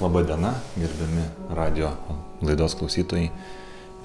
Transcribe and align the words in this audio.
Labadiena, 0.00 0.52
gerbiami 0.76 1.24
radio 1.50 1.88
laidos 2.42 2.76
klausytojai. 2.78 3.32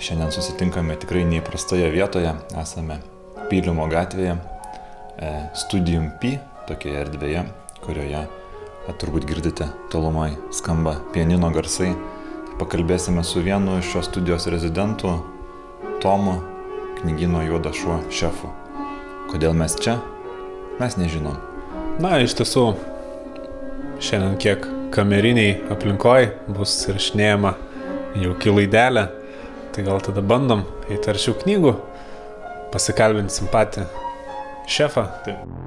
Šiandien 0.01 0.31
susitinkame 0.33 0.95
tikrai 0.97 1.21
neįprastoje 1.29 1.85
vietoje. 1.93 2.31
Esame 2.57 2.97
Pylimo 3.51 3.85
gatvėje, 3.91 4.33
e, 5.21 5.29
Studium 5.53 6.09
P, 6.17 6.39
tokioje 6.65 6.97
erdvėje, 7.03 7.45
kurioje 7.85 8.23
a, 8.23 8.95
turbūt 8.97 9.29
girdite 9.29 9.69
tolumai 9.93 10.31
skamba 10.49 10.95
pianino 11.13 11.53
garsai. 11.53 11.93
Pakalbėsime 12.57 13.21
su 13.21 13.45
vienu 13.45 13.77
iš 13.77 13.93
šios 13.93 14.09
studijos 14.09 14.49
rezidentų, 14.49 15.19
Tomu, 16.01 16.39
knygino 17.03 17.45
Juoda 17.45 17.69
šuo 17.69 18.01
šefu. 18.09 18.49
Kodėl 19.29 19.53
mes 19.53 19.77
čia? 19.77 19.99
Mes 20.81 20.97
nežinom. 20.97 21.37
Na, 22.01 22.17
iš 22.17 22.33
tiesų, 22.41 22.71
šiandien 24.01 24.41
kiek 24.41 24.72
kameriniai 24.93 25.57
aplinkoj 25.73 26.27
bus 26.53 26.75
įrašinėjama 26.89 27.53
jauki 28.21 28.53
laidelė, 28.53 29.07
tai 29.73 29.85
gal 29.87 30.01
tada 30.05 30.21
bandom 30.21 30.65
arčiau 31.09 31.37
knygų, 31.41 31.73
pasikalbinsim 32.73 33.49
patį 33.53 33.87
šefą. 34.69 35.07
Taip. 35.25 35.62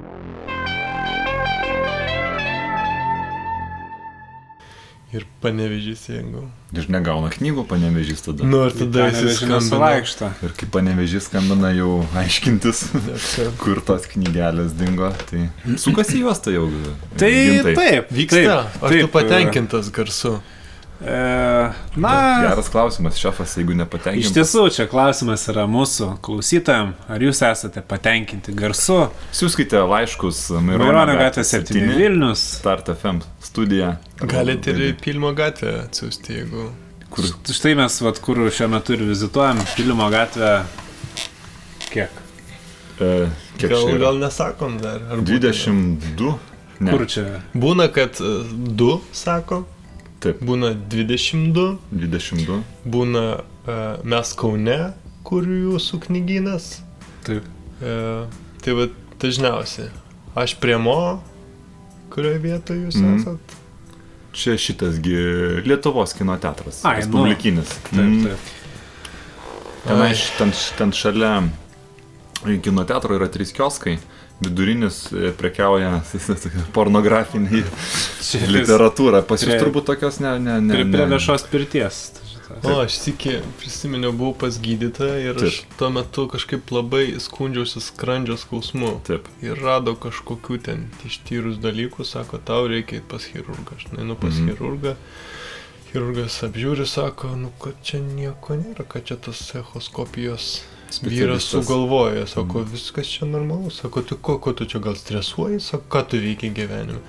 Ir 5.15 5.23
panevežys, 5.41 6.01
jeigu. 6.11 6.41
Ir 6.75 6.89
negauna 6.91 7.29
knygų 7.31 7.63
panevežys 7.71 8.25
tada. 8.25 8.43
Nu, 8.43 8.65
ir 8.67 8.75
tada 8.75 9.05
jis 9.07 9.37
skambina. 9.39 9.61
suvaikšto. 9.63 10.31
Ir 10.43 10.55
kai 10.59 10.67
panevežys 10.75 11.29
skambina 11.29 11.71
jau 11.77 12.01
aiškintis, 12.19 12.81
kur 13.63 13.79
tos 13.87 14.09
knygelės 14.11 14.75
dingo, 14.75 15.13
tai 15.31 15.45
sukasi 15.79 16.25
juos 16.25 16.43
tai 16.43 16.57
jau. 16.57 16.67
Tai 17.15 17.31
gintai. 17.31 17.77
taip, 17.79 18.11
Vyksta. 18.19 18.43
Taip, 18.43 18.83
Ar 18.83 18.91
tu 18.91 18.99
taip, 19.05 19.13
patenkintas 19.15 19.93
garsu? 19.95 20.35
E, 20.43 20.56
na, 21.01 22.13
Geras 22.49 22.69
klausimas, 22.73 23.17
šefas, 23.21 23.57
jeigu 23.59 23.73
Iš 23.75 23.79
nepatenkintas. 23.83 24.33
tiesų, 24.33 24.63
čia 24.73 24.87
klausimas 24.89 25.45
yra 25.53 25.67
mūsų 25.69 26.09
klausytojams, 26.25 26.95
ar 27.13 27.21
jūs 27.21 27.43
esate 27.51 27.83
patenkinti 27.85 28.55
garsu. 28.57 29.11
Siūskite 29.37 29.83
laiškus 29.89 30.47
Maironio 30.65 31.19
gatvė 31.21 31.45
7 31.45 31.85
Vilnius. 31.99 32.41
Start 32.63 32.89
FM 32.95 33.21
studija. 33.45 33.97
Galite 34.25 34.73
ir 34.73 34.83
į 34.89 34.91
Pilmo 35.05 35.35
gatvę 35.37 35.83
atsiųsti, 35.85 36.41
jeigu. 36.41 36.71
Kur? 37.13 37.29
Štai 37.53 37.77
mes, 37.79 38.01
vat, 38.03 38.19
kur 38.25 38.41
šiuo 38.51 38.69
metu 38.73 38.97
ir 38.97 39.05
vizituojam, 39.07 39.61
Pilimo 39.77 40.09
gatvę. 40.11 40.63
Kiek? 41.93 42.11
E, 43.01 43.29
kiek 43.61 43.71
Gal, 43.71 43.89
yra? 43.93 43.99
gal 44.09 44.19
nesakom 44.25 44.79
dar. 44.81 45.03
Ar 45.13 45.21
būtų- 45.21 45.39
22? 45.45 46.39
Ne. 46.81 46.91
Kur 46.93 47.07
čia? 47.09 47.43
Būna, 47.55 47.87
kad 47.93 48.17
2 48.21 49.01
sako, 49.13 49.67
Taip, 50.27 50.41
būna 50.43 50.73
22, 50.91 51.67
22. 51.93 52.61
būna 52.85 53.25
uh, 53.41 54.03
mes 54.05 54.33
Kaune, 54.39 54.79
kur 55.27 55.47
jūsų 55.47 56.01
knyginas. 56.07 56.71
Taip. 57.27 57.47
Uh, 57.81 58.27
tai 58.65 58.75
va 58.79 58.89
dažniausiai. 59.23 59.91
Aš 60.37 60.55
prie 60.61 60.77
Mo, 60.81 61.23
kurioje 62.13 62.39
vietoje 62.43 62.87
jūs 62.87 62.99
Mhm. 62.99 63.07
mm. 63.07 63.21
esat. 63.23 63.57
Čia 64.37 64.53
šitasgi 64.61 65.17
Lietuvos 65.65 66.13
kino 66.13 66.35
teatras. 66.37 66.83
Ai, 66.85 66.99
nu. 67.01 67.07
Respublikinis. 67.07 67.71
Taip, 67.89 68.01
Mm. 68.05 68.25
taip. 68.27 68.39
Tenai, 69.87 70.11
š- 70.13 70.33
ten, 70.39 70.53
ten 70.79 70.93
šalia 70.93 71.49
kino 72.63 72.85
teatro 72.85 73.15
yra 73.17 73.29
trys 73.33 73.53
kioskai. 73.55 73.99
Vidurinis 74.41 75.07
e, 75.17 75.31
prekiauja 75.37 76.03
pornografinį 76.77 77.63
literatūrą. 78.53 79.25
Pas 79.29 79.43
jūs 79.43 79.57
turbūt 79.63 79.89
tokios 79.89 80.21
ne... 80.21 80.37
ne, 80.43 80.61
ne, 80.61 80.77
Prie, 80.77 80.89
prie 80.93 81.05
ne. 81.07 81.13
viešos 81.17 81.47
pirties. 81.53 82.03
O, 82.47 82.77
aš 82.79 83.01
tikį 83.03 83.41
prisiminiau, 83.59 84.13
buvau 84.15 84.37
pas 84.45 84.59
gydytoją 84.63 85.17
ir 85.19 85.41
aš 85.49 85.57
Taip. 85.63 85.73
tuo 85.81 85.89
metu 85.91 86.27
kažkaip 86.31 86.71
labai 86.71 87.05
skundžiausi 87.23 87.83
skrandžio 87.83 88.37
skausmu. 88.39 88.93
Taip. 89.09 89.27
Ir 89.43 89.59
rado 89.59 89.97
kažkokių 89.99 90.61
ten 90.69 90.87
ištyrus 91.09 91.59
dalykų, 91.63 92.07
sako, 92.07 92.39
tau 92.39 92.69
reikia 92.71 93.03
pas 93.11 93.27
chirurgą. 93.27 93.81
Aš 93.81 93.89
einu 93.97 94.15
pas 94.21 94.37
mhm. 94.37 94.53
chirurgą. 94.53 94.95
Chirurgas 95.91 96.39
apžiūri, 96.47 96.87
sako, 96.87 97.35
nu, 97.41 97.51
kad 97.63 97.83
čia 97.87 97.99
nieko 98.05 98.61
nėra, 98.61 98.87
kad 98.87 99.09
čia 99.09 99.19
tas 99.27 99.43
echoskopijos 99.59 100.61
vyras 101.03 101.49
sugalvoja. 101.51 102.27
Sako, 102.27 102.65
viskas 102.73 103.07
čia 103.07 103.29
normalu. 103.29 103.71
Sako, 103.71 104.03
tu 104.03 104.17
ko, 104.17 104.39
ko 104.43 104.53
tu 104.53 104.67
čia 104.67 104.81
gal 104.83 104.97
stresuoji, 104.97 105.61
sako, 105.61 105.89
ką 105.93 106.05
tu 106.11 106.21
veikia 106.23 106.53
gyvenime. 106.55 107.03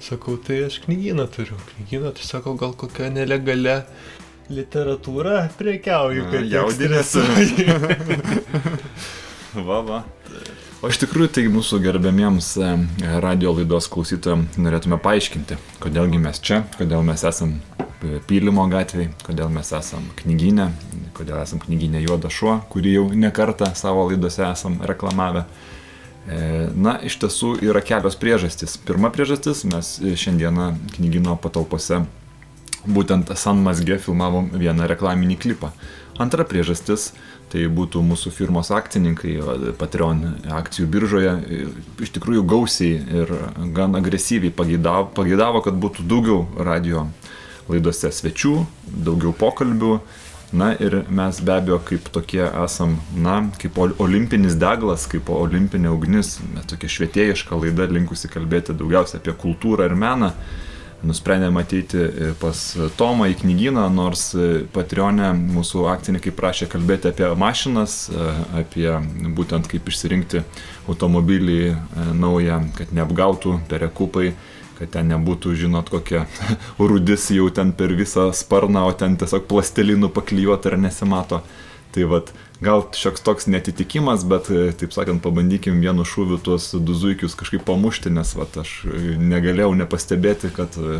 Sakau, 0.00 0.36
tai 0.36 0.66
aš 0.66 0.82
knygyną 0.84 1.26
turiu. 1.32 1.56
Knygyną, 1.72 2.12
tai 2.12 2.24
sako, 2.24 2.54
gal 2.60 2.76
kokią 2.76 3.10
nelegalę 3.14 3.82
literatūrą 4.52 5.48
prekiauju, 5.58 6.26
A, 6.26 6.30
kad 6.30 6.44
stresuoji. 6.76 7.66
Va, 9.56 9.80
va. 9.80 10.02
O 10.84 10.90
iš 10.92 11.00
tikrųjų, 11.00 11.30
tai 11.32 11.46
mūsų 11.48 11.78
gerbėmiems 11.80 12.50
e, 12.60 12.72
radio 13.24 13.54
laidos 13.56 13.88
klausytojams 13.88 14.58
norėtume 14.60 14.98
paaiškinti, 15.00 15.56
kodėlgi 15.80 16.20
mes 16.20 16.42
čia, 16.44 16.60
kodėl 16.76 17.00
mes 17.06 17.24
esam 17.24 17.56
Pylimo 18.28 18.66
gatvėje, 18.68 19.12
kodėl 19.24 19.48
mes 19.52 19.70
esam 19.72 20.04
knyginė, 20.18 20.68
kodėl 21.16 21.40
esam 21.40 21.62
knyginė 21.62 22.02
Juoda 22.04 22.30
šuo, 22.32 22.58
kurį 22.72 22.92
jau 22.92 23.06
nekartą 23.16 23.70
savo 23.78 24.04
laidose 24.10 24.44
esam 24.48 24.78
reklamavę. 24.84 25.46
E, 26.26 26.68
Na, 26.76 26.96
iš 27.00 27.16
tiesų 27.22 27.56
yra 27.64 27.80
kelios 27.80 28.18
priežastys. 28.20 28.76
Pirma 28.82 29.12
priežastis, 29.14 29.64
mes 29.70 29.96
šiandieną 30.02 30.72
knygino 30.96 31.38
patalpose 31.40 32.04
būtent 32.86 33.32
San 33.36 33.62
Mazge 33.64 33.98
filmavom 34.02 34.50
vieną 34.54 34.86
reklaminį 34.90 35.38
klipą. 35.42 35.72
Antra 36.22 36.46
priežastis 36.48 37.10
tai 37.52 37.66
būtų 37.70 38.00
mūsų 38.02 38.32
firmos 38.34 38.72
akcininkai 38.74 39.36
Patreon 39.78 40.22
akcijų 40.56 40.86
biržoje 40.90 41.32
e, 41.32 41.60
iš 42.02 42.12
tikrųjų 42.16 42.42
gausiai 42.48 42.96
ir 43.20 43.32
gan 43.76 43.94
agresyviai 43.98 44.54
pageidavo, 44.54 45.10
pageidavo 45.14 45.62
kad 45.62 45.78
būtų 45.78 46.06
daugiau 46.10 46.46
radio 46.58 47.06
laidose 47.70 48.12
svečių, 48.12 48.54
daugiau 49.06 49.34
pokalbių. 49.36 49.98
Na 50.56 50.70
ir 50.78 51.00
mes 51.10 51.40
be 51.42 51.50
abejo 51.56 51.80
kaip 51.88 52.06
tokie 52.14 52.44
esam, 52.46 53.00
na, 53.18 53.40
kaip 53.58 53.78
ol- 53.82 53.96
olimpinis 53.98 54.54
deglas, 54.54 55.08
kaip 55.10 55.26
olimpinė 55.34 55.90
ugnis, 55.90 56.36
tokia 56.70 56.90
švietėjiška 56.94 57.58
laida 57.58 57.88
linkusi 57.90 58.30
kalbėti 58.30 58.76
daugiausia 58.78 59.18
apie 59.18 59.34
kultūrą 59.42 59.90
ir 59.90 59.96
meną 59.98 60.30
nusprendėme 61.04 61.60
ateiti 61.60 61.98
e, 61.98 62.30
pas 62.40 62.60
Tomą 62.96 63.28
į 63.32 63.36
knygyną, 63.42 63.86
nors 63.92 64.30
e, 64.34 64.64
Patreonė 64.72 65.32
mūsų 65.36 65.86
akcininkai 65.92 66.32
prašė 66.36 66.68
kalbėti 66.72 67.10
apie 67.10 67.28
mašinas, 67.38 67.98
e, 68.08 68.28
apie 68.62 68.88
būtent 69.36 69.68
kaip 69.70 69.88
išsirinkti 69.90 70.42
automobilį 70.86 71.60
naują, 72.16 72.60
kad 72.78 72.94
neapgautų 72.96 73.58
perekupai, 73.70 74.32
kad 74.78 74.92
ten 74.96 75.12
nebūtų, 75.12 75.54
žinot, 75.62 75.90
kokia 75.92 76.26
rudis 76.78 77.30
jau 77.34 77.48
ten 77.54 77.72
per 77.76 77.94
visą 77.96 78.28
sparną, 78.36 78.86
o 78.90 78.96
ten 78.96 79.16
tiesiog 79.20 79.48
plastelinų 79.50 80.12
paklijuota 80.14 80.72
ir 80.72 80.80
nesimato. 80.86 81.42
Tai 81.96 82.04
vad, 82.10 82.28
gal 82.60 82.82
šioks 82.92 83.22
toks 83.24 83.46
netitikimas, 83.48 84.24
bet, 84.28 84.50
e, 84.52 84.72
taip 84.76 84.92
sakant, 84.92 85.22
pabandykim 85.24 85.78
vienu 85.80 86.04
šūviu 86.04 86.36
tuos 86.44 86.68
du 86.76 86.96
zuikius 86.96 87.36
kažkaip 87.38 87.64
pamušti, 87.64 88.12
nes 88.12 88.34
vat, 88.36 88.58
aš 88.60 88.72
e, 88.84 89.14
negalėjau 89.16 89.70
nepastebėti, 89.80 90.52
kad 90.56 90.76
e, 90.76 90.98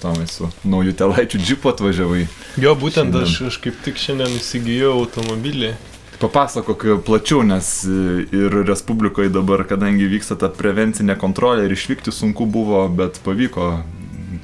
tomai 0.00 0.24
su 0.30 0.48
nauju 0.64 0.94
telaičiu 0.96 1.40
džipu 1.42 1.72
atvažiavai. 1.72 2.24
Jo, 2.60 2.72
būtent 2.80 3.12
Šiandien. 3.12 3.28
aš, 3.28 3.36
aš 3.50 3.60
kaip 3.66 3.84
tik 3.84 4.00
šiandien 4.00 4.36
įsigijau 4.38 4.94
automobilį. 5.02 5.74
Papasakok 6.18 6.84
plačiau, 7.06 7.44
nes 7.46 7.84
e, 7.86 8.26
ir 8.34 8.56
Respublikoje 8.66 9.30
dabar, 9.30 9.62
kadangi 9.70 10.08
vyksta 10.10 10.34
ta 10.40 10.48
prevencinė 10.50 11.14
kontrolė 11.18 11.68
ir 11.68 11.74
išvykti 11.76 12.14
sunku 12.14 12.46
buvo, 12.46 12.82
bet 12.90 13.20
pavyko. 13.24 13.70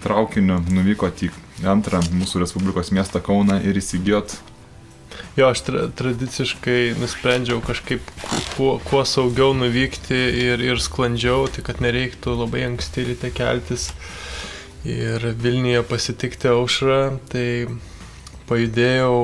Traukiniu, 0.05 0.59
nuvyko 0.75 1.09
į 1.09 1.31
antrą 1.71 2.03
mūsų 2.13 2.43
Respublikos 2.43 2.91
miestą 2.93 3.23
Kauną 3.25 3.57
ir 3.65 3.79
įsigijot. 3.81 4.37
Jo, 5.35 5.49
aš 5.51 5.65
tra 5.67 5.87
tradiciškai 5.99 6.95
nusprendžiau 7.01 7.63
kažkaip 7.65 8.03
kuo, 8.55 8.77
kuo 8.85 9.03
saugiau 9.09 9.55
nuvykti 9.57 10.19
ir, 10.45 10.63
ir 10.63 10.83
sklandžiau, 10.83 11.49
tai 11.51 11.65
kad 11.67 11.81
nereiktų 11.83 12.37
labai 12.39 12.67
anksti 12.69 13.09
ryte 13.09 13.33
keltis 13.35 13.89
ir 14.85 15.25
Vilniuje 15.41 15.83
pasitikti 15.89 16.53
aušrą, 16.53 17.01
tai 17.33 17.47
pajudėjau 18.51 19.17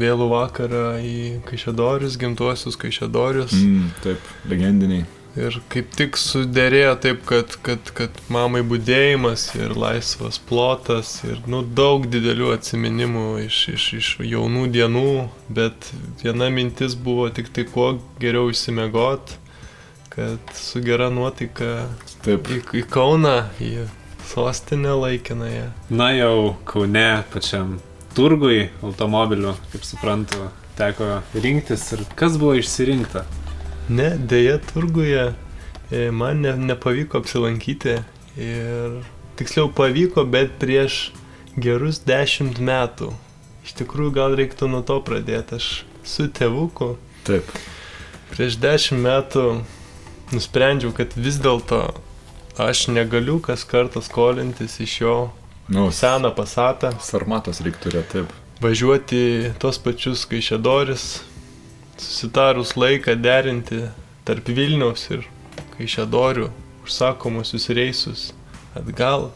vėlų 0.00 0.30
vakarą 0.32 0.86
į 1.04 1.18
Kaišėdorius, 1.48 2.18
gimtuosius 2.20 2.78
Kaišėdorius. 2.80 3.54
Mm, 3.58 3.92
taip, 4.04 4.32
legendiniai. 4.50 5.04
Ir 5.34 5.56
kaip 5.66 5.88
tik 5.98 6.14
sudėrėjo 6.18 6.92
taip, 7.02 7.24
kad, 7.26 7.56
kad, 7.66 7.88
kad 7.96 8.18
mamai 8.30 8.60
būdėjimas 8.70 9.48
ir 9.58 9.72
laisvas 9.74 10.38
plotas 10.38 11.16
ir 11.26 11.40
nu, 11.50 11.64
daug 11.66 12.06
didelių 12.06 12.52
atsiminimų 12.54 13.24
iš, 13.48 13.58
iš, 13.74 13.86
iš 13.98 14.10
jaunų 14.22 14.68
dienų, 14.76 15.14
bet 15.56 15.90
viena 16.22 16.52
mintis 16.54 16.94
buvo 16.94 17.26
tik 17.34 17.50
tai 17.50 17.66
kuo 17.66 17.96
geriau 18.22 18.52
išsimiegot, 18.54 19.34
kad 20.14 20.54
su 20.54 20.84
gera 20.86 21.10
nuotaika 21.10 21.88
Taip. 22.22 22.46
į, 22.46 22.60
į 22.78 22.84
Kauną, 22.94 23.40
į 23.58 23.88
Sostinė 24.30 24.94
laikinoje. 25.00 25.66
Na 25.90 26.12
jau 26.14 26.54
Kaune 26.70 27.24
pačiam 27.34 27.74
turgui 28.14 28.68
automobilių, 28.84 29.54
kaip 29.72 29.86
suprantu, 29.86 30.48
teko 30.78 31.20
rinktis 31.34 31.86
ir 31.94 32.04
kas 32.18 32.38
buvo 32.40 32.56
išsirinkta. 32.60 33.24
Ne, 33.92 34.14
dėja, 34.16 34.58
turguje 34.72 35.26
e, 35.90 36.08
man 36.14 36.40
ne, 36.44 36.54
nepavyko 36.70 37.20
apsilankyti 37.20 37.98
ir 38.40 38.96
tiksliau 39.38 39.68
pavyko, 39.74 40.24
bet 40.30 40.56
prieš 40.62 41.10
gerus 41.60 42.00
dešimt 42.06 42.58
metų. 42.62 43.12
Iš 43.64 43.76
tikrųjų, 43.80 44.14
gal 44.16 44.34
reiktų 44.38 44.68
nuo 44.72 44.82
to 44.86 44.98
pradėti. 45.04 45.58
Aš 45.60 45.68
su 46.04 46.26
tėvuku 46.28 46.94
Taip. 47.24 47.48
prieš 48.32 48.58
dešimt 48.60 49.00
metų 49.04 49.44
nusprendžiau, 50.34 50.92
kad 50.96 51.14
vis 51.16 51.38
dėlto 51.42 51.86
aš 52.60 52.86
negaliu 52.92 53.40
kas 53.42 53.64
kartą 53.66 54.02
skolintis 54.04 54.76
iš 54.84 55.00
jo 55.00 55.16
Nu, 55.68 55.88
seną 55.92 56.28
pasatą, 56.36 56.90
sarmatos 57.00 57.62
reiktų 57.64 57.88
turėti, 57.88 58.10
taip. 58.12 58.32
važiuoti 58.60 59.54
tos 59.62 59.78
pačius 59.80 60.26
kaišėdoris, 60.28 61.06
susitarus 61.96 62.74
laiką 62.76 63.14
derinti 63.16 63.86
tarp 64.28 64.50
Vilniaus 64.52 65.06
ir 65.14 65.24
kaišėdorių 65.78 66.50
užsakomusius 66.84 67.70
reisus 67.72 68.26
atgal 68.76 69.30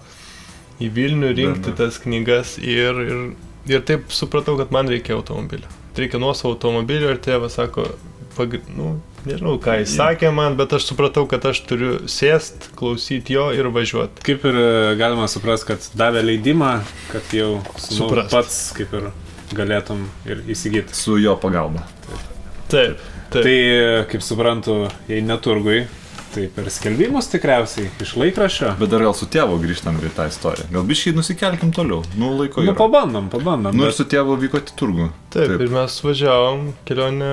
į 0.82 0.90
Vilnių 0.94 1.32
rinkti 1.32 1.70
Bene. 1.70 1.76
tas 1.80 1.98
knygas 2.02 2.56
ir, 2.60 3.00
ir, 3.02 3.24
ir 3.70 3.84
taip 3.88 4.12
supratau, 4.14 4.58
kad 4.60 4.74
man 4.74 4.90
reikia 4.90 5.16
automobilio. 5.16 5.70
Reikia 5.96 6.20
nuosavo 6.22 6.52
automobilio 6.54 7.10
ir 7.14 7.22
tėvas 7.24 7.56
sako, 7.58 7.88
pagri... 8.36 8.60
nu, 8.76 8.98
nežinau 9.28 9.58
ką 9.62 9.78
jis 9.82 9.94
sakė 9.98 10.32
man, 10.34 10.56
bet 10.58 10.72
aš 10.76 10.88
supratau, 10.90 11.26
kad 11.30 11.44
aš 11.50 11.60
turiu 11.68 11.92
sėst, 12.10 12.70
klausyti 12.78 13.36
jo 13.36 13.48
ir 13.56 13.70
važiuoti. 13.74 14.24
Kaip 14.26 14.46
ir 14.48 14.58
e, 14.60 14.68
galima 15.00 15.28
suprasti, 15.30 15.72
kad 15.72 15.88
davė 15.98 16.24
leidimą, 16.24 16.72
kad 17.12 17.36
jau 17.36 17.58
nu, 17.62 18.10
pats 18.32 18.60
kaip 18.78 18.94
ir 18.98 19.10
galėtum 19.56 20.06
ir 20.28 20.42
įsigyti. 20.50 20.96
Su 20.96 21.18
jo 21.20 21.36
pagalba. 21.40 21.86
Taip, 22.68 23.00
taip. 23.32 23.42
Tai, 23.42 23.54
e, 23.54 24.02
kaip 24.10 24.24
suprantu, 24.24 24.80
jei 25.08 25.22
neturgui, 25.24 25.82
tai 26.34 26.46
per 26.54 26.68
skelbimus 26.70 27.26
tikriausiai 27.32 27.88
iš 28.04 28.12
laikraščio. 28.20 28.74
Bet 28.80 28.90
dar 28.92 29.02
gal 29.06 29.14
su 29.16 29.26
tėvu 29.26 29.56
grįžtam 29.62 29.98
į 30.04 30.10
tą 30.16 30.26
istoriją. 30.30 30.66
Gal 30.72 30.84
biškai 30.88 31.12
nusikelkim 31.16 31.72
toliau. 31.74 32.02
Nu, 32.16 32.30
laiko 32.38 32.62
Nu, 32.62 32.72
yra. 32.72 32.76
pabandom, 32.78 33.28
pabandom. 33.32 33.74
Nu, 33.74 33.84
ir 33.86 33.92
bet- 33.92 33.96
su 34.00 34.04
tėvu 34.04 34.36
vyko 34.42 34.60
į 34.62 34.74
turgų. 34.78 35.08
Taip, 35.30 35.48
Taip, 35.52 35.60
ir 35.60 35.68
mes 35.74 35.96
važiavom, 36.04 36.72
kelionę, 36.88 37.30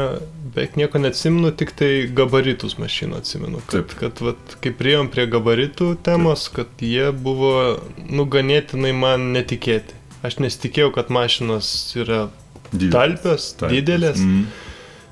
beveik 0.55 0.75
nieko 0.79 0.99
neatsimenu, 0.99 1.51
tik 1.55 1.71
tai 1.75 1.91
gabaritus 2.13 2.75
mašinų 2.81 3.17
atsimenu. 3.21 3.61
Kad, 3.67 3.87
Taip. 3.87 3.95
kad 3.99 4.19
vat, 4.25 4.55
kai 4.61 4.71
priejom 4.71 5.09
prie 5.11 5.27
gabaritų 5.27 5.95
temos, 6.03 6.49
kad 6.49 6.67
jie 6.79 7.11
buvo, 7.11 7.79
nu, 8.09 8.25
ganėtinai 8.25 8.93
man 8.95 9.31
netikėti. 9.33 9.93
Aš 10.25 10.39
nesitikėjau, 10.41 10.91
kad 10.95 11.09
mašinos 11.13 11.67
yra 11.95 12.29
Didelis. 12.73 12.91
talpios, 12.91 13.53
Talpios. 13.59 13.75
didelės. 13.77 14.17
Mm. 14.19 14.45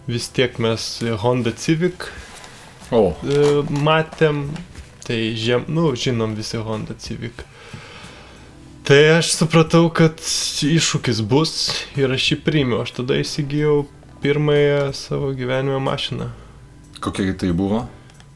Vis 0.08 0.28
tiek 0.36 0.58
mes 0.60 1.00
Honda 1.22 1.52
Civic 1.56 2.10
O, 2.94 3.14
e, 3.26 3.64
matėm, 3.84 4.46
tai 5.08 5.34
žem, 5.40 5.66
nu, 5.68 5.90
žinom 5.98 6.36
visi 6.38 6.62
Honda 6.62 6.96
Civic. 7.02 7.44
Tai 8.84 9.00
aš 9.18 9.32
supratau, 9.38 9.88
kad 9.96 10.20
iššūkis 10.20 11.24
bus 11.24 11.72
ir 11.96 12.12
aš 12.12 12.34
jį 12.34 12.40
priimiau. 12.44 12.82
Aš 12.84 12.98
tada 13.00 13.16
įsigijau 13.22 13.86
pirmąją 14.24 14.92
savo 14.94 15.32
gyvenimo 15.36 15.80
mašiną. 15.84 16.30
kokia 17.04 17.34
tai 17.34 17.52
buvo? 17.52 17.86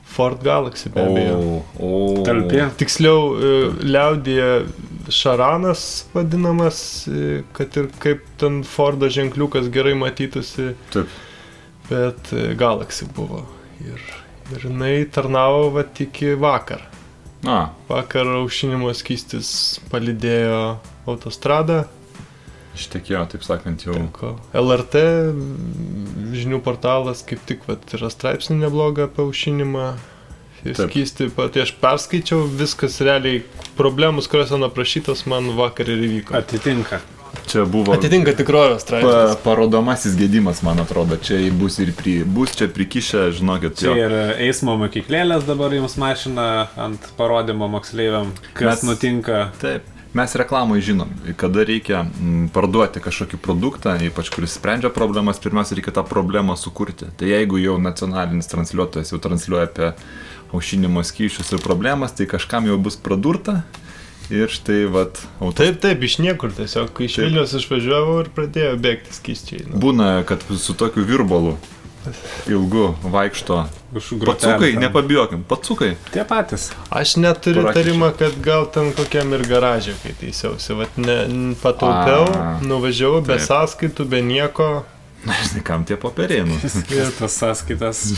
Ford 0.08 0.44
Galaxy 0.44 0.90
be 0.90 1.04
abejo. 1.04 1.38
O, 1.38 1.64
o. 1.80 2.24
Talpi. 2.26 2.64
Tiksliau, 2.80 3.36
e, 3.36 3.52
liaudėje 3.86 5.12
Šaranas 5.14 5.84
vadinamas, 6.14 6.80
e, 7.12 7.42
kad 7.54 7.76
ir 7.78 7.92
kaip 8.00 8.24
ten 8.40 8.64
Fordo 8.64 9.12
ženkliukas 9.12 9.68
gerai 9.72 9.94
matytųsi, 10.00 10.72
Taip. 10.96 11.12
bet 11.92 12.32
Galaxy 12.60 13.08
buvo. 13.16 13.44
Ir, 13.84 14.00
ir 14.56 14.68
jinai 14.70 15.06
tarnavo 15.12 15.70
va 15.76 15.84
iki 16.00 16.36
vakar. 16.40 16.86
A, 17.48 17.70
Vakar 17.88 18.28
aušinimo 18.40 18.90
skystis 18.98 19.80
palidėjo 19.92 20.78
autostradą. 21.08 21.86
ištekėjo, 22.78 23.24
taip 23.32 23.44
sakant, 23.46 23.86
jau. 23.86 23.94
Teko. 23.94 24.36
LRT 24.54 25.02
mm, 25.34 26.34
žinių 26.38 26.60
portalas 26.66 27.24
kaip 27.26 27.42
tik 27.50 27.66
vat, 27.70 27.86
yra 27.98 28.10
straipsnį 28.14 28.60
neblogą 28.66 29.08
apie 29.10 29.24
aušinimą. 29.26 29.88
Ir 30.66 30.76
skysti, 30.76 31.30
tai 31.38 31.62
aš 31.64 31.72
perskaičiau, 31.80 32.42
viskas 32.60 32.98
realiai, 33.06 33.44
problemos, 33.78 34.28
kurios 34.30 34.50
ten 34.52 34.66
aprašytos, 34.66 35.24
man 35.30 35.54
vakar 35.58 35.90
ir 35.94 36.02
įvyko. 36.10 36.36
Atitinka. 36.38 37.00
Čia 37.48 37.64
buvo 37.66 37.94
Atitinka 37.96 38.34
tikrovės 38.36 38.82
pa, 38.82 38.86
straipsnis. 38.86 39.38
parodomasis 39.44 40.16
gedimas, 40.20 40.62
man 40.68 40.80
atrodo. 40.84 41.16
Čia 41.16 41.40
bus 41.56 41.80
ir 41.80 41.94
pri, 41.96 42.20
bus 42.24 42.56
čia 42.60 42.68
prikišę, 42.68 43.30
žinokit, 43.38 43.78
Čia 43.80 43.88
jo. 43.88 43.96
ir 43.96 44.16
eismo 44.48 44.76
mokyklėlės 44.82 45.46
dabar 45.48 45.72
jums 45.78 45.96
mašina 46.02 46.68
ant 46.76 47.00
parodymo 47.20 47.70
moksleiviam, 47.72 48.34
kas 48.54 48.82
Mes- 48.84 48.90
nutinka. 48.90 49.52
Taip. 49.64 49.94
Mes 50.18 50.34
reklamai 50.40 50.80
žinom, 50.82 51.10
kada 51.38 51.62
reikia 51.68 52.00
mm, 52.08 52.48
parduoti 52.56 53.02
kažkokį 53.04 53.38
produktą, 53.44 53.92
ypač 54.02 54.32
kuris 54.34 54.56
sprendžia 54.58 54.90
problemas, 54.90 55.38
pirmiausia 55.44 55.76
reikia 55.78 55.92
tą 55.94 56.04
problemą 56.08 56.56
sukurti. 56.58 57.06
Tai 57.20 57.28
jeigu 57.28 57.60
jau 57.62 57.76
nacionalinis 57.78 58.48
transliuotojas 58.50 59.12
jau 59.14 59.20
transliuoja 59.22 59.68
apie 59.68 59.92
aušinimo 60.56 61.04
skyšius 61.06 61.52
ir 61.54 61.62
problemas, 61.62 62.16
tai 62.18 62.26
kažkam 62.26 62.66
jau 62.72 62.80
bus 62.82 62.96
pradurta 62.98 63.60
ir 64.34 64.52
štai 64.52 64.86
vat 64.92 65.22
auto. 65.40 65.58
Taip, 65.62 65.80
taip, 65.84 66.04
iš 66.04 66.20
niekur 66.24 66.54
tiesiog, 66.56 66.92
iš 67.00 67.18
Taip. 67.18 67.28
Vilnius 67.28 67.56
išvažiavau 67.58 68.20
ir 68.26 68.32
pradėjo 68.36 68.76
bėgti 68.84 69.16
skysčiai. 69.16 69.66
Nu. 69.70 69.82
Būna, 69.82 70.12
kad 70.28 70.44
su 70.60 70.76
tokiu 70.78 71.06
virbolu 71.08 71.58
ilgu 72.48 72.96
vaikšto. 73.04 73.66
Grotelę. 74.12 74.72
nepabijokim, 74.80 75.44
pacukai. 75.48 75.96
Tie 76.14 76.24
patys. 76.28 76.72
Aš 76.90 77.16
neturiu 77.16 77.64
tarimą, 77.74 78.12
kad 78.20 78.36
gal 78.44 78.68
ten 78.72 78.92
kokiam 78.96 79.32
ir 79.34 79.44
garažė, 79.48 79.96
kai 80.04 80.14
teisiausi. 80.20 80.76
Vat 80.78 81.00
ne, 81.00 81.18
pataupiau, 81.62 82.28
A. 82.28 82.60
nuvažiavau 82.64 83.24
be 83.26 83.40
sąskaitų, 83.40 84.08
be 84.12 84.22
nieko. 84.22 84.70
Na, 85.26 85.34
žinai, 85.44 85.64
kam 85.66 85.84
tie 85.88 85.98
popierėjai. 86.00 86.46
Nu. 86.48 86.56
Ir 86.94 87.10
tas 87.18 87.34
sąskaitas. 87.42 88.04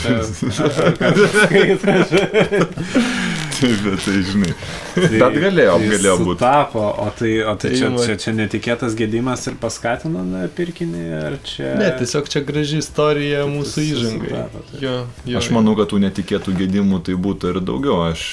Taip, 3.60 3.76
bet 3.84 4.00
tai 4.06 4.20
žinai. 4.24 4.52
Bet 4.96 5.34
galėjo, 5.36 5.74
tai 5.82 5.88
galėjo 5.90 6.12
būti. 6.22 6.38
Sutapo, 6.40 6.84
o 7.02 7.08
tai, 7.12 7.32
o 7.44 7.52
tai, 7.60 7.70
Tai 7.70 7.76
čia, 7.76 7.88
čia, 8.06 8.14
čia 8.22 8.32
netikėtas 8.38 8.94
gėdimas 8.96 9.42
ir 9.50 9.56
paskatino 9.60 10.22
na, 10.24 10.46
pirkinį, 10.56 11.02
ar 11.18 11.36
čia... 11.44 11.74
Ne, 11.76 11.90
tiesiog 11.98 12.30
čia 12.32 12.40
graži 12.48 12.78
istorija 12.80 13.42
mūsų 13.50 13.84
Jūs 13.84 13.98
įžangai. 14.00 14.30
supratot. 14.30 14.70
Jo, 14.80 14.94
jo, 15.28 15.36
Aš 15.42 15.50
manau, 15.52 15.74
kad 15.76 15.90
tų 15.92 16.00
netikėtų 16.06 16.54
gedimų 16.56 17.02
tai 17.10 17.18
būtų 17.20 17.52
ir 17.52 17.60
daugiau. 17.68 17.98
Aš 18.08 18.24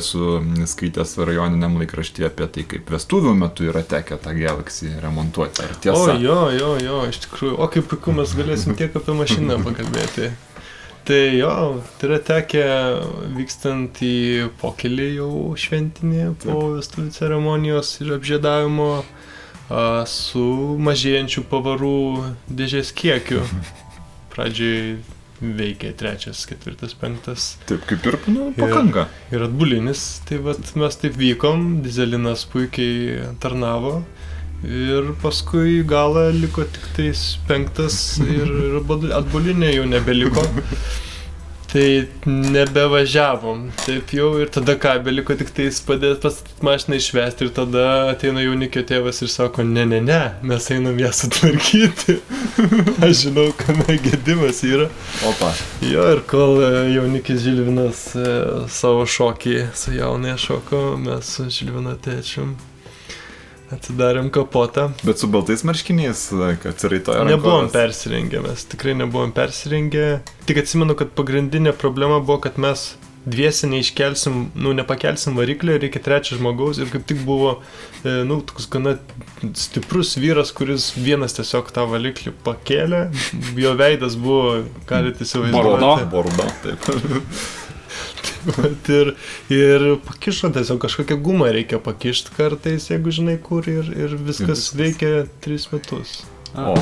esu 0.00 0.32
skaitęs 0.72 1.14
rajoniniam 1.30 1.78
laikraštyje 1.78 2.26
apie 2.32 2.50
tai, 2.56 2.66
kaip 2.74 2.90
vestuvių 2.96 3.36
metu 3.38 3.68
yra 3.70 3.84
tekę 3.86 4.18
tą 4.24 4.34
Galaxy 4.40 4.90
remontuoti. 5.04 5.62
Ar 5.68 5.76
O, 5.76 5.80
tiesa? 5.86 6.18
jo, 6.18 6.40
jo, 6.58 6.72
jo, 6.82 6.98
iš 7.12 7.22
tikrųjų. 7.28 7.54
O 7.62 7.70
kaip 7.70 7.86
puiku 7.92 8.11
mes 8.16 8.32
galėsim 8.38 8.76
tiek 8.78 8.94
apie 8.98 9.14
mašiną 9.18 9.58
pakalbėti. 9.64 10.30
Tai 11.02 11.20
jo, 11.34 11.52
tai 11.98 12.08
yra 12.08 12.18
tekę 12.22 12.62
vykstant 13.34 13.98
į 14.06 14.12
pokelį 14.60 15.08
jau 15.16 15.30
šventinį 15.58 16.28
po 16.44 16.58
vestuvių 16.76 17.10
ceremonijos 17.16 17.90
ir 18.04 18.12
apžėdavimo 18.20 18.90
su 20.06 20.44
mažėjančiu 20.86 21.42
pavarų 21.50 21.94
dėžės 22.60 22.92
kiekiu. 22.94 23.42
Pradžiai 24.32 24.94
veikė 25.42 25.90
trečias, 25.98 26.44
ketvirtas, 26.46 26.92
penktas 26.94 27.48
Taip, 27.66 27.82
kaip 27.90 28.04
ir, 28.06 28.16
nu, 28.30 28.52
Ir- 28.54 28.60
pakanka. 28.62 29.08
ir 29.34 29.42
atbulinis. 29.48 30.20
Tai 30.28 30.38
vat 30.46 30.70
mes 30.78 30.96
taip 31.02 31.16
vykom, 31.18 31.82
dizelinas 31.82 32.44
puikiai 32.52 33.32
tarnavo. 33.42 34.04
Ir 34.62 35.14
paskui 35.22 35.80
galą 35.82 36.28
liko 36.36 36.62
tik 36.62 36.84
tais 36.96 37.22
penktas 37.48 37.96
ir, 38.22 38.46
ir 38.46 38.76
atbul- 38.78 39.10
atbulinė 39.16 39.72
jau 39.74 39.88
nebeliko. 39.90 40.44
Tai 41.72 41.84
nebevažiavom. 42.28 43.62
Taip 43.80 44.10
jau 44.12 44.26
ir 44.38 44.50
tada 44.52 44.74
ką, 44.76 44.92
beliko 45.06 45.34
tik 45.40 45.50
tais 45.56 45.78
padėti 45.82 46.20
pas 46.20 46.36
mašiną 46.68 46.98
išvesti 47.00 47.46
ir 47.46 47.52
tada 47.56 47.84
ateina 48.12 48.44
jaunikio 48.44 48.82
tėvas 48.86 49.22
ir 49.24 49.30
sako, 49.32 49.64
ne, 49.64 49.86
ne, 49.88 50.02
ne, 50.04 50.20
mes 50.46 50.68
einam 50.70 51.00
ją 51.00 51.08
sutvarkyti. 51.16 52.18
Aš 53.08 53.22
žinau, 53.24 53.48
kame 53.56 53.96
gedimas 54.04 54.60
yra. 54.68 54.90
Opa. 55.26 55.54
Jo, 55.88 56.04
ir 56.12 56.20
kol 56.28 56.60
e, 56.60 56.72
jaunikis 56.92 57.40
Žilvinas 57.48 58.04
e, 58.20 58.28
savo 58.68 59.08
šokį 59.08 59.56
su 59.74 59.96
jaunai 59.96 60.36
šoko, 60.38 60.84
mes 61.00 61.32
su 61.38 61.48
Žilvino 61.48 61.96
tėčium 62.04 62.52
atidarėm 63.76 64.30
kapotą. 64.34 64.88
Bet 65.06 65.22
su 65.22 65.30
baltais 65.32 65.64
marškiniais, 65.68 66.26
kad 66.62 66.72
atsiraitoja. 66.74 67.24
Nebuvom 67.28 67.70
persirengę, 67.72 68.42
mes 68.44 68.66
tikrai 68.72 68.96
nebuvom 68.98 69.32
persirengę. 69.36 70.08
Tik 70.48 70.64
atsimenu, 70.64 70.96
kad 70.98 71.14
pagrindinė 71.18 71.74
problema 71.78 72.20
buvo, 72.20 72.40
kad 72.46 72.60
mes 72.62 72.92
dviesi 73.24 73.68
neiškelsim, 73.70 74.38
nu, 74.58 74.72
nepakelsim 74.74 75.36
variklio, 75.38 75.76
reikia 75.78 76.02
trečio 76.02 76.38
žmogaus 76.40 76.80
ir 76.82 76.90
kaip 76.90 77.04
tik 77.06 77.22
buvo, 77.26 77.54
e, 78.02 78.16
nu, 78.26 78.40
toks 78.46 78.66
gana 78.72 78.96
stiprus 79.58 80.16
vyras, 80.18 80.50
kuris 80.56 80.90
vienas 80.98 81.38
tiesiog 81.38 81.70
tą 81.74 81.86
variklį 81.90 82.34
pakėlė, 82.46 83.04
jo 83.62 83.74
veidas 83.78 84.18
buvo, 84.18 84.62
galite 84.90 85.22
įsivaizduoti. 85.26 86.08
Bordo, 86.10 86.48
taip. 86.66 86.88
Ir, 88.92 89.14
ir 89.54 89.86
pakišo 90.06 90.50
tiesiog 90.54 90.80
kažkokią 90.82 91.18
gumą 91.22 91.50
reikia 91.54 91.78
pakišti 91.82 92.34
kartais, 92.36 92.90
jeigu 92.90 93.14
žinai 93.14 93.38
kur 93.42 93.68
ir, 93.70 93.88
ir 93.94 94.16
viskas 94.18 94.68
viskas. 94.68 94.76
veikia 94.78 95.12
tris 95.44 95.68
metus. 95.72 96.22
O, 96.52 96.74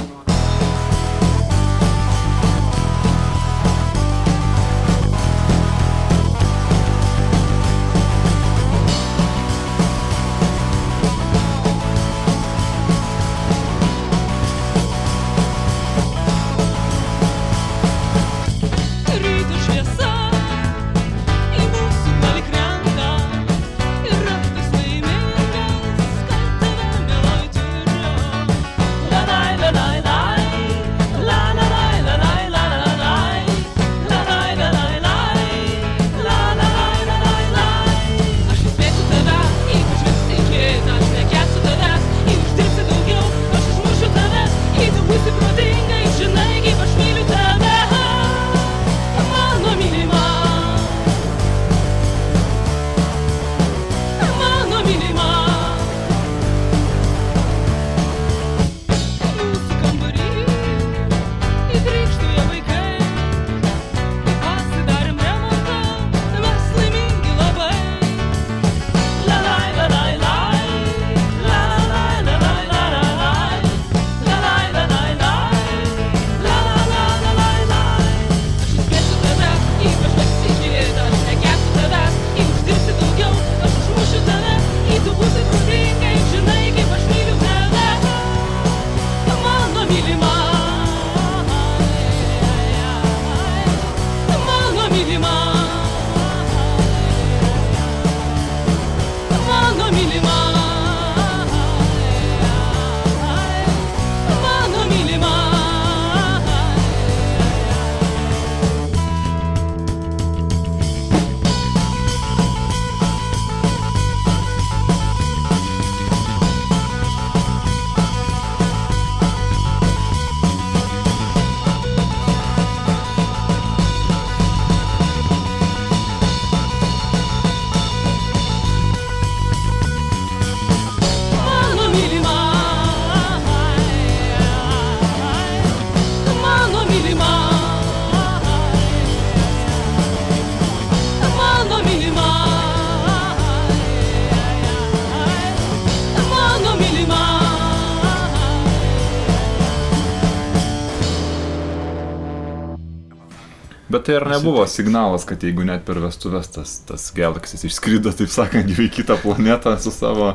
Bet 153.91 154.05
tai 154.07 154.15
ar 154.21 154.29
nebuvo 154.31 154.63
signalas, 154.71 155.25
kad 155.27 155.43
jeigu 155.43 155.65
net 155.67 155.83
per 155.87 155.99
vestuvės 155.99 156.51
tas, 156.55 156.77
tas 156.87 157.09
galaxis 157.17 157.65
išskrido, 157.67 158.13
taip 158.15 158.31
sakant, 158.31 158.71
į 158.71 158.87
kitą 158.95 159.17
planetą 159.19 159.73
su 159.83 159.91
savo, 159.95 160.29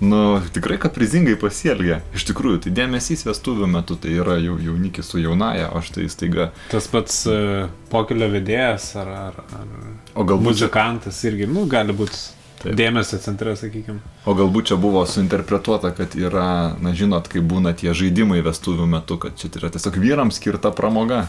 nu, 0.00 0.22
tikrai 0.54 0.78
kaprizingai 0.80 1.36
pasielgė. 1.40 2.00
Iš 2.16 2.24
tikrųjų, 2.30 2.62
tai 2.64 2.72
dėmesys 2.80 3.26
vestuvių 3.28 3.68
metu 3.74 3.98
tai 4.00 4.16
yra 4.16 4.38
jau 4.40 4.56
jaunikis 4.56 5.12
su 5.12 5.20
jaunaja, 5.20 5.68
o 5.76 5.82
štai 5.84 6.08
staiga. 6.12 6.50
Tas 6.72 6.88
pats 6.88 7.26
uh, 7.28 7.66
pokelio 7.92 8.30
vedėjas 8.32 8.94
ar, 9.02 9.12
ar, 9.28 9.42
ar 9.58 9.74
O 10.16 10.24
galbūt, 10.24 10.48
muzikantas 10.48 11.20
irgi, 11.28 11.50
nu, 11.52 11.66
gali 11.68 11.92
būti 11.96 12.16
Taip. 12.62 12.76
dėmesio 12.78 13.18
centre, 13.20 13.52
sakykime. 13.58 14.00
o 14.24 14.34
galbūt 14.38 14.70
čia 14.70 14.76
buvo 14.80 15.02
suinterpretuota, 15.08 15.90
kad 15.96 16.16
yra, 16.16 16.78
na 16.80 16.92
žinot, 16.96 17.28
kai 17.28 17.42
būna 17.44 17.74
tie 17.76 17.92
žaidimai 17.92 18.40
vestuvių 18.46 18.86
metu, 18.88 19.18
kad 19.20 19.36
čia 19.36 19.50
yra 19.58 19.72
tiesiog 19.74 19.98
vyrams 20.00 20.40
skirta 20.40 20.72
pramoga. 20.72 21.26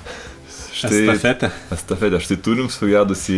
Estafetė. 0.74 1.50
Estafetė, 1.74 2.20
štai 2.24 2.38
turim 2.44 2.70
sugedusi 2.72 3.38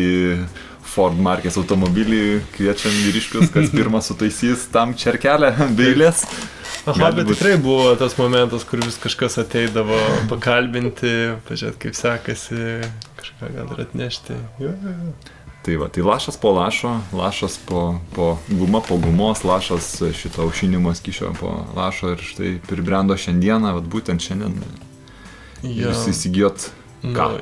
Ford 0.86 1.18
markės 1.20 1.58
automobilį, 1.60 2.42
kviečiam 2.56 2.94
vyriškius, 3.06 3.50
kas 3.54 3.72
pirmas 3.76 4.10
sutaisys 4.12 4.68
tam 4.74 4.96
čerkelę 4.98 5.52
beilės. 5.76 6.24
Aha, 6.86 7.10
bet 7.10 7.26
būt. 7.26 7.34
tikrai 7.34 7.56
buvo 7.62 7.96
tas 7.98 8.14
momentas, 8.20 8.64
kur 8.68 8.84
vis 8.86 9.00
kažkas 9.02 9.40
ateidavo 9.42 9.98
pakalbinti, 10.30 11.16
pažiūrėti, 11.48 11.82
kaip 11.88 11.98
sekasi, 11.98 12.60
kažką 13.18 13.50
gal 13.56 13.74
ir 13.74 13.82
atnešti. 13.88 14.38
Jo, 14.62 14.70
jo, 14.72 14.94
jo. 14.94 15.16
Tai 15.66 15.80
va, 15.82 15.88
tai 15.90 16.04
lašas 16.06 16.38
po 16.38 16.52
lašo, 16.54 16.92
lašas 17.10 17.58
po, 17.66 17.98
po 18.14 18.36
guma 18.52 18.84
po 18.86 19.00
gumos, 19.02 19.42
lašas 19.42 19.96
šito 20.14 20.44
aušinimo 20.46 20.94
skyšio 20.94 21.32
po 21.40 21.56
lašo 21.74 22.14
ir 22.14 22.22
štai 22.22 22.52
pribrendo 22.70 23.18
šiandieną, 23.18 23.74
vat 23.80 23.88
būtent 23.90 24.22
šiandien 24.22 24.60
Jo. 25.66 25.90
jūs 25.90 26.06
įsigijot 26.12 26.68
ką? 27.02 27.10
Nau- 27.14 27.40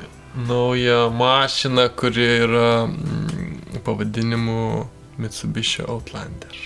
Naują 0.48 1.10
mašiną, 1.10 1.88
kuri 1.96 2.24
yra 2.42 2.84
mm, 2.84 3.80
pavadinimu 3.84 4.86
Mitsubishi 5.18 5.82
Outlander. 5.82 6.56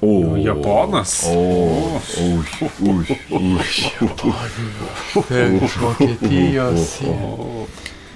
O, 0.00 0.36
Japonas? 0.36 1.24
O, 1.26 2.00
už, 2.16 2.46
už, 2.80 3.06
už. 3.30 3.92
Iš 5.62 5.76
Vokietijos. 5.76 7.00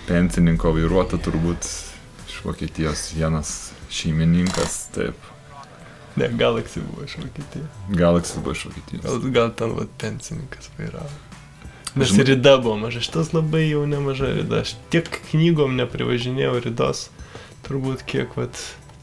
Pensininko 0.06 0.72
vairuota 0.74 1.18
turbūt 1.18 1.66
iš 2.28 2.38
Vokietijos 2.44 3.02
vienas 3.16 3.52
šeimininkas, 3.92 4.78
taip. 4.94 5.28
Ne, 6.16 6.28
Galaxy 6.38 6.80
buvo 6.86 7.04
iš 7.04 7.16
Vokietijos. 7.20 7.68
Galaxy 7.90 8.40
buvo 8.40 8.52
iš 8.56 8.64
Vokietijos. 8.70 9.04
Gal, 9.04 9.30
gal 9.36 9.52
ten 9.56 9.76
va 9.76 9.84
pensininkas 10.00 10.70
vairavo. 10.78 11.10
Nes 11.94 12.08
Žinai- 12.08 12.20
ir 12.20 12.26
rida 12.32 12.56
buvo 12.58 12.76
maža, 12.80 13.00
šitas 13.04 13.32
labai 13.36 13.66
jau 13.68 13.82
nemaža 13.86 14.30
rida. 14.38 14.62
Aš 14.64 14.76
tiek 14.90 15.08
knygom 15.30 15.74
neprivažinėjau 15.76 16.62
ridos, 16.64 17.08
turbūt 17.68 18.06
kiek 18.08 18.32
vat 18.36 18.56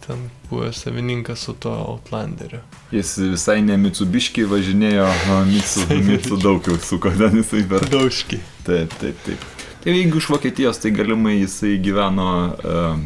ten 0.07 0.29
buvo 0.49 0.71
savininkas 0.73 1.43
su 1.45 1.53
to 1.53 1.69
Outlanderiu. 1.69 2.63
Jis 2.91 3.11
visai 3.35 3.61
ne 3.61 3.77
Mitsubiškiai 3.77 4.47
važinėjo, 4.49 5.05
o 5.35 5.45
Mitsu, 5.45 5.85
Mitsu 6.09 6.37
daug 6.41 6.65
jau 6.65 6.79
suko 6.81 7.11
ten 7.13 7.37
jisai 7.43 7.61
per. 7.69 7.85
Dauškiai. 7.93 8.41
Taip, 8.65 8.95
taip, 8.99 9.21
taip. 9.27 9.45
Tai 9.83 9.93
jeigu 9.95 10.17
iš 10.19 10.27
Vokietijos, 10.29 10.79
tai 10.83 10.91
galimai 10.91 11.37
jisai 11.39 11.77
gyveno 11.79 12.25
uh, 12.49 12.97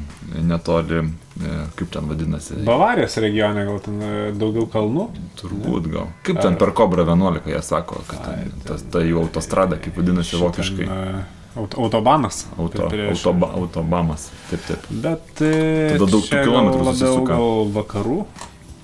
netoli, 0.43 1.03
uh, 1.03 1.51
kaip 1.77 1.91
ten 1.93 2.07
vadinasi. 2.09 2.55
Bavarijos 2.65 3.17
regione 3.21 3.65
gal 3.67 3.77
ten 3.85 4.01
e, 4.01 4.09
daugiau 4.33 4.65
kalnų. 4.73 5.05
Turbūt 5.37 5.91
gal. 5.93 6.07
Kaip 6.25 6.41
ten 6.41 6.57
per 6.57 6.71
Kobra 6.73 7.05
11 7.05 7.45
jie 7.53 7.61
sako, 7.61 8.01
kad 8.09 8.25
ten, 8.25 8.51
tas, 8.65 8.81
ta 8.89 9.03
jų 9.05 9.21
autostrada, 9.21 9.77
kaip 9.81 9.97
vadinasi 10.01 10.41
vokiškai. 10.41 10.87
Ten, 10.89 11.21
e, 11.21 11.41
Aut, 11.53 11.75
autobanas. 11.77 12.47
Auto, 12.57 12.87
Prieš- 12.89 13.11
autoba, 13.27 13.51
autobamas. 13.53 14.31
Taip, 14.49 14.63
taip. 14.65 14.87
Bet 14.89 15.43
e, 15.45 15.91
Tada 15.93 16.07
daug 16.09 16.25
kilometrų 16.25 16.87
susisuka. 16.89 17.35
gal 17.35 17.69
vakarų 17.75 18.17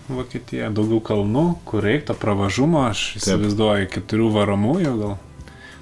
Vokietija, 0.10 0.70
daugiau 0.74 1.02
kalnų, 1.06 1.44
kur 1.70 1.84
reikia 1.86 2.14
pravažumo, 2.18 2.84
aš 2.90 3.16
įsivaizduoju 3.20 3.90
keturių 3.94 4.30
varomųjų 4.38 4.94
gal. 5.02 5.18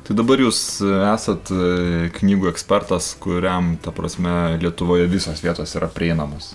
Tai 0.07 0.15
dabar 0.15 0.39
jūs 0.39 0.59
e, 0.79 0.91
esat 1.11 1.49
e, 1.51 2.09
knygų 2.15 2.47
ekspertas, 2.53 3.11
kuriam, 3.19 3.73
ta 3.83 3.91
prasme, 3.91 4.55
Lietuvoje 4.61 5.09
visos 5.11 5.41
vietos 5.43 5.75
yra 5.75 5.89
prieinamos. 5.91 6.53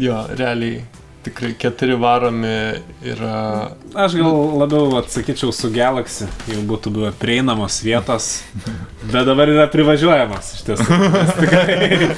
Jo, 0.00 0.22
realiai 0.32 0.80
tikrai 1.26 1.54
keturi 1.58 1.96
varomi 1.98 2.54
yra 3.04 3.36
Aš 3.98 4.14
gal 4.16 4.36
labiau 4.60 4.94
atsakyčiau 5.00 5.52
su 5.54 5.70
Galaxy, 5.74 6.28
jau 6.48 6.62
būtų 6.70 6.92
buvę 6.94 7.12
prieinamos 7.20 7.80
vietos, 7.84 8.30
bet 9.10 9.26
dabar 9.28 9.50
yra 9.50 9.66
privažiuojamas 9.72 10.52
iš 10.56 10.64
tiesų. 10.70 10.98
Tikrai, 11.40 12.10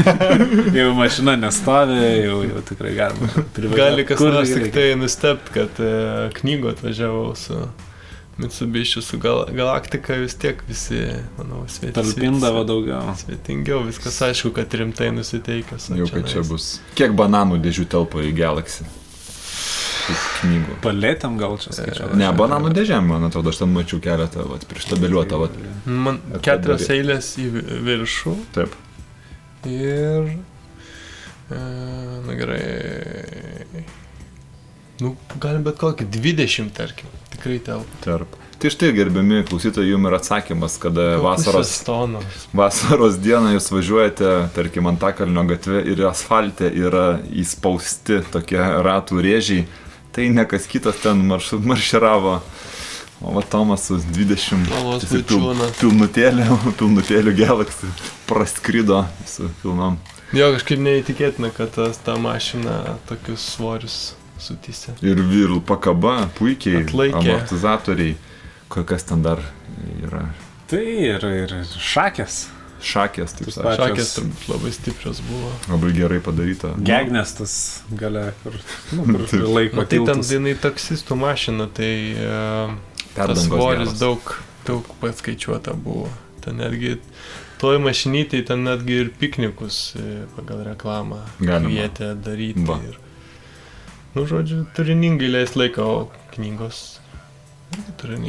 jau 0.80 0.90
mašina 0.98 1.36
nestovi, 1.44 1.98
jau, 2.24 2.42
jau 2.48 2.66
tikrai 2.70 2.94
galima 2.98 3.30
privažiuoti. 3.36 3.82
Gali 3.82 4.06
kas 4.10 4.24
nors 4.24 4.54
tik 4.56 4.70
tai 4.74 4.90
nustebt, 4.98 5.50
kad 5.54 5.82
e, 5.82 5.96
knygų 6.40 6.74
atvažiavau 6.74 7.34
su 7.38 7.60
Mitsubishi, 8.38 9.02
su 9.02 9.18
gal, 9.22 9.44
Galaktika 9.54 10.16
vis 10.18 10.34
tiek 10.34 10.58
visi, 10.68 10.98
manau, 11.38 11.60
sveti. 11.70 11.92
Talpindavo 11.94 12.64
daugiau. 12.66 13.12
Svetingiau, 13.20 13.84
viskas 13.86 14.16
aišku, 14.26 14.50
kad 14.56 14.74
rimtai 14.74 15.12
nusiteikęs. 15.14 15.92
Jau 16.00 16.08
kad 16.10 16.26
čia 16.32 16.42
bus. 16.48 16.80
Kiek 16.98 17.14
bananų 17.14 17.60
dėžių 17.62 17.86
telpa 17.94 18.24
į 18.26 18.32
Galaxy? 18.34 18.88
Knygų. 20.04 20.74
Palėtėm 20.84 21.38
gal 21.40 21.54
čia 21.62 21.72
skaičiau. 21.72 22.10
Ne, 22.18 22.26
bananų 22.36 22.74
dėžėm, 22.76 23.06
man 23.14 23.22
atrodo, 23.30 23.54
aš 23.54 23.62
ten 23.62 23.70
mačiau 23.72 24.02
keletą, 24.04 24.44
vat, 24.50 24.66
prištabeliuotą, 24.68 25.38
vat. 25.40 25.54
Man 25.86 26.18
keturios 26.44 26.84
eilės 26.92 27.30
į 27.40 27.46
vi- 27.54 27.64
viršų 27.86 28.34
Taip. 28.56 28.74
ir... 29.70 30.34
E, 31.54 31.62
na 32.26 32.36
gerai. 32.36 33.84
Nu, 35.00 35.14
galim 35.40 35.64
bet 35.66 35.78
kokį 35.80 36.06
20, 36.14 36.70
tarkim. 36.76 37.08
Tikrai 37.44 37.58
telpa. 37.60 37.98
Tarp. 38.00 38.36
Tai 38.56 38.70
štai, 38.72 38.94
gerbiami 38.96 39.42
klausytojai, 39.44 39.90
jums 39.90 40.08
yra 40.08 40.16
atsakymas, 40.16 40.78
kada 40.80 41.18
vasaros, 41.20 41.72
vasaros 42.56 43.18
dieną 43.20 43.50
jūs 43.52 43.66
važiuojate, 43.68 44.30
tarkim, 44.56 44.88
Antakalnio 44.88 45.44
gatve 45.50 45.82
ir 45.92 46.00
asfalte 46.08 46.70
yra 46.72 47.18
įspausti 47.28 48.22
tokie 48.32 48.56
ratų 48.56 49.20
rėžiai, 49.28 49.66
tai 50.16 50.30
ne 50.32 50.46
kas 50.48 50.64
kitas 50.72 51.04
ten 51.04 51.20
marš, 51.28 51.52
marširavo. 51.60 52.38
O 53.20 53.36
va 53.36 53.44
Tomas 53.44 53.90
su 53.90 54.00
20 54.00 54.72
Olos 54.80 55.04
tiesiog 55.04 55.28
pil, 55.28 55.44
Vaičiūnas. 55.44 55.76
pilnutėlė, 55.84 56.48
pilnutėlių 56.80 57.38
Galaxy 57.44 57.92
praskrido 58.24 59.04
su 59.28 59.52
pilnom. 59.60 60.00
Jo, 60.32 60.54
kažkaip 60.56 60.80
neįtikėtina, 60.80 61.52
kad 61.52 61.76
tas, 61.76 62.00
ta 62.00 62.16
mašina 62.16 62.96
tokius 63.12 63.44
svorius 63.52 64.14
sutysė. 64.44 64.94
Ir 65.02 65.20
vir 65.30 65.54
pakaba 65.66 66.16
puikiai, 66.38 66.84
Atlaikė. 66.84 67.20
amortizatoriai, 67.22 68.16
ko- 68.68 68.84
kas 68.84 69.04
ten 69.08 69.22
dar 69.22 69.40
yra. 70.02 70.26
Tai 70.70 70.82
ir, 70.84 71.24
ir 71.44 71.56
šakės. 71.78 72.44
Šakės, 72.84 73.32
taip 73.38 73.48
sakant. 73.54 73.78
Šakės 73.80 74.10
turbūt 74.18 74.48
labai 74.50 74.70
stiprios 74.76 75.20
buvo. 75.24 75.50
Labai 75.72 75.92
gerai 75.96 76.18
padaryta. 76.20 76.74
Gegnės 76.84 77.30
tas 77.38 77.54
gale, 77.96 78.26
kur, 78.42 78.58
nu, 78.92 79.04
kur 79.14 79.22
Taip. 79.30 79.46
laiko 79.56 79.76
Na 79.80 79.84
tai 79.88 80.00
ten 80.04 80.20
jinai 80.28 80.52
taksistų 80.60 81.16
mašina, 81.16 81.68
tai 81.72 81.92
uh, 82.12 82.74
tas 83.16 83.46
svoris 83.46 83.94
daug, 84.00 84.34
daug 84.68 84.84
paskaičiuota 85.00 85.72
buvo. 85.80 86.10
Ten 86.44 86.60
netgi 86.60 86.98
toj 87.62 87.78
mašinytėj 87.80 88.44
ten 88.50 88.66
netgi 88.66 88.98
ir 89.00 89.08
piknikus 89.16 89.94
e, 89.96 90.26
pagal 90.36 90.60
reklamą 90.66 91.22
kvietė 91.40 92.10
daryti. 92.20 92.66
Va. 92.68 92.76
Ir, 92.84 92.98
nu, 94.14 94.26
žodžiu, 94.30 94.64
turiningai 94.76 95.30
leis 95.32 95.54
laiką, 95.58 95.84
o 95.84 96.28
knygos. 96.34 96.82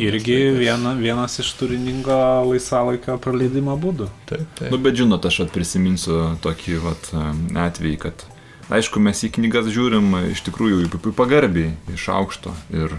irgi 0.01 0.37
viena, 0.57 0.95
vienas 0.97 1.39
iš 1.39 1.51
turiningo 1.59 2.17
laisvalaikio 2.49 3.17
praleidimo 3.21 3.75
būdų. 3.77 4.07
Taip, 4.29 4.45
taip. 4.57 4.71
Nu, 4.73 4.79
bet 4.81 4.97
žinot, 4.97 5.25
aš 5.25 5.43
prisiminsiu 5.53 6.21
tokį 6.41 6.79
vat, 6.81 7.11
atvejį, 7.67 7.97
kad 8.07 8.25
aišku, 8.73 9.01
mes 9.03 9.21
į 9.27 9.35
knygas 9.37 9.69
žiūrim 9.73 10.15
iš 10.31 10.41
tikrųjų 10.47 10.89
pagarbiai, 11.13 11.75
iš 11.93 12.07
aukšto 12.13 12.55
ir 12.73 12.97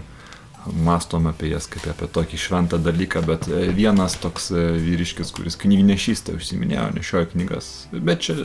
mastom 0.83 1.27
apie 1.27 1.51
jas 1.51 1.67
kaip 1.71 1.85
apie 1.91 2.07
tokį 2.11 2.39
šventą 2.39 2.79
dalyką, 2.83 3.21
bet 3.27 3.47
e, 3.47 3.67
vienas 3.75 4.17
toks 4.19 4.49
e, 4.51 4.63
vyriškis, 4.83 5.31
kuris 5.35 5.55
knygnešystę 5.59 6.35
užsiminėjo, 6.35 6.89
nešiojo 6.97 7.29
knygas, 7.33 7.69
bet 7.93 8.25
čia, 8.27 8.35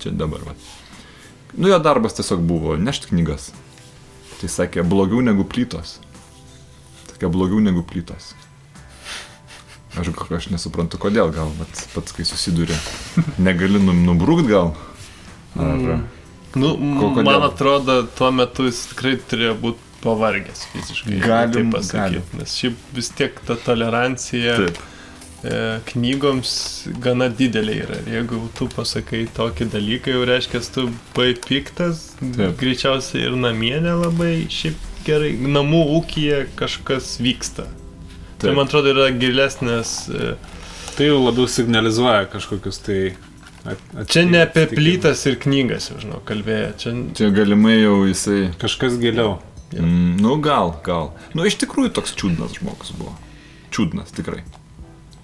čia 0.00 0.12
dabar. 0.16 0.44
Va. 0.46 0.56
Nu, 1.56 1.68
jo 1.68 1.80
darbas 1.82 2.16
tiesiog 2.16 2.44
buvo 2.46 2.76
nešti 2.80 3.10
knygas. 3.12 3.50
Tai 4.40 4.48
sakė, 4.48 4.82
blogiau 4.88 5.20
negu 5.24 5.44
plytos. 5.44 5.98
Sakė, 7.10 7.28
blogiau 7.32 7.60
negu 7.60 7.82
plytos. 7.84 8.32
Aš, 10.00 10.12
aš 10.30 10.46
nesuprantu, 10.54 11.00
kodėl, 11.02 11.32
gal 11.34 11.50
vat, 11.58 11.80
pats, 11.94 12.14
kai 12.14 12.24
susiduri, 12.24 12.76
negali 13.42 13.80
nu- 13.82 13.96
nubrūkt 14.06 14.46
gal. 14.48 14.74
Ar, 15.58 15.76
Mm. 15.76 16.06
Nu, 16.54 16.68
Ko- 16.98 17.08
kodėl? 17.14 17.24
man 17.24 17.42
atrodo, 17.46 17.94
tuo 18.18 18.30
metu 18.34 18.64
jis 18.66 18.86
tikrai 18.90 19.12
turėjo 19.22 19.52
būti 19.60 19.78
pavargęs 20.02 20.64
fiziškai. 20.72 21.20
Galim- 21.22 21.70
taip 21.70 21.74
pasakyt. 21.76 22.32
Nes 22.38 22.54
šiaip 22.58 22.76
vis 22.96 23.08
tiek 23.14 23.38
ta 23.46 23.54
tolerancija 23.54 24.56
Taip. 24.56 24.78
E, 25.44 25.80
knygoms 25.92 26.52
gana 27.02 27.30
didelė 27.32 27.76
yra. 27.84 27.98
Ir 28.04 28.20
jeigu 28.20 28.42
tu 28.58 28.68
pasakai 28.72 29.24
tokį 29.36 29.70
dalyką, 29.74 30.14
jau 30.16 30.28
reiškia, 30.28 30.62
tu 30.74 30.86
buvai 31.14 31.34
piktas, 31.46 32.10
Taip. 32.20 32.56
greičiausiai 32.60 33.26
ir 33.28 33.36
namie 33.40 33.76
nelabai, 33.82 34.34
šiaip 34.52 34.88
gerai, 35.06 35.34
namų 35.40 35.82
ūkija 35.98 36.44
kažkas 36.60 37.16
vyksta. 37.24 37.68
Tai 38.40 38.48
Taip. 38.48 38.56
man 38.56 38.66
atrodo 38.68 38.94
yra 38.94 39.10
gilesnės. 39.16 39.98
E, 40.08 40.34
Tai 41.00 41.06
jau 41.06 41.20
labiau 41.22 41.48
signalizuoja 41.48 42.26
kažkokius 42.28 42.80
tai... 42.84 42.96
At, 43.64 43.80
čia 44.12 44.24
ne 44.28 44.42
apie 44.44 44.66
plytas 44.68 45.22
ir 45.28 45.38
knygas, 45.40 45.90
žinau, 46.00 46.18
kalbėjo. 46.28 46.70
Čia, 46.80 46.92
Čia 47.16 47.28
galimai 47.32 47.78
jau 47.78 47.94
jisai. 48.08 48.50
Kažkas 48.60 48.98
giliau. 49.00 49.38
Mm, 49.72 50.18
nu, 50.20 50.34
gal, 50.44 50.74
gal. 50.84 51.12
Nu, 51.32 51.46
iš 51.48 51.56
tikrųjų 51.62 51.94
toks 51.96 52.16
čiūdnas 52.20 52.58
žmogus 52.58 52.92
buvo. 52.98 53.14
Čiūdnas, 53.72 54.12
tikrai. 54.16 54.42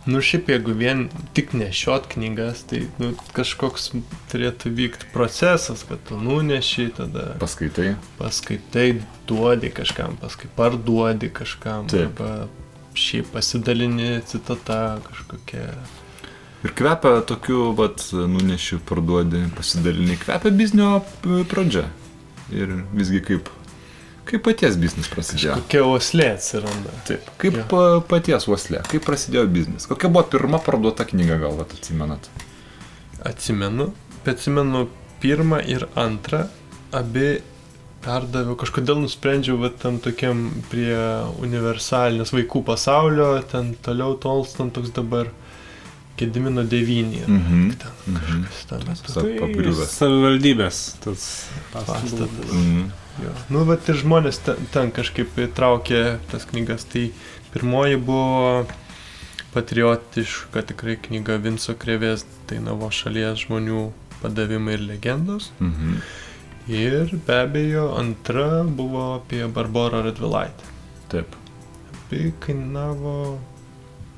Nu 0.06 0.20
šiaip 0.22 0.48
jeigu 0.52 0.70
vien 0.78 1.08
tik 1.34 1.50
nešiot 1.58 2.04
knygas, 2.12 2.60
tai 2.70 2.84
nu, 3.02 3.08
kažkoks 3.34 3.88
turėtų 4.30 4.70
vykti 4.78 5.08
procesas, 5.10 5.82
kad 5.88 5.98
tu 6.06 6.18
nuneši, 6.22 6.92
tada 6.94 7.32
Paskaitai. 7.42 7.96
paskaitai, 8.20 9.00
duodi 9.26 9.72
kažkam, 9.74 10.14
paskui 10.22 10.46
parduodi 10.54 11.32
kažkam, 11.34 11.88
Taip. 11.90 12.20
arba 12.20 12.46
šiaip 12.94 13.32
pasidalini 13.34 14.20
citata 14.30 15.00
kažkokia. 15.08 15.74
Ir 16.64 16.72
kvepia 16.78 17.20
tokiu, 17.26 17.72
vat, 17.76 18.06
nuneši, 18.14 18.78
parduodi, 18.86 19.42
pasidalini. 19.58 20.16
Kvepia 20.22 20.50
biznio 20.54 21.00
pradžia. 21.50 21.88
Ir 22.54 22.78
visgi 22.94 23.20
kaip, 23.26 23.50
kaip 24.26 24.44
paties 24.46 24.76
biznis 24.80 25.08
prasidėjo. 25.12 25.56
Kokia 25.62 25.82
oslė 25.86 26.28
atsiranda. 26.34 26.92
Taip. 27.08 27.28
Kaip 27.40 27.58
Jo. 27.60 27.64
pa, 27.70 27.82
paties 28.10 28.48
uoslė, 28.50 28.82
kaip 28.90 29.06
prasidėjo 29.06 29.46
biznis. 29.52 29.88
Kokia 29.90 30.10
buvo 30.12 30.26
pirma 30.32 30.60
parduota 30.62 31.06
knyga, 31.08 31.38
gal 31.42 31.60
atsimenat? 31.64 32.28
Atsimenu, 33.26 33.90
bet 34.24 34.36
atsimenu 34.36 34.86
pirmą 35.22 35.62
ir 35.66 35.86
antrą, 35.98 36.44
abi 36.94 37.38
perdaviau, 38.06 38.54
kažkodėl 38.58 39.00
nusprendžiau, 39.02 39.58
va 39.62 39.72
tam 39.82 39.98
tokiam 40.02 40.46
prie 40.70 40.94
universalinės 41.42 42.32
vaikų 42.34 42.62
pasaulio, 42.68 43.32
ten 43.50 43.74
toliau 43.82 44.14
tolstant 44.22 44.74
toks 44.76 44.92
dabar 44.94 45.32
Gedimino 46.16 46.62
9. 46.64 47.26
Mhm. 47.28 47.70
Ten 47.78 48.14
Mhm. 48.14 48.44
kažkas 48.44 48.66
ten 48.68 48.78
metu. 48.88 49.12
Sa- 49.12 49.20
Tai 49.20 49.86
savivaldybės 49.86 50.78
tas 51.04 51.26
Pastatas. 51.72 52.52
Mhm. 52.52 52.90
Jo. 53.24 53.32
Nu, 53.50 53.64
bet 53.64 53.88
ir 53.88 53.94
žmonės 53.96 54.38
ten, 54.44 54.56
ten 54.72 54.90
kažkaip 54.92 55.36
traukė 55.54 56.18
tas 56.30 56.44
knygas. 56.44 56.84
Tai 56.84 57.10
pirmoji 57.52 57.96
buvo 57.96 58.66
patriotiška 59.54 60.62
tikrai 60.68 60.96
knyga 61.00 61.38
Vinco 61.40 61.74
Krevės 61.74 62.24
Dainavo 62.48 62.90
šalies 62.92 63.46
žmonių 63.46 63.90
padavimai 64.22 64.74
ir 64.76 64.84
legendos. 64.90 65.50
Mhm. 65.60 65.96
Ir 66.68 67.12
be 67.26 67.32
abejo 67.46 67.86
antra 67.98 68.64
buvo 68.64 69.14
apie 69.20 69.46
Barbarą 69.48 70.02
Radvilaitę. 70.04 70.64
Taip. 71.08 71.36
Tai 72.10 72.32
kainavo 72.40 73.38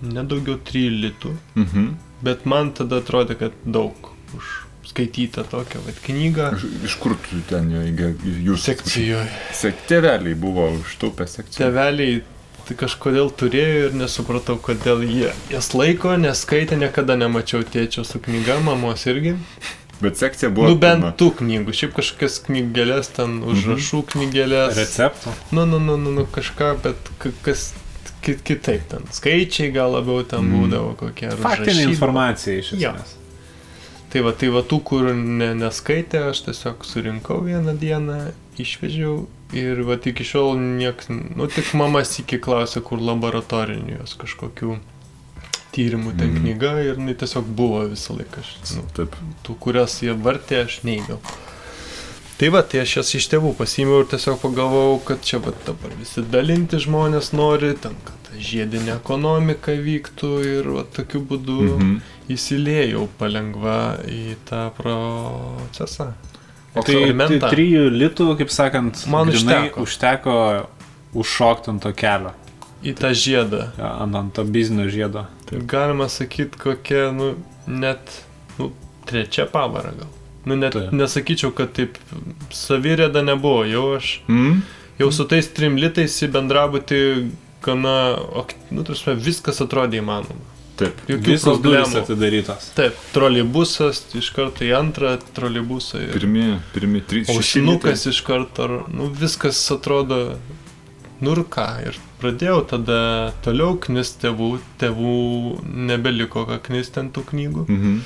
nedaugiau 0.02 0.58
3 0.64 0.88
litų, 1.02 1.34
Mhm. 1.56 1.88
bet 2.22 2.46
man 2.46 2.72
tada 2.72 3.00
atrodė, 3.00 3.38
kad 3.38 3.52
daug 3.64 3.94
už 4.36 4.44
skaitytą 4.88 5.44
tokią 5.50 5.80
vat, 5.86 5.98
knygą. 6.06 6.52
Iš, 6.56 6.64
iš 6.84 6.94
kur 6.98 7.14
tu 7.16 7.40
ten 7.48 7.70
jūs 7.70 8.58
Sekcijoje. 8.64 9.28
Sek, 9.52 9.74
tėveliai 9.88 10.34
buvo 10.34 10.70
užtupę 10.78 11.26
sekciją. 11.28 11.58
Teveliai 11.68 12.22
tai 12.68 12.74
kažkodėl 12.76 13.30
turėjo 13.32 13.88
ir 13.88 13.92
nesupratau, 13.96 14.56
kodėl 14.60 15.02
jie 15.04 15.32
jas 15.50 15.70
laiko, 15.74 16.16
neskaitė, 16.20 16.76
niekada 16.76 17.16
nemačiau 17.16 17.62
tėčio 17.64 18.04
su 18.04 18.18
knyga, 18.20 18.60
mamos 18.60 19.04
irgi. 19.06 19.36
Bet 20.00 20.16
sekcija 20.16 20.50
buvo. 20.54 20.68
Nu 20.68 20.76
bent 20.78 21.00
pilna. 21.02 21.12
tų 21.18 21.30
knygų, 21.40 21.72
šiaip 21.74 21.94
kažkokias 21.96 22.38
knygelės, 22.46 23.08
ten 23.16 23.40
užrašų 23.42 24.02
knygelės. 24.12 24.76
Receptų. 24.78 25.32
Nu, 25.50 25.64
nu, 25.66 25.78
nu, 25.80 25.96
nu, 25.96 26.10
nu 26.12 26.24
kažką, 26.26 26.76
bet 26.82 26.96
kas 27.42 27.72
ki 28.22 28.34
kitaip 28.44 28.88
ten. 28.88 29.06
Skaičiai 29.12 29.70
gal 29.72 29.92
labiau 29.94 30.22
ten 30.26 30.40
Mm. 30.44 30.54
būdavo 30.58 30.96
kokie. 30.96 31.30
Faktinė 31.30 31.70
užrašydavo. 31.70 31.90
informacija 31.92 32.58
iš 32.58 32.72
esmės. 32.72 33.14
Tai 34.10 34.20
va, 34.24 34.32
tai 34.32 34.48
va 34.48 34.62
tų, 34.62 34.82
kur 34.84 35.12
ne, 35.14 35.52
neskaitė, 35.54 36.30
aš 36.30 36.40
tiesiog 36.46 36.84
surinkau 36.84 37.42
vieną 37.44 37.74
dieną, 37.78 38.32
išvežiau 38.58 39.26
ir 39.52 39.82
va 39.84 39.94
iki 40.00 40.24
šiol 40.24 40.56
nieks, 40.58 41.08
nu 41.10 41.46
tik 41.46 41.74
mamas 41.74 42.18
iki 42.18 42.38
klausė, 42.38 42.80
kur 42.82 42.98
laboratorinių 42.98 43.98
jos 44.00 44.14
kažkokių 44.16 44.78
tyrimų 45.76 46.16
ten 46.18 46.30
Mhm. 46.32 46.40
knyga 46.42 46.72
ir 46.82 46.94
jinai 46.96 47.14
tiesiog 47.14 47.44
buvo 47.54 47.84
visą 47.88 48.16
laiką. 48.16 48.40
Aš, 48.40 48.76
nu, 48.76 48.82
Taip. 48.96 49.14
tų, 49.44 49.54
kurias 49.60 50.00
jie 50.02 50.14
vartė, 50.16 50.64
aš 50.64 50.80
neįgiau. 50.84 51.18
Tai 52.38 52.48
va, 52.54 52.60
tai 52.62 52.84
aš 52.84 52.92
jas 53.00 53.08
iš 53.18 53.24
tėvų 53.32 53.50
pasiėmiau 53.58 54.04
ir 54.04 54.10
tiesiog 54.12 54.36
pagalvojau, 54.44 55.00
kad 55.08 55.24
čia 55.26 55.40
va 55.42 55.50
dabar 55.66 55.90
visi 55.98 56.22
dalinti 56.22 56.78
žmonės 56.78 57.32
nori, 57.34 57.72
ten, 57.82 57.96
kad 58.06 58.28
žiedinė 58.38 58.92
ekonomika 59.00 59.74
vyktų 59.74 60.30
ir 60.46 60.68
va 60.76 60.84
tokiu 60.94 61.20
būdu 61.26 61.56
Mhm. 61.66 61.96
įsiliejau 62.30 63.08
palengva 63.18 63.98
į 64.06 64.36
tą 64.46 64.68
procesą. 64.76 66.12
Tai, 66.74 66.82
tai 66.84 66.94
Eksperimentą. 66.94 67.48
trijų 67.50 67.88
litų, 67.90 68.36
kaip 68.38 68.50
sakant, 68.54 69.06
Man 69.10 69.28
užteko. 69.32 69.82
užteko 69.82 70.34
užšokti 71.14 71.68
ant 71.74 71.82
to 71.82 71.92
kelio, 71.92 72.32
Į 72.84 72.92
tą 72.94 73.08
žiedą. 73.10 73.72
Ja, 73.76 73.96
ant, 74.04 74.14
ant 74.14 74.32
to 74.34 74.44
biznio 74.44 74.84
žiedo. 74.86 75.26
Tai 75.50 75.58
galima 75.66 76.06
sakyti, 76.08 76.54
kokia, 76.62 77.08
nu, 77.10 77.34
net, 77.66 77.98
nu, 78.58 78.70
trečia 79.04 79.46
pavara 79.50 79.90
gal. 79.98 80.06
Nu, 80.48 80.56
net 80.56 80.72
Taip. 80.76 80.92
nesakyčiau, 80.96 81.52
kad 81.54 81.72
taip 81.76 81.98
savirėda 82.54 83.20
nebuvo. 83.26 83.64
Jau 83.68 83.84
aš, 83.98 84.14
Mm? 84.28 84.62
jau 84.98 85.10
su 85.12 85.24
tais 85.28 85.46
trim 85.54 85.76
litais 85.76 86.14
į 86.24 86.30
bendrabutį 86.34 87.00
gana, 87.62 87.96
nu, 88.70 88.84
tarsi, 88.86 89.14
viskas 89.18 89.60
atrodė 89.64 90.00
įmanoma. 90.00 90.46
Taip. 90.78 90.94
Jokių 91.10 91.32
Visos 91.34 91.58
durys 91.58 91.94
atidarytos. 91.98 92.68
Taip, 92.78 92.94
troleibusas 93.12 94.04
iš 94.14 94.28
karto 94.36 94.62
į 94.62 94.70
antrą 94.78 95.16
troleibusą. 95.34 95.98
ir- 96.06 96.12
Pirmi, 96.14 96.60
pirmi 96.74 97.00
trys. 97.02 97.26
šeši 97.26 97.36
Ausinukas 97.36 98.06
iš 98.06 98.20
karto, 98.22 98.62
ar- 98.68 98.84
nu 98.94 99.08
viskas 99.10 99.58
atrodo, 99.74 100.36
nu 101.20 101.32
ir 101.34 101.42
ką. 101.50 101.66
Ir 101.88 101.96
pradėjau 102.22 102.60
tada 102.70 103.32
toliau 103.42 103.74
knis 103.80 104.14
tėvų, 104.22 104.60
tėvų 104.78 105.64
nebeliko 105.90 106.46
ką 106.46 106.60
knis 106.62 106.90
ten 106.94 107.10
tų 107.10 107.24
knygų. 107.32 107.66
Mhm. 107.68 107.98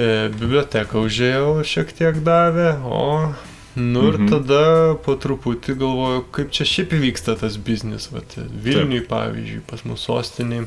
E, 0.00 0.28
biblioteką 0.32 1.02
užėjau, 1.06 1.62
šiek 1.64 1.92
tiek 1.92 2.22
davė, 2.24 2.70
o... 2.84 3.34
Nu 3.74 4.02
ir 4.10 4.18
Mhm. 4.18 4.28
tada 4.28 4.94
po 5.00 5.14
truputį 5.16 5.74
galvoju, 5.80 6.24
kaip 6.30 6.50
čia 6.52 6.64
šiaip 6.68 6.90
vyksta 6.92 7.38
tas 7.40 7.56
biznis, 7.56 8.10
vat, 8.12 8.34
Vilniui 8.36 9.00
pavyzdžiui, 9.08 9.62
pas 9.66 9.80
mus 9.88 10.04
sostiniai. 10.04 10.66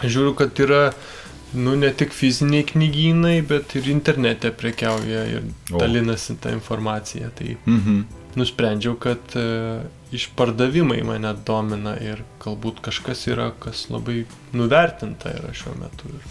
Žiūriu, 0.00 0.32
kad 0.38 0.56
yra, 0.64 0.94
nu 1.52 1.74
ne 1.76 1.90
tik 1.92 2.12
fiziniai 2.16 2.64
knygynai, 2.64 3.42
bet 3.46 3.76
ir 3.76 3.90
internete 3.92 4.50
prekiauja 4.56 5.26
ir 5.34 5.42
O. 5.72 5.78
dalinasi 5.82 6.38
tą 6.40 6.54
informaciją. 6.56 7.28
Tai 7.36 7.56
Mhm. 7.66 8.00
nusprendžiau, 8.36 8.96
kad 8.98 9.20
e, 9.36 9.82
išpardavimai 10.12 11.02
mane 11.04 11.34
domina 11.44 11.92
ir 12.00 12.24
galbūt 12.40 12.80
kažkas 12.80 13.26
yra, 13.28 13.52
kas 13.60 13.88
labai 13.90 14.24
nuvertinta 14.54 15.28
yra 15.36 15.52
šiuo 15.52 15.76
metu. 15.76 16.08
Ir 16.08 16.24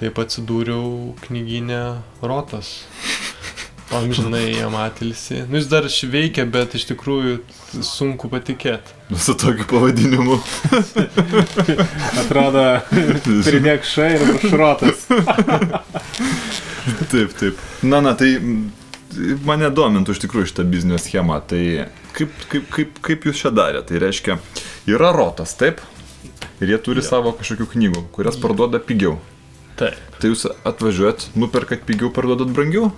taip 0.00 0.18
atsidūriau 0.20 1.14
knyginę 1.26 1.80
Rotas. 2.22 2.84
Amžinai 3.94 4.50
jam 4.60 4.74
atilsi. 4.76 5.44
Nu, 5.48 5.56
jis 5.60 5.68
dar 5.70 5.86
veikia, 6.12 6.44
bet 6.50 6.74
iš 6.74 6.88
tikrųjų 6.90 7.36
sunku 7.86 8.28
patikėti. 8.32 8.96
Nu, 9.10 9.18
Su 9.22 9.36
tokiu 9.38 9.64
pavadinimu. 9.70 10.40
Atrodo, 12.22 12.64
pridėk 13.46 13.86
šai 13.86 14.10
ir 14.18 14.26
šrotas. 14.48 15.06
Taip, 17.10 17.32
taip. 17.34 17.58
Na, 17.82 17.98
na, 17.98 18.12
tai 18.14 18.36
mane 19.46 19.66
domintų 19.74 20.14
iš 20.14 20.20
tikrųjų 20.22 20.50
šitą 20.52 20.64
biznio 20.70 20.98
schemą. 21.02 21.40
Tai 21.50 21.58
kaip, 22.14 22.34
kaip, 22.50 22.68
kaip, 22.74 23.00
kaip 23.02 23.26
jūs 23.26 23.40
čia 23.42 23.50
darėte? 23.54 23.88
Tai 23.90 24.02
reiškia, 24.04 24.36
yra 24.90 25.10
rotas, 25.14 25.56
taip? 25.58 25.82
Ir 26.62 26.70
jie 26.70 26.78
turi 26.82 27.02
Jo. 27.02 27.08
savo 27.08 27.32
kažkokių 27.36 27.66
knygų, 27.74 28.04
kurias 28.14 28.38
parduoda 28.40 28.78
pigiau. 28.78 29.16
Taip. 29.76 29.98
Tai 30.20 30.30
jūs 30.32 30.46
atvažiuojat, 30.64 31.26
nuperkat 31.36 31.82
pigiau, 31.88 32.08
parduodat 32.14 32.48
brangiau? 32.56 32.90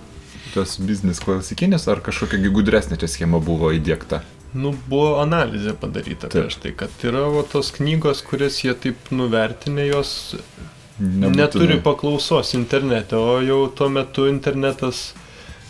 Tas 0.53 0.77
biznis 0.81 1.19
klasikinis 1.21 1.87
ar 1.91 1.99
kažkokia 2.05 2.49
gudresnė 2.55 2.97
čia 3.01 3.09
schema 3.11 3.39
buvo 3.43 3.69
įdėkta? 3.75 4.21
Nu, 4.57 4.71
buvo 4.89 5.19
analizė 5.21 5.75
padaryta 5.77 6.25
prieš 6.31 6.55
tai, 6.63 6.71
kad 6.73 6.89
yra 7.05 7.27
va, 7.29 7.43
tos 7.45 7.69
knygos, 7.75 8.23
kurias 8.25 8.55
jie 8.63 8.73
taip 8.73 9.11
nuvertinę, 9.13 9.83
jos 9.91 10.33
Nebūtinai. 10.99 11.35
neturi 11.37 11.77
paklausos 11.85 12.55
internete, 12.57 13.13
o 13.15 13.37
jau 13.45 13.59
tuo 13.69 13.91
metu 13.93 14.25
internetas 14.27 15.13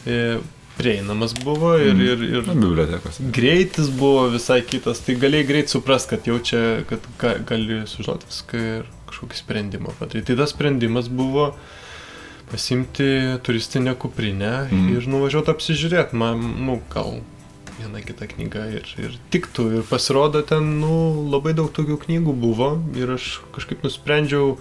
e, 0.07 0.37
prieinamas 0.79 1.33
buvo 1.43 1.73
ir, 1.77 1.91
Mm. 1.93 2.05
ir, 2.07 2.23
ir 2.39 2.47
bibliotekos. 2.55 3.19
greitis 3.35 3.89
buvo 3.91 4.29
visai 4.31 4.61
kitas, 4.63 4.99
tai 5.03 5.15
galėjai 5.19 5.47
greit 5.51 5.69
suprast, 5.69 6.07
kad 6.09 6.23
jau 6.25 6.39
čia, 6.39 6.85
kad 6.87 7.03
ga, 7.19 7.35
gali 7.51 7.81
sužinoti 7.85 8.25
viską 8.31 8.63
ir 8.79 8.85
kažkokį 9.09 9.39
sprendimą 9.39 9.95
padaryti. 9.99 10.31
Tai 10.31 10.43
tas 10.43 10.53
sprendimas 10.55 11.09
buvo 11.11 11.51
pasimti 12.49 13.09
turistinę 13.45 13.93
kuprinę 13.99 14.53
mm. 14.69 14.87
ir 14.95 15.09
nuvažiuoti 15.09 15.53
apsižiūrėti, 15.53 16.17
man, 16.17 16.41
nu, 16.65 16.79
gal 16.93 17.19
viena 17.79 18.01
kita 18.03 18.27
knyga 18.29 18.65
ir, 18.79 18.89
ir 18.99 19.15
tiktų. 19.33 19.69
Ir 19.79 19.87
pasirodo, 19.89 20.41
ten, 20.45 20.65
nu, 20.81 20.93
labai 21.31 21.53
daug 21.57 21.71
tokių 21.75 21.99
knygų 22.05 22.35
buvo 22.41 22.73
ir 22.99 23.15
aš 23.15 23.39
kažkaip 23.55 23.85
nusprendžiau 23.85 24.57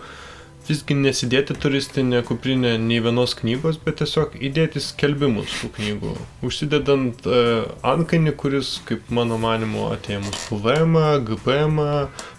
visgi 0.68 0.96
nesidėti 0.98 1.56
turistinę 1.58 2.22
kuprinę 2.28 2.74
nei 2.82 3.00
vienos 3.04 3.34
knygos, 3.38 3.78
bet 3.84 3.98
tiesiog 4.02 4.36
įdėti 4.48 4.82
skelbimus 4.84 5.54
tų 5.60 5.70
knygų. 5.78 6.14
Užsidedant 6.46 7.28
uh, 7.28 7.68
ankainį, 7.86 8.34
kuris, 8.40 8.74
kaip 8.88 9.10
mano 9.14 9.38
manimo, 9.42 9.88
atėmus 9.94 10.48
PVM, 10.48 10.98
GPM, 11.28 11.78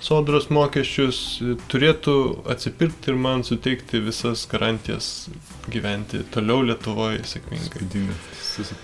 sodros 0.03 0.49
mokesčius, 0.53 1.21
e, 1.43 1.55
turėtų 1.71 2.17
atsipirkti 2.49 3.13
ir 3.13 3.19
man 3.19 3.45
suteikti 3.47 4.01
visas 4.05 4.45
garantijas 4.51 5.29
gyventi 5.71 6.23
toliau 6.33 6.63
Lietuvoje 6.65 7.23
sėkmingai. 7.29 7.87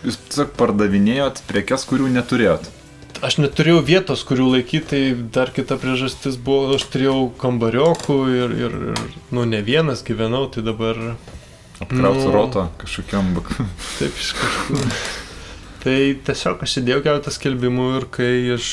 Jūs 0.05 0.19
tiesiog 0.29 0.55
pardavinėjot 0.59 1.45
prekes, 1.49 1.87
kurių 1.89 2.11
neturėjot. 2.15 2.84
Aš 3.23 3.37
neturėjau 3.39 3.79
vietos, 3.85 4.23
kurių 4.27 4.49
laikyti, 4.57 4.85
tai 4.89 4.99
dar 5.33 5.51
kita 5.55 5.77
priežastis 5.79 6.35
buvo, 6.35 6.75
aš 6.75 6.83
turėjau 6.91 7.29
kambariokų 7.39 8.17
ir, 8.35 8.55
ir, 8.65 8.75
ir 8.91 9.15
nu, 9.31 9.45
ne 9.47 9.61
vienas 9.65 10.03
gyvenau, 10.05 10.45
tai 10.51 10.63
dabar 10.67 10.99
Apkraut 11.79 12.19
Nu. 12.23 12.31
rotą 12.31 12.67
kažkokiam. 12.79 13.33
bak- 13.35 13.55
taip 13.99 14.19
iš 14.19 14.33
kažkur. 14.39 14.83
tai 15.83 15.97
tiesiog 16.27 16.61
aš 16.63 16.77
įdėjau 16.81 17.01
keletą 17.07 17.31
skelbimų 17.35 17.87
ir 18.01 18.05
kai 18.15 18.29
iš 18.55 18.69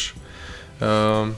uh, 0.83 1.31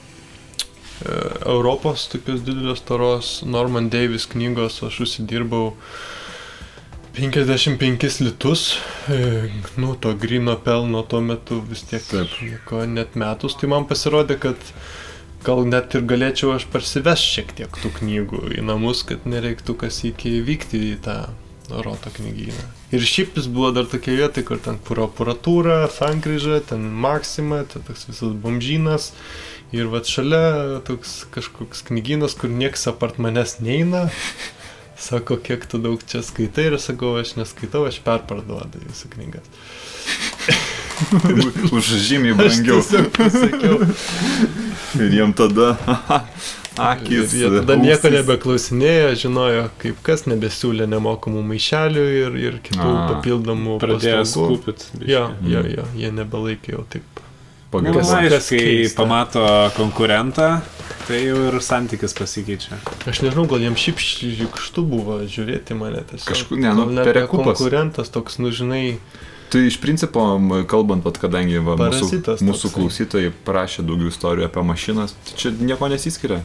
Europos 1.45 2.07
tokios 2.13 2.41
didelės 2.47 2.81
taros 2.87 3.43
Norman 3.45 3.89
Davis 3.93 4.27
knygos 4.31 4.81
aš 4.87 5.01
užsidirbau 5.05 5.73
55 7.15 8.21
litus, 8.21 8.79
e, 9.09 9.49
nu, 9.77 9.95
to 9.95 10.15
grino 10.19 10.57
pelno 10.59 11.03
tuo 11.03 11.21
metu 11.21 11.61
vis 11.69 11.85
tiek 11.87 12.03
Taip. 12.11 12.33
nieko 12.43 12.83
net 12.91 13.15
metus, 13.15 13.55
tai 13.61 13.71
man 13.71 13.87
pasirodė, 13.87 14.39
kad 14.43 14.71
gal 15.47 15.63
net 15.69 15.95
ir 15.95 16.03
galėčiau 16.11 16.57
aš 16.57 16.67
parsiveš 16.73 17.23
šiek 17.37 17.55
tiek 17.61 17.79
tų 17.83 17.93
knygų 18.01 18.43
į 18.59 18.65
namus, 18.67 19.05
kad 19.07 19.29
nereiktų 19.31 19.77
kas 19.85 20.01
iki 20.09 20.41
vykti 20.43 20.81
į 20.91 20.97
tą 21.05 21.19
roto 21.71 22.11
knygyną. 22.17 22.67
Ir 22.95 23.07
šiaip 23.07 23.39
jis 23.39 23.47
buvo 23.53 23.71
dar 23.77 23.87
tokia 23.91 24.17
vieta, 24.19 24.43
kur 24.47 24.59
ten 24.63 24.81
puro 24.83 25.07
aparatūra, 25.09 25.85
sankryža, 25.95 26.61
ten 26.71 26.85
maksima, 27.05 27.63
ten 27.71 27.87
toks 27.87 28.09
visas 28.11 28.35
bomžynas. 28.43 29.13
Ir 29.75 29.89
va 29.91 30.03
šalia 30.07 30.83
toks 30.87 31.25
kažkoks 31.35 31.87
knygynas, 31.89 32.37
kur 32.39 32.53
nieks 32.53 32.87
apart 32.91 33.23
manęs 33.23 33.59
neina. 33.65 34.09
Sako, 34.99 35.37
kiek 35.43 35.67
tu 35.67 35.79
daug 35.83 36.01
čia 36.07 36.23
skaitai 36.23 36.69
ir 36.71 36.77
aš 36.79 36.91
sakau, 36.93 37.17
aš 37.21 37.35
neskaitau, 37.39 37.83
aš 37.89 37.99
perparduodu 38.07 38.79
jūsų 38.87 39.11
knygas. 39.17 39.47
Už 41.75 41.87
žymiai 42.07 42.37
brangiau. 42.39 42.79
Ir 45.01 45.11
jiem 45.19 45.33
tada 45.35 45.73
Ir 46.75 46.83
akis. 46.83 47.33
jie 47.39 47.49
tada 47.51 47.77
nieko 47.79 48.09
ausys. 48.09 48.15
nebeklausinėjo, 48.19 49.11
žinojo, 49.25 49.65
kaip 49.83 50.01
kas 50.07 50.25
nebesiūlė 50.31 50.89
nemokamų 50.91 51.43
maišelių 51.53 52.05
ir, 52.21 52.39
ir 52.49 52.57
kitų 52.67 52.89
A. 52.91 53.05
papildomų 53.13 53.77
Pradėjo 53.83 54.25
skupit. 54.27 54.87
Jo, 54.99 55.29
jo, 55.43 55.63
Mm. 55.63 55.71
jo, 55.77 55.85
jie 56.03 56.11
nebelaikė 56.19 56.75
jau 56.75 56.83
taip 56.91 57.23
Pagaliau. 57.75 58.01
Kas- 58.01 58.49
kai 58.53 58.63
keista. 58.63 59.03
pamato 59.03 59.45
konkurentą, 59.77 60.49
tai 61.09 61.21
jau 61.27 61.41
ir 61.51 61.59
santykis 61.61 62.15
pasikeičia. 62.17 62.79
Aš 63.11 63.23
nežinau, 63.27 63.47
gal 63.51 63.65
jam 63.67 63.75
šiaip 63.75 63.99
šikštų 63.99 64.85
buvo 64.89 65.19
žiūrėti 65.27 65.77
mane 65.79 66.05
tiesiog. 66.07 66.29
Kažkur- 66.31 66.61
ne, 66.63 66.75
nu, 66.79 66.87
perekupas. 67.03 67.59
Konkurentas 67.59 68.13
toks, 68.15 68.39
nu 68.39 68.55
žinai, 68.55 68.99
Tai 69.55 69.61
iš 69.69 69.77
principo, 69.79 70.19
kalbant, 70.67 71.05
vat, 71.05 71.19
kadangi 71.23 71.61
va, 71.63 71.77
mūsų, 71.79 72.41
mūsų 72.43 72.71
klausytojai 72.75 73.31
prašė 73.47 73.85
daugiau 73.87 74.11
istorijų 74.11 74.49
apie 74.49 74.65
mašinas, 74.67 75.15
tai 75.29 75.37
čia 75.39 75.53
nieko 75.55 75.87
nesiskiria. 75.93 76.41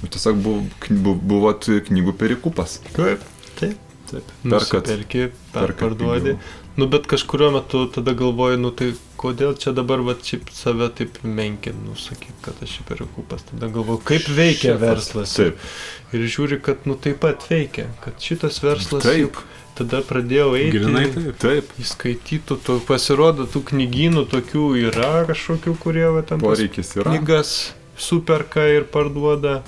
Tiesiog 0.00 0.38
buvo, 0.40 1.14
buvot 1.18 1.66
knygų 1.90 2.14
perikupas. 2.16 2.78
kaip. 2.94 3.20
Taip. 3.58 3.76
Taip. 4.08 4.24
Perkat. 4.46 4.88
Perkat 4.88 5.34
perparduodi. 5.52 6.38
Nu, 6.78 6.86
bet 6.88 7.04
kažkurio 7.10 7.50
metu 7.52 7.84
tada 7.92 8.14
galvoju, 8.16 8.56
nu 8.62 8.70
tai 8.70 8.94
kodėl 9.18 9.54
čia 9.58 9.74
dabar 9.76 10.02
va 10.06 10.14
šiaip 10.16 10.50
save 10.54 10.88
taip 10.98 11.20
menkinu, 11.26 11.96
sakyk, 11.98 12.34
kad 12.46 12.58
aš 12.64 12.78
šiaip 12.78 12.90
perikupas. 12.92 13.44
Tada 13.50 13.68
galvoju, 13.74 14.02
kaip 14.08 14.28
veikia 14.30 14.74
Šefas. 14.74 14.82
verslas. 14.86 15.36
Taip. 15.38 15.68
Ir 16.16 16.26
žiūri, 16.30 16.60
kad 16.64 16.86
nu 16.88 16.96
taip 16.96 17.20
pat 17.24 17.46
veikia, 17.50 17.88
kad 18.04 18.18
šitas 18.22 18.62
verslas. 18.64 19.06
Taip. 19.06 19.24
juk 19.26 19.44
Tada 19.78 20.00
pradėjau 20.02 20.56
eiti. 20.58 20.74
Grinai 20.74 21.04
taip. 21.14 21.34
Taip. 21.38 21.68
Įskaitytų, 21.78 22.56
to, 22.66 22.78
pasirodo, 22.88 23.44
tų 23.46 23.62
knygynų 23.68 24.24
tokių 24.32 24.64
yra 24.88 25.22
kažkokių, 25.28 25.74
kurie 25.78 26.08
va, 26.16 26.24
ten 26.26 26.42
Poreikis 26.42 26.96
yra. 26.96 27.12
knygas 27.12 27.52
superka 27.94 28.64
ir 28.66 28.88
parduoda. 28.90 29.60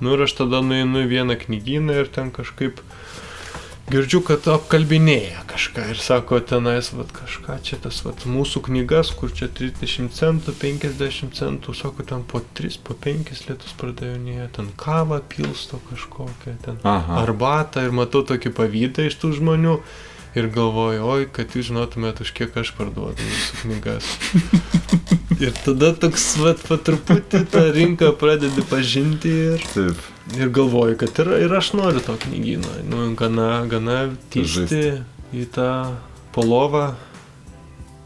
Nu 0.00 0.16
ir 0.16 0.24
aš 0.24 0.38
tada 0.40 0.62
nueinu 0.64 1.04
į 1.04 1.10
vieną 1.12 1.36
knygyną 1.42 1.98
ir 2.00 2.08
ten 2.12 2.32
kažkaip 2.34 2.80
girdžiu, 3.90 4.20
kad 4.24 4.46
apkalbinėja 4.48 5.44
kažką 5.50 5.84
ir 5.92 6.00
sako 6.00 6.38
tenais, 6.44 6.90
vat, 6.96 7.10
kažką 7.14 7.58
čia 7.66 7.78
tas 7.84 8.00
vat, 8.06 8.24
mūsų 8.28 8.64
knygas, 8.68 9.12
kur 9.16 9.32
čia 9.34 9.50
30 9.52 10.14
centų, 10.16 10.54
50 10.60 11.36
centų, 11.36 11.74
sako 11.76 12.06
ten 12.08 12.24
po 12.28 12.40
3, 12.56 12.80
po 12.86 12.96
5 12.96 13.44
lietus 13.48 13.76
pardavinėja, 13.80 14.48
ten 14.56 14.72
kavą 14.80 15.20
pilsto 15.28 15.82
kažkokią, 15.90 16.56
ten 16.64 16.80
Aha. 16.88 17.20
arbatą 17.24 17.84
ir 17.84 17.94
matau 17.94 18.24
tokį 18.26 18.54
pavydą 18.56 19.08
iš 19.10 19.20
tų 19.22 19.36
žmonių. 19.40 19.78
Ir 20.34 20.48
galvoju, 20.50 21.04
oi, 21.06 21.26
kad 21.30 21.52
jūs 21.54 21.68
žinotumėt, 21.68 22.18
už 22.24 22.32
kiek 22.34 22.56
aš 22.58 22.72
parduodu 22.74 23.22
jūsų 23.22 23.60
knygas. 23.60 24.08
ir 25.44 25.54
tada 25.60 25.92
toks, 25.94 26.24
vat, 26.42 26.64
po 26.66 26.74
truputį 26.74 27.44
tą 27.52 27.68
rinką 27.76 28.10
pradedi 28.18 28.66
pažinti 28.66 29.30
ir, 29.52 29.68
Taip. 29.76 30.02
Ir 30.38 30.50
galvoju, 30.54 30.96
kad 31.00 31.18
ir, 31.22 31.32
ir 31.44 31.54
aš 31.56 31.72
noriu 31.76 32.02
to 32.04 32.16
knygyno. 32.26 32.70
Nu, 32.88 33.08
gana, 33.18 33.64
gana 33.70 33.98
Žaisti. 34.34 35.00
į 35.34 35.46
tą 35.54 35.70
polovą. 36.34 36.94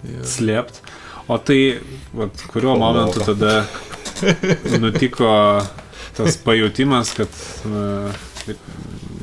Ir... 0.07 0.23
Slėpt. 0.27 0.83
O 1.29 1.37
tai, 1.43 1.79
vat, 2.17 2.45
kuriuo 2.53 2.77
O, 2.77 2.81
momentu 2.81 3.25
tada 3.27 3.67
nutiko 4.83 5.29
tas 6.17 6.39
pajūtimas, 6.43 7.13
kad 7.19 7.43
na, 7.69 8.15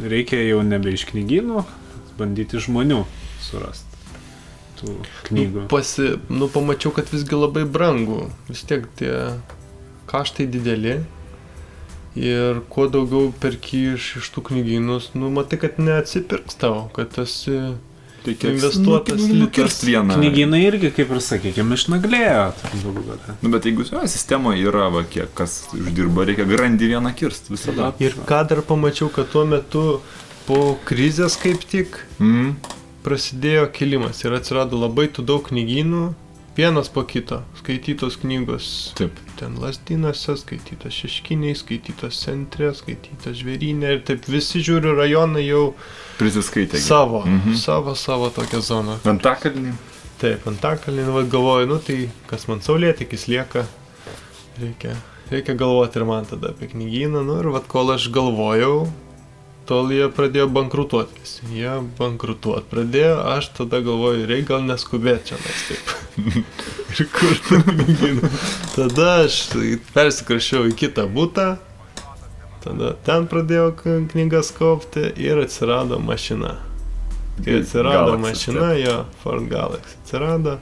reikia 0.05 0.43
jau 0.45 0.61
nebe 0.63 0.93
iš 0.95 1.07
knygynų, 1.09 1.65
bandyti 2.19 2.61
žmonių 2.61 3.01
surasti 3.43 3.95
tų 4.79 4.93
knygų. 5.29 5.65
Nu, 5.65 5.69
pasi, 5.71 6.13
nu, 6.29 6.49
pamačiau, 6.51 6.93
kad 6.95 7.09
visgi 7.13 7.37
labai 7.37 7.65
brangu. 7.67 8.29
Vis 8.49 8.63
tiek 8.67 8.85
tie 8.99 9.13
kaštai 10.09 10.47
dideli. 10.51 10.99
Ir 12.15 12.61
kuo 12.71 12.85
daugiau 12.87 13.33
perki 13.43 13.81
iš, 13.95 14.05
iš 14.21 14.29
tų 14.35 14.45
knygynus, 14.51 15.09
nu, 15.19 15.27
matai, 15.35 15.57
kad 15.59 15.81
neatsipirks 15.81 16.55
tau, 16.61 16.87
kad 16.95 17.17
esi... 17.23 17.59
Reikia 18.25 18.49
Investuotas 18.55 19.19
nu, 19.19 19.25
litas. 19.27 19.37
nukirst 19.37 19.83
vieną. 19.85 20.15
Knygynai 20.17 20.61
irgi, 20.65 20.89
kaip 20.95 21.11
ir 21.13 21.19
sakykime, 21.21 21.75
išnaglėjo. 21.77 22.45
Nu, 23.43 23.51
bet 23.53 23.67
jeigu 23.69 23.85
jo 23.85 24.01
sistemoje 24.09 24.63
yra, 24.65 24.87
va, 24.89 25.03
kiek 25.05 25.29
kas 25.37 25.59
uždirba, 25.77 26.25
reikia 26.25 26.47
grandį 26.49 26.89
vieną 26.95 27.11
kirst 27.19 27.51
visada. 27.53 27.91
Ir 28.01 28.17
ką 28.25 28.39
dar 28.49 28.63
pamačiau, 28.65 29.11
kad 29.13 29.29
tuo 29.29 29.43
metu 29.45 29.83
po 30.47 30.61
krizės 30.89 31.37
kaip 31.37 31.67
tik 31.69 31.99
Mm. 32.17 32.55
prasidėjo 33.05 33.67
kilimas 33.75 34.23
ir 34.25 34.33
atsirado 34.33 34.79
labai 34.81 35.05
tų 35.13 35.21
daug 35.29 35.45
knygynų, 35.45 36.07
vienas 36.57 36.89
po 36.89 37.03
kito, 37.05 37.43
skaitytos 37.65 38.17
knygos. 38.21 38.65
Taip. 38.95 39.17
Ten 39.39 39.55
lasdynose, 39.59 40.35
skaitytas 40.37 40.93
šeškiniai, 40.93 41.55
skaitytas 41.57 42.19
centre, 42.21 42.69
skaitytas 42.77 43.39
žvėrynė 43.41 43.95
ir 43.97 44.03
taip 44.05 44.27
visi 44.29 44.61
žiūri 44.63 44.93
rajonai 44.95 45.41
jau 45.47 45.73
Prisiskaitė. 46.19 46.77
savo, 46.77 47.23
Mhm. 47.25 47.55
savo, 47.57 47.95
savo 47.95 48.29
tokią 48.29 48.61
zoną. 48.61 48.99
Antakalnį. 49.03 49.73
Taip, 50.21 50.45
antakalnį, 50.47 51.03
nu, 51.09 51.25
galvoju, 51.27 51.67
nu 51.67 51.79
tai 51.79 52.09
kas 52.27 52.47
man 52.47 52.59
saulėtikis 52.61 53.27
lieka, 53.27 53.65
reikia, 54.61 54.95
reikia 55.31 55.55
galvoti 55.57 55.97
ir 55.99 56.05
man 56.05 56.25
tada 56.25 56.49
apie 56.53 56.67
knygyną, 56.71 57.25
nu 57.25 57.39
ir 57.39 57.49
vad 57.51 57.67
kol 57.67 57.91
aš 57.91 58.07
galvojau, 58.15 58.87
tol 59.69 59.91
jie 59.93 60.07
pradėjo 60.13 60.47
bankrutuoti 60.53 61.21
visi. 61.21 61.45
Jie 61.55 61.73
bankrutuoti 61.97 62.69
pradėjo, 62.71 63.15
aš 63.35 63.49
tada 63.57 63.81
galvoju, 63.85 64.25
reikia 64.29 64.55
gal 64.55 64.67
neskubėti 64.67 65.31
čia 65.31 65.39
nes 65.41 65.63
taip. 65.69 65.93
ir 66.95 67.07
kur 67.13 67.39
tą 67.47 67.61
knygyną. 67.69 68.29
Tada 68.75 69.07
aš 69.23 69.39
persikrašiau 69.95 70.69
į 70.69 70.75
kitą 70.79 71.07
būtą, 71.11 71.47
tada 72.65 72.93
ten 73.07 73.27
pradėjau 73.31 73.73
knygas 74.13 74.53
kaupti 74.55 75.07
ir 75.21 75.41
atsirado 75.43 75.99
mašina. 76.01 76.55
Kai 77.43 77.59
atsirado 77.59 78.13
Galaxy, 78.15 78.23
mašina, 78.23 78.69
jo, 78.79 78.99
Ford 79.23 79.49
Galaxy 79.51 79.97
atsirado, 79.99 80.59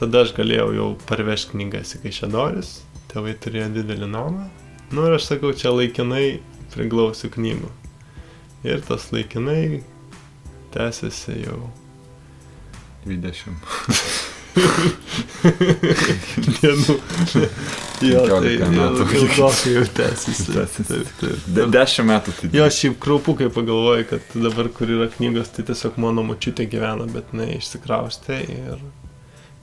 tada 0.00 0.24
aš 0.26 0.34
galėjau 0.34 0.72
jau 0.74 0.88
parvežti 1.06 1.54
knygas 1.54 1.94
į 1.94 2.02
Kaišėdoris, 2.06 2.72
tėvai 3.12 3.36
turėjo 3.38 3.68
didelį 3.76 4.10
namą. 4.10 4.48
Nu 4.92 5.06
ir 5.06 5.14
aš 5.16 5.30
sakau, 5.30 5.54
čia 5.56 5.70
laikinai 5.72 6.40
priglausiu 6.74 7.30
knygų. 7.32 7.70
Ir 8.64 8.82
tas 8.86 9.08
laikinai 9.12 9.82
tęsiasi 10.74 11.40
jau 11.46 11.60
20. 13.06 13.50
dienų. 15.42 16.94
jo, 18.02 18.22
tai 18.26 18.52
15 18.52 18.52
jau 18.52 18.68
metų. 18.74 19.06
ilgokai 19.18 19.72
jau 19.74 19.84
tęsiasi. 19.98 20.46
Tęsiasi. 20.52 20.86
Taip, 20.90 21.12
taip. 21.20 21.46
De 21.56 21.66
10 21.74 22.06
metų 22.08 22.34
tai. 22.38 22.50
Jo, 22.56 22.66
šiaip 22.78 22.98
kraupu, 23.02 23.34
kai 23.38 23.48
pagalvoju, 23.54 24.06
kad 24.12 24.36
dabar, 24.44 24.68
kur 24.76 24.92
yra 24.92 25.08
knygos, 25.14 25.50
tai 25.56 25.64
tiesiog 25.70 25.98
mano 26.02 26.24
mačiutė 26.28 26.66
gyvena, 26.72 27.06
bet 27.12 27.32
jinai 27.34 27.50
išsikraustė 27.58 28.38
ir, 28.54 28.82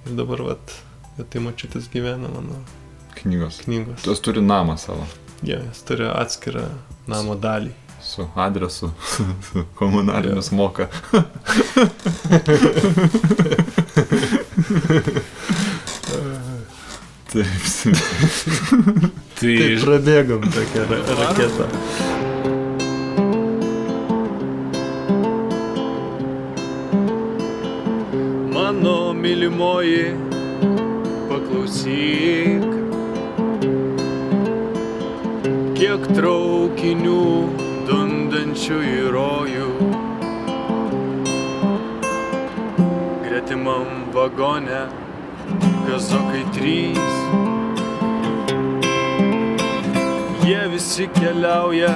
ir 0.06 0.18
dabar, 0.20 0.44
vat, 0.52 0.76
tai 1.20 1.42
mačiutės 1.44 1.90
gyvena 1.94 2.32
mano 2.34 2.62
Knygos. 3.20 3.62
knygos. 3.66 4.04
Tas 4.06 4.22
turi 4.24 4.40
namą 4.46 4.78
savo. 4.80 5.04
Jo, 5.44 5.58
jis 5.70 5.82
turi 5.88 6.06
atskirą 6.08 6.66
namo 7.12 7.36
dalį. 7.40 7.74
Su 8.10 8.28
adresu, 8.36 8.92
su 9.08 9.64
komunalinius 9.80 10.52
moka. 10.52 10.88
Taip. 17.30 17.46
Tai 19.40 19.54
Tai 19.54 19.76
prabėgom 19.84 20.48
tokią 20.56 20.88
ra 20.90 20.98
raketą. 21.20 21.68
Mano 28.58 28.98
mylimoji, 29.14 30.04
paklausyk, 31.30 32.70
kiek 35.78 36.12
traukinių 36.18 37.69
dundančių 38.30 38.76
į 38.86 38.98
rojų. 39.14 39.68
Gretimam 43.24 44.06
vagone, 44.14 44.84
kazokai 45.88 46.44
trys. 46.54 47.18
Jie 50.46 50.62
visi 50.76 51.10
keliauja 51.18 51.96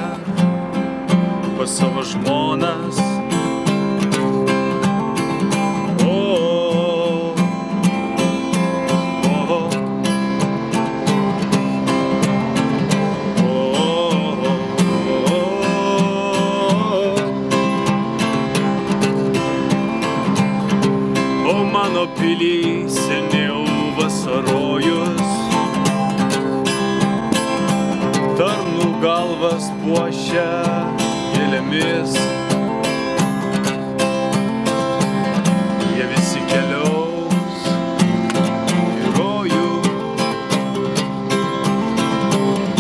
pas 1.54 1.78
savo 1.78 2.02
žmonas. 2.02 3.13
mano 22.04 22.16
pily 22.20 22.84
seniau 22.90 23.64
vasarojus. 23.96 25.30
Tarnų 28.36 28.88
galvas 29.00 29.70
puošia 29.84 30.50
gėlėmis. 31.36 32.18
Jie 35.94 36.10
visi 36.12 36.44
keliaus 36.52 37.72
į 38.74 39.16
rojų. 39.16 39.72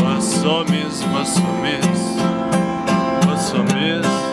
Basomis, 0.01 1.03
basomis, 1.15 2.05
basomis. 3.23 4.32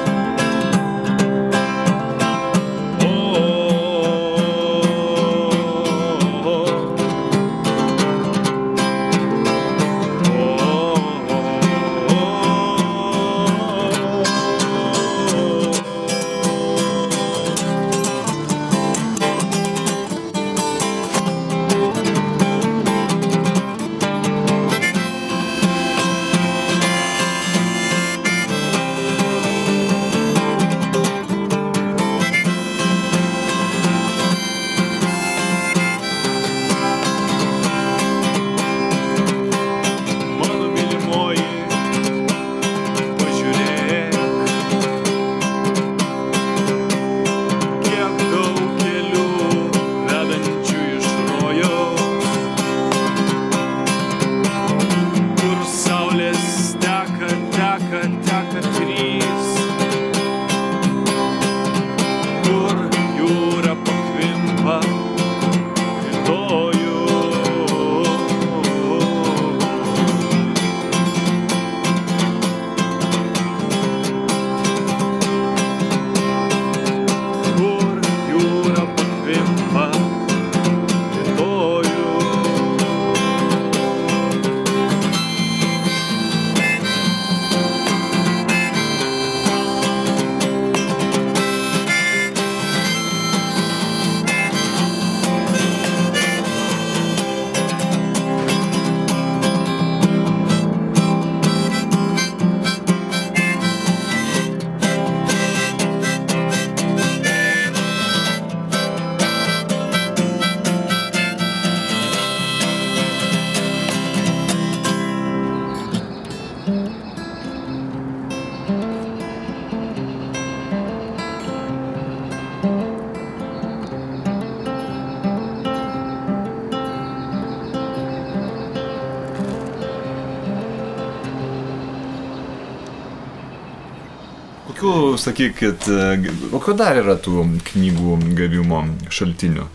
Kokių, 134.81 135.19
sakykit, 135.21 135.87
e, 135.93 136.33
kokio 136.55 136.73
dar 136.79 136.97
yra 136.97 137.17
tų 137.21 137.43
knygų 137.69 138.15
gavimo 138.39 138.79
šaltinių? 139.13 139.67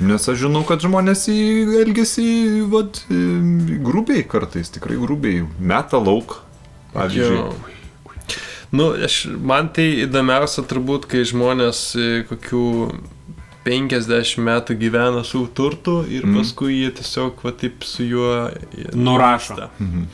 Nes 0.00 0.24
aš 0.28 0.38
žinau, 0.46 0.62
kad 0.66 0.80
žmonės 0.82 1.26
elgesi, 1.28 2.62
vad, 2.72 2.96
e, 3.12 3.18
grubiai 3.84 4.24
kartais, 4.26 4.72
tikrai 4.72 4.96
grubiai, 4.96 5.44
meta 5.60 6.00
lauk. 6.00 6.40
Pavyzdžiui, 6.94 7.36
Jo. 7.36 7.52
Nu, 8.74 8.88
aš, 9.06 9.26
man 9.38 9.68
tai 9.68 9.84
įdomiausia 10.06 10.64
turbūt, 10.66 11.04
kai 11.12 11.20
žmonės 11.28 11.82
e, 12.00 12.08
kokių 12.26 12.64
50 13.64 14.40
metų 14.44 14.74
gyvena 14.80 15.22
su 15.24 15.44
turtu 15.54 16.00
ir 16.08 16.24
Mhm. 16.26 16.34
paskui 16.40 16.80
jie 16.80 16.90
tiesiog 16.90 17.44
va 17.44 17.52
taip 17.52 17.84
su 17.84 18.02
juo 18.02 18.50
Nurašo. 18.94 19.68
Mhm. 19.78 20.08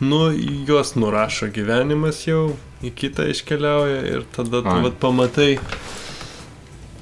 Nu, 0.00 0.26
juos 0.68 0.92
nurašo 0.94 1.48
gyvenimas 1.48 2.26
jau, 2.26 2.56
į 2.84 2.90
kitą 2.92 3.30
iškeliauja 3.32 4.02
ir 4.10 4.26
tada 4.36 4.60
tu 4.66 4.74
vat, 4.84 4.98
pamatai 5.00 5.54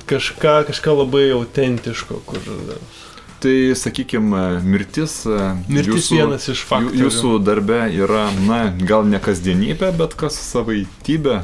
kažką, 0.07 0.61
kažką 0.69 0.95
labai 1.01 1.25
autentiško, 1.35 2.21
kur 2.29 2.53
Tai, 3.45 3.75
sakykime, 3.77 4.63
mirtis. 4.65 5.19
e, 5.29 5.39
mirtis 5.69 6.07
jūsų, 6.07 6.17
vienas 6.17 6.47
iš 6.49 6.63
faktorių. 6.65 7.01
Jūsų 7.03 7.33
darbe 7.45 7.81
yra, 7.93 8.31
na, 8.47 8.61
gal 8.89 9.05
ne 9.05 9.21
kasdienybė, 9.21 9.91
bet 9.99 10.15
kas 10.17 10.39
savaitybė. 10.41 11.43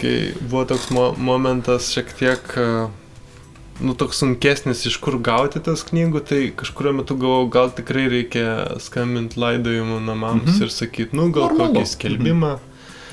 Kai 0.00 0.14
buvo 0.40 0.64
toks 0.72 0.88
mo 0.94 1.12
momentas 1.14 1.92
šiek 1.94 2.10
tiek, 2.18 2.56
e, 2.58 2.88
nu, 3.80 3.94
toks 3.98 4.20
sunkesnis, 4.22 4.84
iš 4.86 4.96
kur 5.02 5.18
gauti 5.18 5.60
tas 5.64 5.82
knygų, 5.88 6.20
tai 6.28 6.40
kažkurio 6.56 6.92
metu 7.00 7.16
galvojau, 7.18 7.50
gal 7.50 7.70
tikrai 7.74 8.06
reikia 8.12 8.78
skambinti 8.80 9.40
laidojimų 9.40 10.00
namams 10.06 10.46
Mhm. 10.54 10.62
ir 10.62 10.68
sakyti, 10.68 11.12
nu, 11.16 11.30
gal 11.32 11.48
Normalu. 11.50 11.74
kokį 11.80 11.86
skelbimą. 11.96 12.58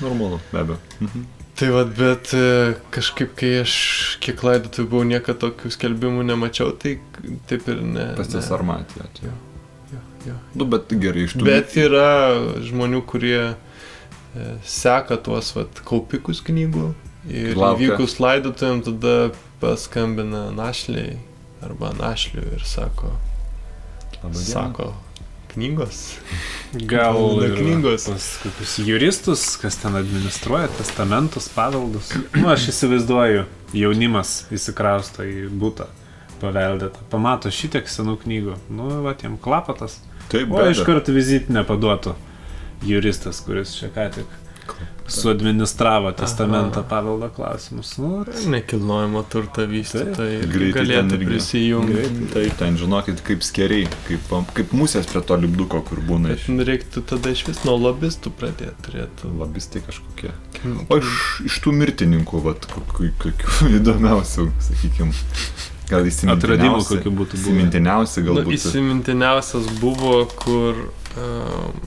Normalu, 0.00 0.40
be 0.52 0.58
abejo. 0.58 0.78
Mhm. 1.00 1.24
Tai 1.54 1.68
vad, 1.70 1.90
bet 1.96 2.30
e, 2.34 2.74
kažkaip, 2.90 3.34
kai 3.36 3.50
aš 3.60 4.16
kiek 4.24 4.40
laidotų 4.42 4.86
buvau, 4.88 5.04
niekada 5.04 5.38
tokių 5.50 5.70
skelbimų 5.70 6.24
nemačiau, 6.24 6.72
tai 6.78 6.98
taip 7.46 7.68
ir 7.68 7.82
ne. 7.82 8.06
Pasisarmatė. 8.16 9.04
Jo, 9.22 9.34
jo. 10.26 10.34
Nu, 10.54 10.64
bet 10.64 10.88
gerai, 10.88 11.26
iš 11.28 11.34
tų. 11.36 11.44
Bet 11.44 11.76
yra 11.76 12.08
žmonių, 12.64 13.02
kurie 13.06 13.52
e, 13.52 13.54
seka 14.64 15.16
tuos 15.22 15.52
vat, 15.54 15.82
kaupikus 15.84 16.40
knygų 16.40 16.94
ir 17.28 17.54
Laukia. 17.54 17.92
įvykus 17.98 18.16
laidotuvėm 18.18 18.80
tada 18.88 19.30
paskambina 19.62 20.50
našliai 20.50 21.16
arba 21.62 21.92
našliui 21.94 22.56
ir 22.56 22.64
sako, 22.66 23.12
sako, 24.34 24.90
knygos. 25.54 26.18
Gal 26.92 27.18
knygos. 27.56 28.08
pas 28.10 28.38
kokius 28.42 28.78
juristus, 28.78 29.56
kas 29.62 29.78
ten 29.78 29.96
administruoja 29.96 30.66
testamentus, 30.78 31.48
paveldus. 31.54 32.10
Nu, 32.34 32.48
aš 32.50 32.68
įsivaizduoju, 32.72 33.44
jaunimas 33.76 34.34
įsikrausto 34.50 35.26
į 35.28 35.46
būtą 35.62 35.86
paveldėtą. 36.42 37.06
Pamato 37.12 37.52
šitiek 37.54 37.86
senų 37.88 38.18
knygų. 38.24 38.58
Nu, 38.74 38.90
va, 39.06 39.14
jiem 39.22 39.38
klapatas. 39.38 40.00
Taip, 40.32 40.50
O 40.50 40.66
iš 40.66 40.82
karto 40.86 41.14
vizitinę 41.14 41.62
paduotų 41.68 42.16
juristas, 42.88 43.38
kuris 43.46 43.76
čia 43.78 43.92
ką 43.94 44.08
tik 44.16 44.38
suadministravo 45.10 46.12
testamentą 46.12 46.82
paveldo 46.88 47.28
klausimus. 47.34 47.96
Nu, 47.98 48.24
Nekilnojamo 48.52 49.22
turto 49.32 49.66
vystytojai 49.68 50.42
Greitai 50.52 50.72
galėtų 50.86 51.18
prisijungti. 51.26 52.04
Taip, 52.32 52.54
ten 52.60 52.76
žinokit, 52.80 53.22
kaip 53.26 53.42
skeriai, 53.46 53.88
kaip, 54.08 54.32
kaip 54.56 54.72
musės 54.76 55.08
prie 55.10 55.22
to 55.26 55.36
lipduko, 55.42 55.82
kur 55.88 56.02
būna 56.06 56.32
Bet 56.34 56.44
iš 56.46 56.68
reiktų 56.72 57.04
tada 57.12 57.32
iš 57.34 57.44
vis 57.48 57.62
nuo 57.68 57.76
lobistų 57.80 58.32
pradėti 58.38 58.76
turėtų. 58.86 59.32
labistai 59.42 59.82
kažkokie. 59.86 60.32
O 60.88 60.98
iš, 61.00 61.18
iš 61.48 61.58
tų 61.64 61.72
mirtininkų, 61.80 62.42
vat, 62.44 62.66
kokių, 62.70 63.10
kokių 63.22 63.70
įdomiausių, 63.80 64.48
sakykime, 64.68 65.12
gal 65.90 66.06
įsimintiniausi. 66.08 66.38
Atradimų 66.38 66.84
kokių 66.88 67.14
būtų 67.18 67.38
buvę. 67.40 67.42
Įsimintiniausi 67.42 68.22
Nu, 68.22 68.26
galbūt. 68.30 68.54
įsimintiniausias 68.58 69.66
buvo, 69.80 70.22
kur, 70.42 70.84
um, 71.16 71.82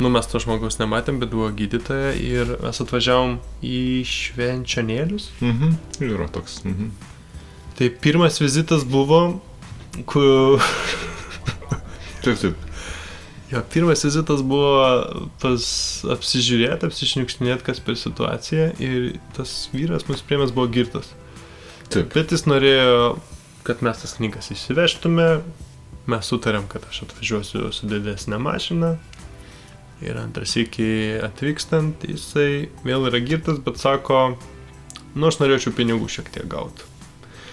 nu 0.00 0.10
mes 0.12 0.26
to 0.30 0.40
žmogaus 0.42 0.78
nematėm, 0.80 1.20
bet 1.22 1.32
buvo 1.32 1.50
gydytoja 1.56 2.14
ir 2.16 2.54
mes 2.62 2.80
atvažiavom 2.82 3.38
į 3.64 3.80
švenčionėlius. 4.08 5.30
Mhm. 5.44 5.76
Yra 6.08 6.28
toks. 6.32 6.62
Mhm. 6.64 6.90
Tai 7.78 7.88
pirmas 8.04 8.40
vizitas 8.42 8.84
buvo, 8.84 9.40
kur... 10.08 10.60
Taip, 12.20 12.36
taip. 12.36 12.66
Jo, 13.50 13.62
pirmas 13.72 14.04
vizitas 14.04 14.42
buvo 14.46 14.82
pas 15.42 15.64
apsižiūrėti, 16.14 16.86
apsišniukštinėti, 16.86 17.64
kas 17.66 17.80
per 17.82 17.96
situaciją 17.98 18.66
ir 18.78 19.08
tas 19.34 19.54
vyras 19.72 20.04
mūsų 20.06 20.28
priemės 20.28 20.52
buvo 20.54 20.68
girtas. 20.70 21.08
Taip. 21.90 22.12
Bet 22.14 22.30
jis 22.30 22.44
norėjo, 22.46 23.16
kad 23.66 23.82
mes 23.82 24.04
tas 24.04 24.14
knygas 24.20 24.52
įsivežtume, 24.54 25.30
mes 26.10 26.30
sutarėm, 26.30 26.68
kad 26.70 26.84
aš 26.86 27.06
atvažiuosiu 27.08 27.72
su 27.74 27.90
didesnė 27.90 28.38
mašina 28.38 28.94
Ir 30.00 30.16
antras 30.16 30.54
iki 30.56 31.18
atvykstant, 31.22 32.06
jisai 32.08 32.68
vėl 32.86 33.04
yra 33.10 33.20
girtas, 33.20 33.58
bet 33.60 33.76
sako, 33.76 34.38
nu 35.14 35.26
aš 35.28 35.36
norėčiau 35.42 35.74
pinigų 35.76 36.08
šiek 36.08 36.30
tiek 36.32 36.46
gauti. 36.48 36.86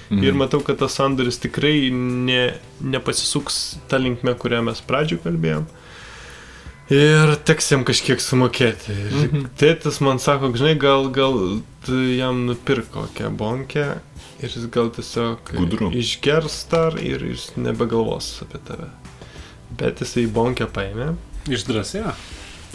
Mhm. 0.10 0.24
Ir 0.24 0.38
matau, 0.40 0.62
kad 0.64 0.78
tas 0.80 0.94
sandoris 0.96 1.36
tikrai 1.44 1.90
ne, 1.92 2.54
nepasisuks 2.80 3.58
tą 3.92 4.00
linkmę, 4.00 4.38
kurią 4.40 4.62
mes 4.64 4.80
pradžioje 4.88 5.26
kalbėjom. 5.26 5.66
Ir 6.96 7.34
teks 7.44 7.68
jam 7.74 7.84
kažkiek 7.84 8.22
sumokėti. 8.24 8.94
Ir 8.96 9.12
Mhm. 9.28 9.50
tėtis 9.60 10.00
man 10.00 10.20
sako, 10.24 10.54
žinai, 10.56 10.78
gal, 10.80 11.10
gal 11.12 11.60
jam 12.16 12.46
nupirk 12.48 12.88
kokią 12.94 13.36
bonkę 13.36 14.00
ir 14.40 14.48
jis 14.50 14.70
gal 14.72 14.88
tiesiog 14.96 15.52
Gudru. 15.52 15.92
išgers 15.92 16.70
dar 16.72 16.96
ir 16.96 17.20
jis 17.28 17.52
nebegalvos 17.58 18.42
apie 18.42 18.60
tave. 18.64 18.88
Bet 19.78 20.00
jisai 20.00 20.28
bonkę 20.32 20.66
paėmė, 20.72 21.18
Išdrasėjo. 21.48 22.12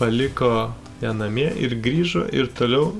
Paliko 0.03 0.53
ją 1.03 1.15
namie 1.19 1.49
ir 1.63 1.79
grįžo 1.83 2.27
ir 2.35 2.51
toliau 2.59 2.91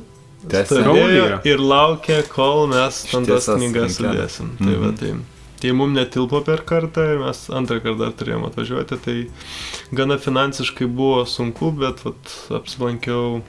stovėjo 0.43 1.27
ir 1.47 1.61
laukė, 1.63 2.23
kol 2.33 2.65
mes 2.73 3.03
ten 3.11 3.27
tas 3.29 3.47
knygas 3.47 3.99
sudėsim. 4.01 4.57
Tai, 4.59 4.73
va, 4.81 4.89
Mhm. 4.91 4.97
tai, 4.99 5.13
tai 5.63 5.71
mums 5.79 5.95
netilpo 5.95 6.41
per 6.43 6.65
kartą 6.67 7.05
ir 7.13 7.21
mes 7.23 7.45
antrą 7.55 7.79
kartą 7.85 7.99
dar 8.01 8.15
turėjome 8.19 8.49
atvažiuoti. 8.51 8.99
Tai 9.05 9.17
gana 9.95 10.17
finansiškai 10.19 10.89
buvo 10.91 11.23
sunku, 11.31 11.71
bet 11.79 12.03
vat, 12.03 12.33
apsilankiau 12.59 13.43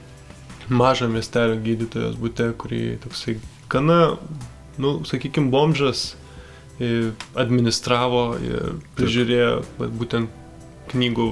mažą 0.70 1.08
miestelio 1.10 1.58
gydytojos 1.66 2.14
būte, 2.16 2.52
kurį 2.56 2.82
toksai 3.02 3.34
gana, 3.68 4.16
nu, 4.78 5.00
sakykime, 5.04 5.50
bomžas 5.50 6.12
administravo 7.34 8.22
ir 8.42 8.72
prižiūrėjo 8.98 9.50
būtent 9.98 10.30
knygų 10.92 11.28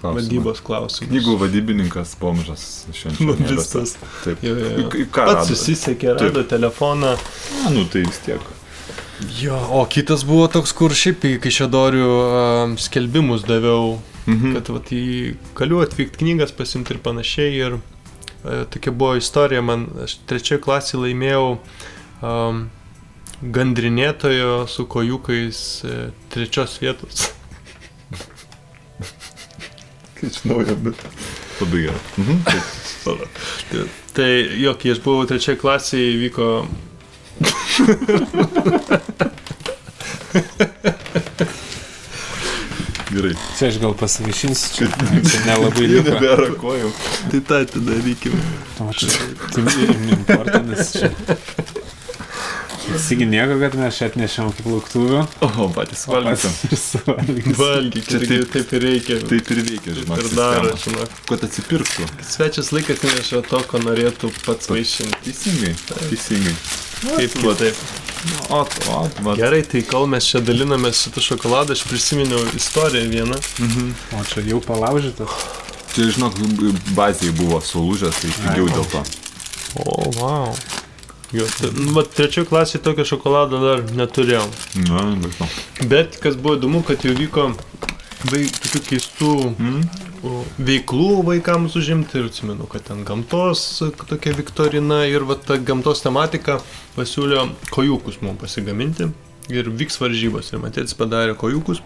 Klausimą. 0.00 0.16
vadybos 0.20 0.62
klausimus. 0.64 1.10
Knygų 1.12 1.34
vadybininkas, 1.42 2.14
bomžas 2.20 2.64
švenčių. 2.96 3.34
Visas. 3.50 3.96
Taip. 4.24 4.40
Jo, 4.44 4.54
jo, 4.56 4.88
ką? 5.12 5.26
Pats 5.28 5.50
susisiekė, 5.52 6.14
rado 6.20 6.44
telefoną. 6.48 7.14
A, 7.66 7.70
nu 7.74 7.84
tai 7.92 8.06
vis 8.06 8.18
tiek. 8.24 8.40
Jo, 9.36 9.58
o 9.76 9.82
kitas 9.84 10.22
buvo 10.24 10.46
toks, 10.48 10.72
kur 10.72 10.94
šiaip 10.96 11.26
į 11.28 11.34
Kaišėdorių 11.44 12.06
um, 12.08 12.78
skelbimus 12.80 13.44
daviau, 13.48 13.98
Mhm. 14.30 14.52
kad 14.54 14.68
vat, 14.68 14.90
į 14.92 15.34
kaliu 15.58 15.80
atvykti 15.82 16.20
knygas 16.20 16.52
pasimti 16.54 16.92
ir 16.94 16.98
panašiai. 17.02 17.54
Ir 17.56 17.76
e, 17.76 18.64
tokia 18.70 18.92
buvo 18.92 19.16
istorija, 19.18 19.62
man 19.64 19.86
aš 20.04 20.18
trečioje 20.28 20.60
klasėje 20.64 21.00
laimėjau 21.02 21.58
um, 22.22 22.60
gandrinėtojo 23.42 24.66
su 24.68 24.84
kojukais 24.92 25.60
e, 25.84 25.98
trečios 26.32 26.78
vietos. 26.82 27.30
Kaip 30.20 30.36
žinau, 30.36 30.60
bet. 30.84 31.02
Labai 31.60 31.80
gerai. 31.86 32.04
Mhm. 32.20 32.36
Taip. 32.44 32.64
Tai, 33.70 33.84
tai 34.16 34.30
jo, 34.60 34.76
kai 34.80 34.94
aš 34.94 35.00
buvau 35.04 35.26
trečioje 35.28 35.60
klasėje, 35.60 36.14
įvyko 36.18 36.48
Gerai. 43.10 43.32
Čia 43.58 43.68
aš 43.72 43.78
gal 43.82 43.94
pasivišinsiu, 43.98 44.70
čia, 44.76 44.86
čia 45.26 45.40
nelabai 45.48 45.86
liko. 45.90 46.12
nebėra 46.14 46.50
kojų. 46.60 46.90
Tai 47.32 47.40
tą 47.48 47.56
atidarykim. 47.64 48.36
O 48.84 48.92
čia, 48.94 49.10
tai 49.50 49.64
importinis 50.14 50.92
čia. 50.94 51.10
Sigi 53.00 53.26
nieko, 53.26 53.56
kad 53.62 53.76
mes 53.80 53.96
čia 53.96 54.08
atnešėm 54.10 54.50
kaip 54.56 54.66
lauktuvių. 54.68 55.22
O, 55.46 55.68
patys 55.74 56.04
valgysim. 56.10 56.52
ir 56.68 56.80
suvalgysim. 56.80 57.56
Valgyk, 57.60 58.08
Čia 58.10 58.20
taip, 58.24 58.50
taip 58.54 58.74
ir 58.76 58.84
reikia. 58.86 59.18
Taip 59.30 59.50
ir 59.54 59.62
veikia, 59.66 59.94
žinok. 59.96 60.20
ir 60.20 60.36
daro, 60.36 60.74
žinok. 60.84 61.16
Kad 61.30 61.46
atsipirktų. 61.48 62.08
Svečias 62.26 62.70
laikas 62.76 63.02
neša 63.06 63.42
to, 63.48 63.62
ko 63.70 63.80
norėtų 63.82 64.32
pats 64.44 64.70
vaišinti. 64.70 65.20
Teisingai. 65.26 65.74
Teisingai. 66.10 66.54
Kaip 67.06 67.38
va. 67.40 67.54
kitaip. 67.54 67.84
O, 68.52 68.60
o, 68.92 68.98
va. 69.24 69.36
Gerai, 69.38 69.62
tai 69.64 69.80
kol 69.88 70.04
mes 70.12 70.26
čia 70.28 70.42
dalinamės 70.44 71.06
šitą 71.06 71.24
šokoladą, 71.24 71.76
aš 71.78 71.86
prisiminiau 71.88 72.42
istoriją 72.58 73.08
vieną. 73.14 73.40
Mhm. 73.64 73.94
O 74.18 74.26
čia 74.28 74.44
jau 74.50 74.60
palaužytas. 74.64 75.40
Čia, 75.94 76.10
žinok, 76.14 76.36
bazėje 76.94 77.32
buvo 77.40 77.58
sulūžęs, 77.64 78.20
tai 78.22 78.36
pigiau 78.36 78.68
dėl 78.76 78.86
to. 78.92 79.02
O, 79.80 80.10
wow. 80.18 80.54
Jo, 81.32 81.46
nu, 81.76 81.92
va, 81.94 82.02
trečioje 82.02 82.48
klasėje 82.50 82.82
tokio 82.82 83.04
šokolado 83.06 83.60
dar 83.62 83.82
neturėjau. 83.94 84.46
Na, 84.88 85.04
nežinau. 85.14 85.46
Bet 85.90 86.16
kas 86.22 86.34
buvo 86.34 86.56
įdomu, 86.58 86.80
kad 86.88 87.04
jau 87.06 87.12
vyko 87.14 87.44
vai, 88.32 88.40
tokių 88.50 88.80
keistų 88.88 89.34
Mhm. 89.54 89.84
o, 90.26 90.42
veiklų 90.58 91.22
vaikams 91.28 91.76
užimti 91.78 92.18
ir 92.18 92.26
atsimenu, 92.32 92.66
kad 92.68 92.82
ten 92.90 93.04
gamtos 93.08 93.62
tokia 94.10 94.34
viktorina 94.36 95.04
ir 95.08 95.22
va 95.24 95.36
ta 95.38 95.56
gamtos 95.56 96.02
tematika 96.02 96.58
pasiūlė 96.98 97.46
kojukus 97.70 98.18
mums 98.20 98.40
pasigaminti 98.42 99.06
ir 99.48 99.70
vyks 99.70 99.96
varžybos 100.02 100.50
ir 100.52 100.58
matėtis 100.66 100.94
padarė 100.98 101.38
kojukus. 101.38 101.80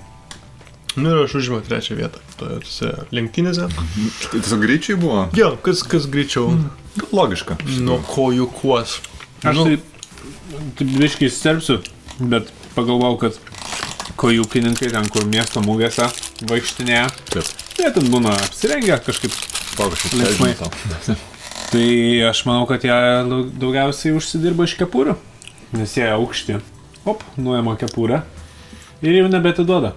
Nu 0.96 1.10
ir 1.10 1.24
aš 1.24 1.32
užėmiau 1.40 1.62
trečią 1.66 1.96
vietą 1.98 2.20
tose 2.38 2.90
lenktynėse. 3.10 3.64
Tai 3.68 4.40
tiesiog 4.40 4.60
greičiai 4.62 4.96
buvo. 4.98 5.24
Jo, 5.34 5.56
kas, 5.62 5.82
kas 5.82 6.06
greičiau 6.06 6.52
Gal 6.96 7.08
Logiška. 7.12 7.56
nuo 7.82 7.98
kojukuos. 8.06 9.00
Aš 9.44 9.56
Nu, 9.56 9.64
tai, 9.64 9.78
taip 10.78 10.92
biškai 11.00 11.28
įsterpsiu, 11.28 11.80
bet 12.32 12.48
pagalvojau, 12.74 13.18
kad 13.20 13.38
kojukininkai 14.20 14.88
ten, 14.92 15.08
kur 15.12 15.26
miesto 15.28 15.60
mūgėse 15.64 16.06
vaikštinėja, 16.48 17.10
Taip. 17.32 17.50
jie 17.80 17.90
ten 17.96 18.08
būna 18.12 18.32
apsirengę 18.46 18.98
kažkaip. 19.04 19.34
Linksmai. 20.14 20.52
Tai 21.74 21.86
aš 22.30 22.44
manau, 22.46 22.64
kad 22.70 22.84
jie 22.86 22.94
daug- 23.28 23.50
daugiausiai 23.58 24.14
užsidirba 24.14 24.68
iš 24.68 24.76
kepurių, 24.78 25.16
nes 25.74 25.96
jie 25.98 26.06
aukšti. 26.14 26.60
Op, 27.04 27.24
nuėma 27.36 27.74
kepurę 27.80 28.22
ir 29.04 29.18
jau 29.18 29.26
nebetiduoda. 29.28 29.92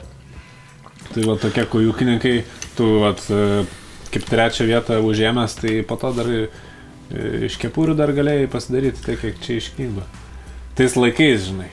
Tai 1.13 1.23
va 1.29 1.37
tokie 1.39 1.63
kojukininkai, 1.69 2.33
tu 2.75 2.87
vat, 3.03 3.21
e, 3.31 3.61
kaip 4.11 4.25
trečią 4.27 4.65
vietą 4.67 4.97
užėmęs, 5.05 5.55
tai 5.61 5.77
po 5.87 5.95
to 6.01 6.11
dar 6.17 6.27
iš 7.47 7.57
kepurių 7.61 7.95
dar 7.97 8.13
galėjai 8.15 8.49
pasidaryti 8.51 9.03
tai, 9.05 9.17
kiek 9.21 9.39
čia 9.43 9.59
iš 9.61 9.71
knygų. 9.77 10.05
Tais 10.77 10.97
laikais, 10.99 11.47
žinai. 11.49 11.69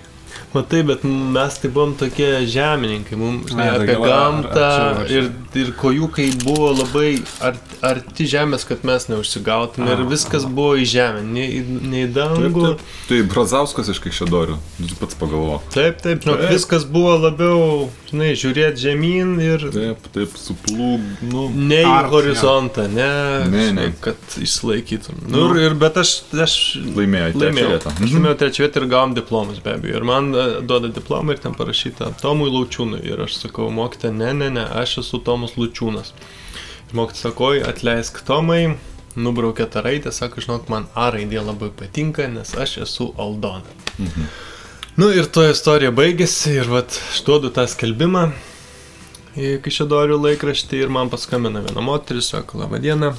Matai, 0.55 0.82
bet 0.86 1.02
mes 1.05 1.57
tai 1.59 1.68
buvom 1.74 1.94
tokie 1.98 2.28
žemininkai, 2.46 3.16
mums 3.18 3.50
žinai, 3.50 3.64
Ne, 3.64 3.70
apie 3.80 3.94
ar- 3.96 4.05
gamtą 4.07 4.50
arčiau, 4.62 5.00
arčiau. 5.00 5.16
ir, 5.18 5.30
ir 5.64 5.72
kojukai 5.80 6.28
buvo 6.44 6.68
labai 6.78 7.09
art, 7.42 7.59
arti 7.82 8.26
žemės, 8.30 8.62
kad 8.68 8.84
mes 8.86 9.09
neužsigautume 9.11 9.90
ir 9.90 10.05
A, 10.05 10.07
viskas 10.07 10.46
buvo 10.46 10.76
į 10.78 10.84
žemę, 10.92 11.24
ne, 11.26 11.46
į- 11.59 11.80
ne 11.90 12.05
į 12.07 12.12
dangų. 12.14 12.62
Taip, 12.68 12.78
taip. 12.78 13.09
Tai 13.09 13.18
Brazauskas 13.34 13.88
iš 13.90 13.98
Kaišėdorių. 14.05 14.57
Tu 14.88 14.94
pats 15.00 15.14
pagalvo. 15.18 15.61
Taip, 15.74 15.98
taip, 16.02 16.22
žinok, 16.22 16.38
Taip. 16.44 16.50
viskas 16.55 16.84
buvo 16.86 17.16
labiau, 17.18 17.90
žinai, 18.12 18.30
žiūrėti 18.38 18.78
žemyn 18.86 19.34
ir 19.42 19.66
Taip, 19.74 20.07
taip, 20.14 20.38
suplūg. 20.38 21.02
Nu. 21.22 21.48
ne 21.50 21.82
į 21.82 21.90
Art, 21.90 22.11
horizontą, 22.14 22.86
ne, 22.88 23.11
Ne, 23.50 23.66
žinai, 23.72 23.88
ne. 23.90 23.92
kad 24.00 24.16
išsilaikytum. 24.38 25.18
Nu, 25.28 25.50
ir, 25.57 25.70
ir, 25.70 25.74
bet 25.74 25.96
aš, 25.96 26.14
aš 26.46 26.78
laimėjau. 26.94 27.34
trečią 27.42 27.68
vietą. 27.74 27.90
Aš 27.98 28.11
laimėjau 28.14 28.38
trečią 28.38 28.64
vietą 28.68 28.82
ir 28.84 28.88
gavom 28.94 29.14
diplomus 29.18 29.59
be 29.59 29.74
abejo. 29.74 29.96
Ir 29.96 30.05
man 30.05 30.32
duoda 30.62 30.90
diplomą 30.95 31.34
ir 31.34 31.42
ten 31.42 31.55
parašyta 31.57 32.12
Tomui 32.22 32.51
Laučiūnui. 32.53 33.03
Ir 33.09 33.24
aš 33.26 33.38
sakau, 33.42 33.68
mokytė, 33.74 34.12
ne, 34.14 34.32
ne, 34.36 34.51
ne, 34.55 34.64
aš 34.82 34.99
esu 35.05 35.20
Tomas 35.24 35.57
Laučiūnas. 35.59 36.14
Ir 36.88 36.99
mokytė 37.01 37.26
sako, 37.26 37.53
"Oi, 37.53 37.62
atleisk 37.68 38.22
Tomai, 38.26 38.76
nubraukė 39.16 39.66
tą 39.70 39.82
raidę, 39.84 40.12
sako, 40.12 40.42
žinok, 40.42 40.68
man 40.68 40.86
A 40.95 41.11
raidė 41.14 41.42
labai 41.45 41.70
patinka, 41.70 42.26
nes 42.28 42.55
aš 42.55 42.78
esu 42.86 43.12
Aldona. 43.18 43.62
Mhm. 43.99 44.26
Nu 44.97 45.11
ir 45.11 45.26
to 45.26 45.42
istorija 45.51 45.90
baigėsi 45.90 46.55
ir 46.55 46.68
vat, 46.70 47.01
aš 47.11 47.22
duodu 47.26 47.51
tą 47.55 47.66
skelbimą 47.70 48.28
į 49.34 49.57
Kišėdorių 49.64 50.20
laikraštį 50.22 50.84
ir 50.84 50.92
man 50.95 51.11
paskambina 51.11 51.62
viena 51.64 51.82
moteris, 51.82 52.30
sako, 52.30 52.61
laba 52.62 52.78
diena, 52.78 53.14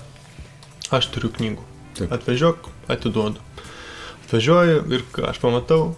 aš 0.95 1.09
turiu 1.11 1.33
knygų. 1.35 1.65
Taip. 1.95 2.13
Atvažiuok, 2.15 2.69
atiduodu. 2.91 3.43
Atvažiuoju 4.25 4.79
ir 4.95 5.03
ką 5.15 5.29
aš 5.31 5.39
pamatau, 5.43 5.95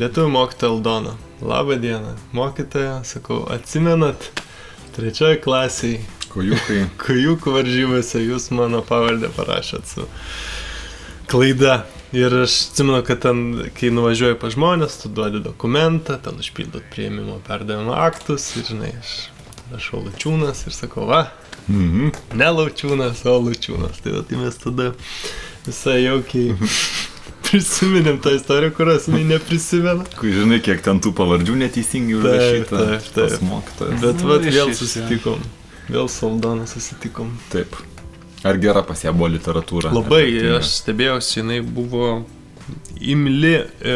lietuvių 0.00 0.28
mokytoja 0.34 0.72
Aldona. 0.72 1.14
Labą 1.42 1.76
dieną, 1.80 2.14
mokytoja, 2.36 3.00
sakau, 3.04 3.42
atsimenat, 3.52 4.30
trečioji 4.96 5.40
klasiai, 5.44 5.98
Kojukai. 6.32 6.82
kajukų 7.04 7.52
varžybose 7.54 8.20
jūs 8.24 8.50
mano 8.56 8.82
pavardę 8.84 9.28
parašėt 9.36 9.86
su 9.94 10.06
klaida. 11.30 11.82
Ir 12.16 12.32
aš 12.44 12.54
atsimenu, 12.70 13.00
kad 13.04 13.18
ten, 13.24 13.40
kai 13.76 13.88
nuvažiuoju 13.92 14.36
pa 14.40 14.48
žmonės, 14.52 14.94
tu 15.02 15.08
duodi 15.12 15.40
dokumentą, 15.44 16.16
ten 16.22 16.38
užpildot 16.40 16.86
prieimimo 16.92 17.40
perdavimo 17.44 17.96
aktus 17.98 18.46
ir, 18.56 18.64
žinai, 18.68 18.92
aš 19.00 19.14
rašau 19.74 20.04
Lučiūnas 20.06 20.64
ir 20.70 20.76
sakau, 20.76 21.08
va, 21.10 21.26
Mhm. 21.68 22.12
ne 22.38 22.46
Lučiūnas, 22.54 23.24
o 23.26 23.40
Lučiūnas. 23.42 23.98
Tai, 24.04 24.12
tai 24.28 24.38
mes 24.38 24.54
tada 24.62 24.92
visai 25.66 25.96
jaukiai 26.04 26.54
prisiminėm 27.46 28.18
tą 28.24 28.32
istoriją, 28.36 28.72
kurios 28.76 29.06
jinai 29.08 29.24
neprisimena. 29.34 30.04
Kai 30.18 30.32
žinai, 30.34 30.58
kiek 30.64 30.82
ten 30.84 31.00
tų 31.04 31.12
pavardžių 31.18 31.56
neteisingai 31.62 32.16
užrašyta. 32.20 32.80
taip, 32.84 33.10
taip. 33.16 33.42
mokytojas. 33.50 34.00
Bet 34.02 34.22
Nu, 34.22 34.28
va, 34.30 34.38
iš- 34.42 34.56
vėl 34.58 34.72
susitikom. 34.74 35.44
Vėl 35.88 36.08
su 36.10 36.26
Aldona 36.26 36.66
susitikom. 36.66 37.30
Taip. 37.52 37.76
Ar 38.46 38.58
gera 38.62 38.82
pas 38.86 39.00
ją 39.02 39.12
buvo 39.16 39.28
literatūra? 39.32 39.92
Labai, 39.94 40.24
aš 40.58 40.72
stebėjausi, 40.82 41.40
jinai 41.40 41.60
buvo 41.62 42.24
imli 43.00 43.54
e, 43.56 43.94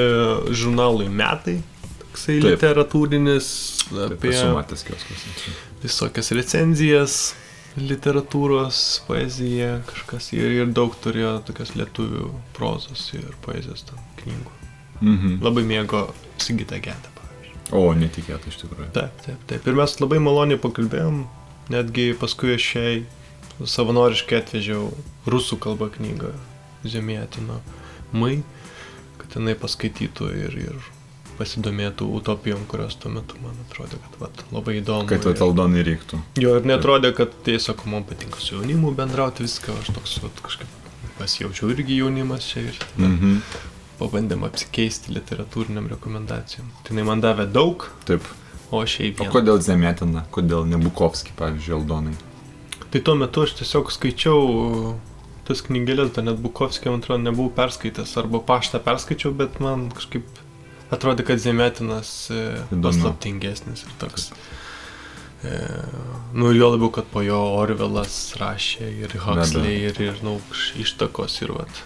žurnalui 0.54 1.08
metai, 1.10 1.58
toksai 2.04 2.38
Taip. 2.40 2.48
literatūrinis 2.54 3.50
Taip, 3.90 4.16
apie 4.18 4.30
esu 4.32 4.48
matęs 4.54 4.84
kioskus. 4.86 5.26
visokias 5.82 6.30
recenzijas, 6.36 7.18
literatūros, 7.78 8.80
poeziją, 9.06 9.80
kažkas 9.90 10.32
ir, 10.34 10.50
ir 10.58 10.72
daug 10.74 10.94
turėjo 11.04 11.36
tokias 11.46 11.74
lietuvių 11.78 12.30
prozos 12.56 13.06
ir 13.14 13.28
poezijos 13.44 13.86
ten 13.88 14.00
knygų. 14.22 14.56
Mhm. 15.00 15.38
Labai 15.44 15.64
mėgo 15.68 16.02
Sigitą 16.40 16.80
Getą, 16.82 17.12
pavyzdžiui. 17.16 17.60
O, 17.76 17.84
netikėta 17.96 18.50
iš 18.50 18.58
tikrųjų. 18.64 18.90
Taip, 18.96 19.22
taip, 19.24 19.46
taip. 19.48 19.68
Ir 19.70 19.78
mes 19.78 19.96
labai 20.02 20.20
maloniai 20.22 20.60
pakalbėjom, 20.60 21.22
netgi 21.72 22.10
paskui 22.20 22.56
aš 22.56 22.68
jai 22.74 22.94
savanoriškai 23.60 24.40
atvežiau 24.40 24.88
rusų 25.30 25.60
kalbą 25.60 25.90
knygą 25.94 26.32
Žemėtino 26.88 27.60
Mai, 28.16 28.40
kad 29.20 29.36
jinai 29.36 29.54
paskaitytų 29.58 30.30
ir, 30.34 30.56
ir 30.66 30.86
pasidomėtų 31.40 32.06
utopijom, 32.20 32.66
kurios 32.68 32.94
tuo 33.00 33.10
metu 33.14 33.38
man 33.42 33.56
atrodė, 33.64 33.96
kad 34.04 34.18
vat, 34.20 34.42
labai 34.52 34.76
įdomu. 34.82 35.08
Kad 35.08 35.24
ir- 35.26 35.38
Taldonai 35.40 35.82
reiktų. 35.86 36.20
Jo, 36.36 36.56
ir 36.60 36.68
netrodė, 36.68 37.14
kad 37.16 37.32
tiesiog 37.46 37.86
man 37.88 38.04
patinka 38.04 38.38
su 38.44 38.54
jaunimu 38.58 38.92
bendrauti 38.94 39.46
viską, 39.46 39.78
aš 39.80 39.90
toks 39.96 40.18
vat, 40.22 40.42
kažkaip 40.44 40.68
pasijaučiau 41.18 41.70
irgi 41.74 41.96
jaunimas 42.02 42.44
čia 42.52 42.60
ir 42.68 42.76
tada 42.78 43.08
Mhm. 43.08 43.40
pabandėm 44.00 44.44
apsikeisti 44.46 45.12
literatūriniam 45.16 45.88
rekomendacijom. 45.88 46.66
Tai 46.84 46.94
jinai 46.94 47.04
man 47.06 47.20
davė 47.20 47.50
daug, 47.52 47.88
Taip. 48.06 48.22
o 48.72 48.80
šiaip 48.84 49.20
O 49.20 49.24
vieną. 49.24 49.32
kodėl 49.32 49.58
Zemėtina, 49.60 50.24
kodėl 50.32 50.66
ne 50.66 50.76
Bukovski, 50.78 51.32
pavyzdžiui, 51.36 51.74
Aldonai? 51.80 52.14
Tai 52.90 53.00
tuo 53.00 53.14
metu 53.14 53.42
aš 53.42 53.52
tiesiog 53.60 53.90
skaičiau 53.92 54.96
tas 55.44 55.60
knygelės, 55.62 56.12
dar 56.14 56.24
net 56.24 56.38
Bukovskio, 56.38 56.90
man 56.92 57.00
atrodo, 57.02 57.22
nebuvau 57.22 57.50
perskaitęs, 57.50 58.16
arba 58.16 58.38
paštą 58.40 58.78
perskaičiau, 58.80 59.32
bet 59.36 59.60
man 59.60 59.90
kažkaip 59.90 60.22
atrodė, 60.94 61.24
kad 61.28 61.42
Zemetinas 61.42 62.12
e, 62.34 62.40
paslaptingesnis 62.82 63.84
ir 63.86 63.94
toks. 64.00 64.30
E, 65.40 65.54
nu 66.36 66.50
jo 66.52 66.72
labiau, 66.74 66.90
kad 66.92 67.08
po 67.12 67.22
jo 67.24 67.38
Orvelas 67.56 68.18
rašė 68.40 68.90
ir 69.06 69.14
Huxley 69.24 69.78
ir, 69.88 70.00
ir 70.10 70.20
nu, 70.26 70.38
iš- 70.52 70.74
ištakos 70.84 71.38
ir 71.44 71.54
vat. 71.56 71.82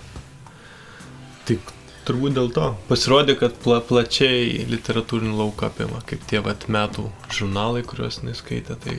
Tik 1.48 1.60
turbūt 2.08 2.34
dėl 2.36 2.50
to. 2.56 2.70
Pasirodė, 2.88 3.36
kad 3.40 3.54
pla, 3.64 3.78
plačiai 3.84 4.64
literatūrinį 4.68 5.36
lauką 5.38 5.70
apima, 5.70 6.00
kaip 6.08 6.24
tie 6.28 6.40
vat 6.44 6.66
metų 6.72 7.06
žurnalai, 7.32 7.84
kuriuos 7.86 8.22
neskaitė, 8.26 8.76
tai 8.80 8.96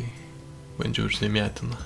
bandžiau 0.80 1.10
užzemėtiną. 1.10 1.78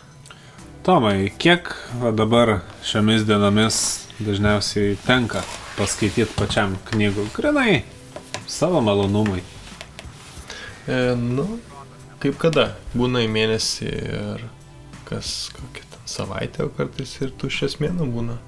Tomai, 0.85 1.27
kiek 1.41 1.73
va, 1.99 2.13
dabar 2.15 2.61
šiomis 2.87 3.25
dienomis 3.27 3.79
dažniausiai 4.23 4.95
tenka 5.05 5.43
paskaityti 5.77 6.31
pačiam 6.39 6.77
knygų? 6.87 7.27
Grinai, 7.35 7.81
savo 8.49 8.81
malonumui. 8.81 9.43
E, 10.87 11.15
nu, 11.15 11.45
kaip 12.19 12.39
kada? 12.41 12.73
Būna 12.97 13.21
į 13.25 13.29
mėnesį 13.31 13.89
ir 13.89 14.45
kas 15.09 15.49
kokią 15.53 15.85
ten 15.93 16.07
savaitę, 16.09 16.65
o 16.65 16.73
kartais 16.73 17.13
ir 17.21 17.33
tuščias 17.37 17.77
mėno 17.83 18.09
būna. 18.09 18.39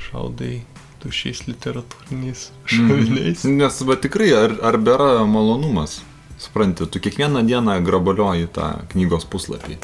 Šaudai 0.00 0.60
tušiais 1.00 1.44
literatūriniais 1.48 2.50
šoviniais. 2.68 3.44
Mm. 3.44 3.58
Nes 3.60 3.80
va 3.88 3.96
tikrai, 4.00 4.30
ar, 4.36 4.56
ar 4.70 4.78
bėra 4.78 5.24
malonumas? 5.28 6.00
Supranti, 6.40 6.86
tu 6.88 7.02
kiekvieną 7.02 7.42
dieną 7.44 7.76
grabalioji 7.84 8.48
tą 8.54 8.70
knygos 8.94 9.26
puslapį. 9.28 9.76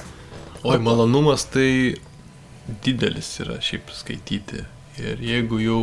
Oi, 0.64 0.79
malonumas 0.81 1.45
tai 1.53 1.97
didelis 2.85 3.29
yra 3.45 3.59
šiaip 3.62 3.93
skaityti. 3.95 4.64
Ir 4.97 5.20
jeigu 5.20 5.61
jau 5.61 5.81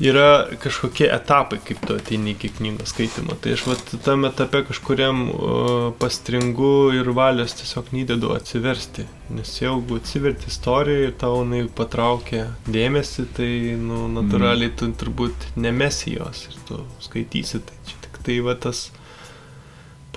yra 0.00 0.46
kažkokie 0.60 1.08
etapai, 1.12 1.58
kaip 1.64 1.82
tu 1.86 1.96
ateini 1.98 2.32
iki 2.32 2.50
knygos 2.56 2.94
skaitimo, 2.94 3.36
tai 3.40 3.54
aš 3.56 3.66
vat 3.68 3.92
tam 4.04 4.24
etape 4.28 4.62
kažkuriam 4.70 5.26
uh, 5.28 5.90
pastringu 6.00 6.90
ir 6.96 7.10
valios 7.16 7.54
tiesiog 7.58 7.90
neįdedu 7.94 8.32
atsiversti. 8.34 9.04
Nes 9.36 9.52
jeigu 9.60 10.00
atsiverti 10.00 10.48
istoriją 10.50 11.10
ir 11.10 11.12
tau 11.20 11.42
jinai 11.42 11.66
patraukia 11.80 12.46
dėmesį, 12.68 13.26
tai 13.36 13.50
nu, 13.80 14.06
natūraliai 14.16 14.72
tu 14.76 14.88
turbūt 15.02 15.50
nemesi 15.60 16.16
jos 16.16 16.46
ir 16.48 16.56
tu 16.68 16.80
skaitysi. 17.04 17.60
Tai 17.68 17.84
čia 17.90 18.00
tik 18.06 18.18
tai 18.26 18.40
va 18.46 18.56
tas 18.58 18.88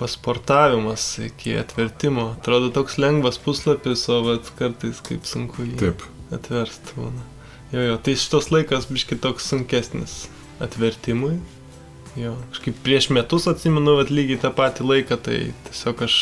pasportavimas 0.00 1.06
iki 1.28 1.54
atvertimo. 1.60 2.32
Atrodo 2.38 2.72
toks 2.74 2.98
lengvas 2.98 3.38
puslapis, 3.42 4.08
o 4.10 4.24
vat 4.30 4.50
kartais 4.58 5.04
kaip 5.06 5.28
sunku 5.28 5.68
jį 5.68 5.78
Taip. 5.84 6.08
atversti 6.34 6.98
būna. 6.98 7.33
Jo, 7.74 7.82
jo, 7.82 7.94
tai 7.98 8.14
šitos 8.14 8.52
laikas 8.54 8.84
biški 8.86 9.16
toks 9.18 9.48
sunkesnis 9.50 10.28
atvertimui. 10.62 11.40
Jo, 12.14 12.36
kažkaip 12.52 12.76
prieš 12.86 13.08
metus 13.10 13.48
atsimenu, 13.50 13.96
vat 13.98 14.12
lygiai 14.14 14.38
tą 14.44 14.52
patį 14.54 14.86
laiką, 14.86 15.18
tai 15.26 15.38
tiesiog 15.66 16.04
aš 16.06 16.16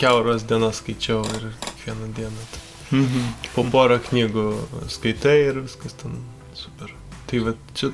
keuros 0.00 0.42
dienas 0.50 0.80
skaičiau 0.80 1.20
ir 1.36 1.44
kiekvieną 1.62 2.08
dieną. 2.16 2.46
Mhm. 2.90 3.28
Po 3.54 3.62
porą 3.70 4.00
knygų 4.02 4.46
skaitai 4.90 5.36
ir 5.44 5.60
viskas 5.62 5.94
ten 6.00 6.18
super. 6.58 6.90
Tai 7.30 7.42
vat 7.50 7.62
čia 7.78 7.92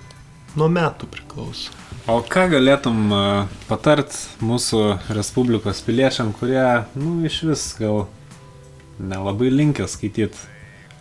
nuo 0.57 0.71
metų 0.73 1.11
priklauso. 1.13 1.77
O 2.09 2.17
ką 2.25 2.47
galėtum 2.55 3.13
patart 3.69 4.17
mūsų 4.41 4.81
Respublikos 5.13 5.85
piliečiam, 5.85 6.33
kurie, 6.33 6.65
nu, 6.97 7.19
iš 7.29 7.43
vis 7.51 7.67
gal 7.77 8.07
nelabai 8.97 9.53
linkia 9.53 9.85
skaityti 9.85 10.49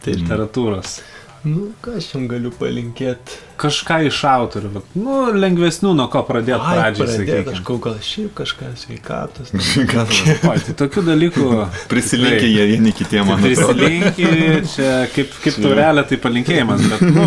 Tai 0.02 0.14
literatūros? 0.18 0.96
Nu, 1.42 1.72
ką 1.82 1.96
aš 1.98 2.08
jums 2.14 2.28
galiu 2.30 2.52
palinkėti? 2.54 3.38
Kažką 3.62 3.96
iš 4.06 4.20
autorių, 4.30 4.70
bet, 4.76 4.92
nu, 4.94 5.16
lengvesnių 5.34 5.96
nuo 5.98 6.06
ko 6.14 6.22
pradėti 6.28 6.62
pradžiai, 6.62 7.00
pradėt, 7.00 7.18
sakykime. 7.18 7.56
aš 7.56 7.62
gal 7.86 7.96
šiaip 8.06 8.36
kažką 8.38 8.70
sveikatos. 8.78 9.50
O, 10.52 10.54
tai 10.68 10.76
tokių 10.84 11.04
dalykų. 11.08 11.48
Prisilinkė 11.90 12.46
jie 12.52 12.68
vieni 12.76 12.94
kitiem, 12.94 13.26
man 13.32 13.42
atrodo. 13.42 13.74
Prisilinki, 13.74 14.30
čia 14.76 14.92
kaip, 15.16 15.34
kaip 15.42 15.58
taurelė, 15.66 16.06
tai 16.12 16.20
palinkėjimas, 16.28 16.86
bet 16.94 17.04
nu, 17.10 17.26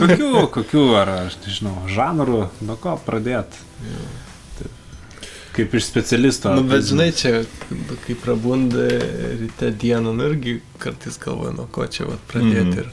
kokių, 0.00 0.32
kokių, 0.56 0.86
ar 1.02 1.12
aš 1.18 1.36
nežinau, 1.44 1.76
žanrų, 1.92 2.42
nuo 2.64 2.78
ko 2.80 2.96
pradėti? 3.04 3.60
Kaip 5.52 5.72
iš 5.74 5.84
specialisto. 5.90 6.52
Nu, 6.54 6.62
bet 6.62 6.80
tai- 6.80 6.88
žinai, 6.92 7.08
čia, 7.12 7.40
kai 8.06 8.14
prabunda 8.14 8.86
ryte 9.40 9.72
dieną, 9.74 10.12
nu 10.16 10.28
irgi 10.30 10.60
kartais 10.78 11.18
galvoju, 11.20 11.56
nuo 11.56 11.66
ko 11.74 11.84
čia 11.90 12.06
vat 12.08 12.22
pradėti. 12.30 12.62
Mhm. 12.62 12.70
Mhm. 12.70 12.78
Ir, 12.78 12.92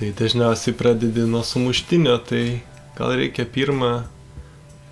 tai 0.00 0.10
dažniausiai 0.16 0.74
pradedi 0.76 1.26
nuo 1.28 1.42
sumuštinio, 1.44 2.16
tai 2.24 2.62
gal 2.96 3.12
reikia 3.20 3.44
pirmą 3.44 4.02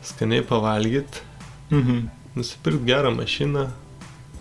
skaniai 0.04 0.44
pavalgyti, 0.46 1.24
Mhm. 1.70 2.08
nusipirkti 2.36 2.84
gerą 2.86 3.10
mašiną, 3.16 3.66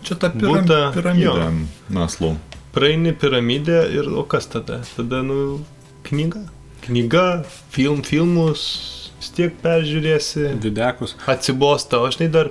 Čia 0.02 0.14
ta 0.14 0.28
piram, 0.30 0.64
piramidė 0.94 1.24
jo. 1.24 1.50
Naslau. 1.90 2.36
praeini 2.72 3.12
piramidę 3.12 3.88
ir 3.92 4.06
o 4.14 4.22
kas 4.24 4.46
tada? 4.46 4.82
Tada, 4.96 5.22
nu, 5.22 5.64
knyga. 6.04 6.44
Knyga, 6.86 7.44
film, 7.70 8.02
filmus, 8.02 9.10
vis 9.18 9.30
tiek 9.34 9.52
peržiūrėsi. 9.62 10.60
Videkus. 10.62 11.16
atsibosta, 11.26 11.98
o 11.98 12.06
aš 12.06 12.16
tai 12.16 12.28
dar, 12.28 12.50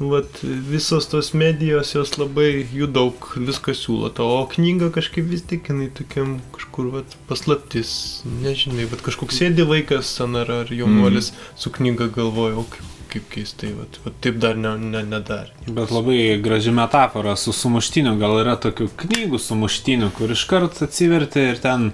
vat, 0.00 0.40
visos 0.42 1.06
tos 1.12 1.32
medijos 1.36 1.92
jos 1.94 2.14
labai 2.16 2.64
jų 2.72 2.88
daug 2.88 3.26
viską 3.36 3.74
siūlo, 3.76 4.08
tau, 4.16 4.30
o 4.40 4.46
knyga 4.48 4.88
kažkaip 4.94 5.26
vis 5.28 5.44
tik 5.44 5.68
jinai 5.68 5.90
tokiam 5.92 6.38
kažkur 6.54 6.88
vat, 6.94 7.16
paslaptis, 7.28 7.92
nežinai, 8.40 8.88
bet 8.90 9.04
kažkoks 9.04 9.42
sėdi 9.42 9.66
vaikas 9.68 10.14
ten 10.16 10.38
ar, 10.40 10.48
ar 10.62 10.72
jaunuolis 10.72 11.32
mm. 11.34 11.52
su 11.60 11.74
knyga 11.76 12.08
galvoja, 12.14 12.62
o 12.62 12.64
kaip, 12.72 12.88
kaip 13.12 13.28
keistai, 13.34 13.74
vat, 13.76 14.00
vat, 14.06 14.16
taip 14.24 14.40
dar 14.40 14.56
ne, 14.56 14.72
ne, 14.80 15.04
nedarė. 15.04 15.52
Bet 15.68 15.92
labai 15.92 16.20
graži 16.40 16.72
metafora 16.72 17.36
su 17.36 17.52
sumuštiniu, 17.56 18.16
gal 18.20 18.40
yra 18.40 18.56
tokių 18.62 18.88
knygų 19.04 19.42
sumuštinių, 19.50 20.14
kur 20.16 20.32
iškart 20.32 20.80
atsiverti 20.88 21.50
ir 21.52 21.60
ten 21.60 21.90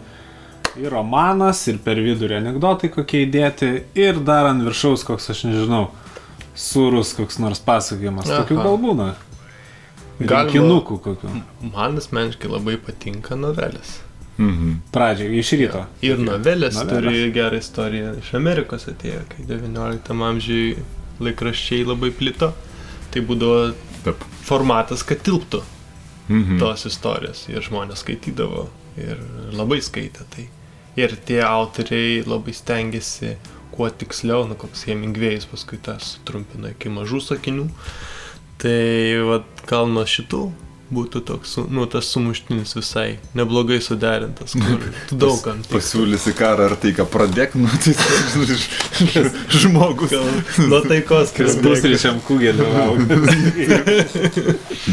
ir 0.77 0.93
romanas, 0.93 1.67
ir 1.71 1.83
per 1.83 1.99
vidurį 2.05 2.39
anegdotai 2.39 2.91
kokie 2.93 3.25
įdėti, 3.27 3.71
ir 3.99 4.21
dar 4.23 4.53
ant 4.53 4.63
viršaus 4.67 5.07
koks, 5.09 5.31
aš 5.33 5.47
nežinau, 5.49 5.89
surus 6.57 7.13
koks 7.17 7.39
nors 7.43 7.61
pasakojimas. 7.61 8.27
Tokių 8.31 8.57
gal 8.63 8.79
būna. 8.83 9.09
Galima- 10.21 10.53
Kinukų 10.53 10.97
kokių. 11.05 11.31
Man 11.75 11.97
asmeniškai 12.01 12.49
labai 12.49 12.77
patinka 12.81 13.37
novelės. 13.37 13.99
Mhm. 14.39 14.73
Pradžiai, 14.93 15.39
iš 15.41 15.51
ryto. 15.61 15.87
Ir 16.03 16.17
novelės, 16.21 16.75
Novelės. 16.77 16.89
turi 16.89 17.33
gerą 17.33 17.59
istoriją. 17.61 18.15
Iš 18.21 18.33
Amerikos 18.35 18.85
atėjo, 18.89 19.23
kai 19.29 19.45
19 19.49 20.23
amžiui 20.25 20.77
laikraščiai 21.21 21.85
labai 21.87 22.11
plito. 22.11 22.53
Tai 23.11 23.21
būdavo 23.23 23.75
Taip. 24.05 24.25
formatas, 24.45 25.03
kad 25.07 25.19
tilptų 25.23 25.63
Mhm. 26.29 26.59
tos 26.59 26.85
istorijos 26.87 27.49
ir 27.49 27.61
žmonės 27.61 28.03
skaitydavo 28.05 28.69
ir 28.99 29.17
labai 29.53 29.79
skaitė 29.81 30.25
tai. 30.35 30.49
Ir 30.97 31.09
tie 31.27 31.43
autoriai 31.43 32.25
labai 32.27 32.53
stengiasi 32.53 33.37
kuo 33.77 33.89
tiksliau, 33.93 34.47
nu 34.49 34.57
koks 34.59 34.87
Hemingvėjus 34.89 35.49
paskui 35.51 35.79
tas 35.83 36.17
trumpina 36.29 36.73
iki 36.73 36.93
mažų 36.93 37.23
sakinių. 37.29 37.69
Tai 38.63 38.79
vat, 39.29 39.51
gal 39.69 39.91
nuo 39.93 40.07
šitų 40.09 40.47
būtų 40.93 41.23
toks, 41.27 41.57
nu, 41.73 41.87
tas 41.91 42.09
sumuštinis 42.15 42.77
visai 42.77 43.19
neblogai 43.39 43.79
suderintas, 43.83 44.55
kur 44.55 44.85
daug 45.11 45.41
kam. 45.43 45.63
Pasiūlysi 45.71 46.35
karą 46.39 46.69
ar 46.71 46.77
tai, 46.83 46.93
ką 46.97 47.07
pradėk, 47.11 47.57
nu 47.59 47.71
tai 47.83 47.95
žinai, 47.97 49.25
žmogus. 49.63 50.15
Nuo 50.71 50.81
taikos, 50.87 51.35
Kas 51.37 51.59
pusryčiam 51.63 52.21
kugelį 52.27 52.69
laukia. 52.71 53.81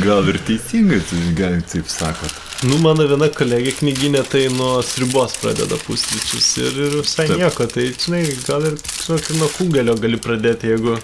Gal 0.03 0.33
ir 0.33 0.41
teisingai, 0.47 1.01
tai 1.09 1.21
gal 1.37 1.59
taip 1.69 1.91
sakot. 1.93 2.41
Nu, 2.63 2.77
mano 2.79 3.03
viena 3.09 3.27
kolegė 3.33 3.73
knyginė 3.81 4.21
tai 4.31 4.45
nuo 4.53 4.77
sribos 4.87 5.35
pradeda 5.41 5.75
pusryčius 5.83 6.47
ir, 6.63 6.77
ir 6.85 6.93
visai 7.01 7.25
Taip. 7.27 7.41
Nieko. 7.41 7.67
Tai, 7.73 7.87
žinai, 8.05 8.21
gal 8.47 8.69
ir 8.69 8.77
žinok, 9.03 9.27
nuo 9.39 9.49
kugelio 9.57 9.97
gali 9.99 10.19
pradėti, 10.21 10.71
jeigu 10.71 10.95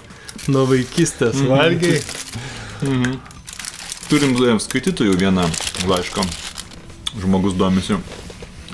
nuo 0.48 0.64
vaikystės 0.70 1.36
Mhm. 1.40 1.44
mm. 1.44 1.58
valgiai. 1.60 2.00
Turim 4.10 4.32
e, 4.42 4.56
skaitytojų 4.58 5.12
vieną 5.20 5.44
laišką. 5.86 6.24
Žmogus 7.22 7.54
domisi, 7.54 7.94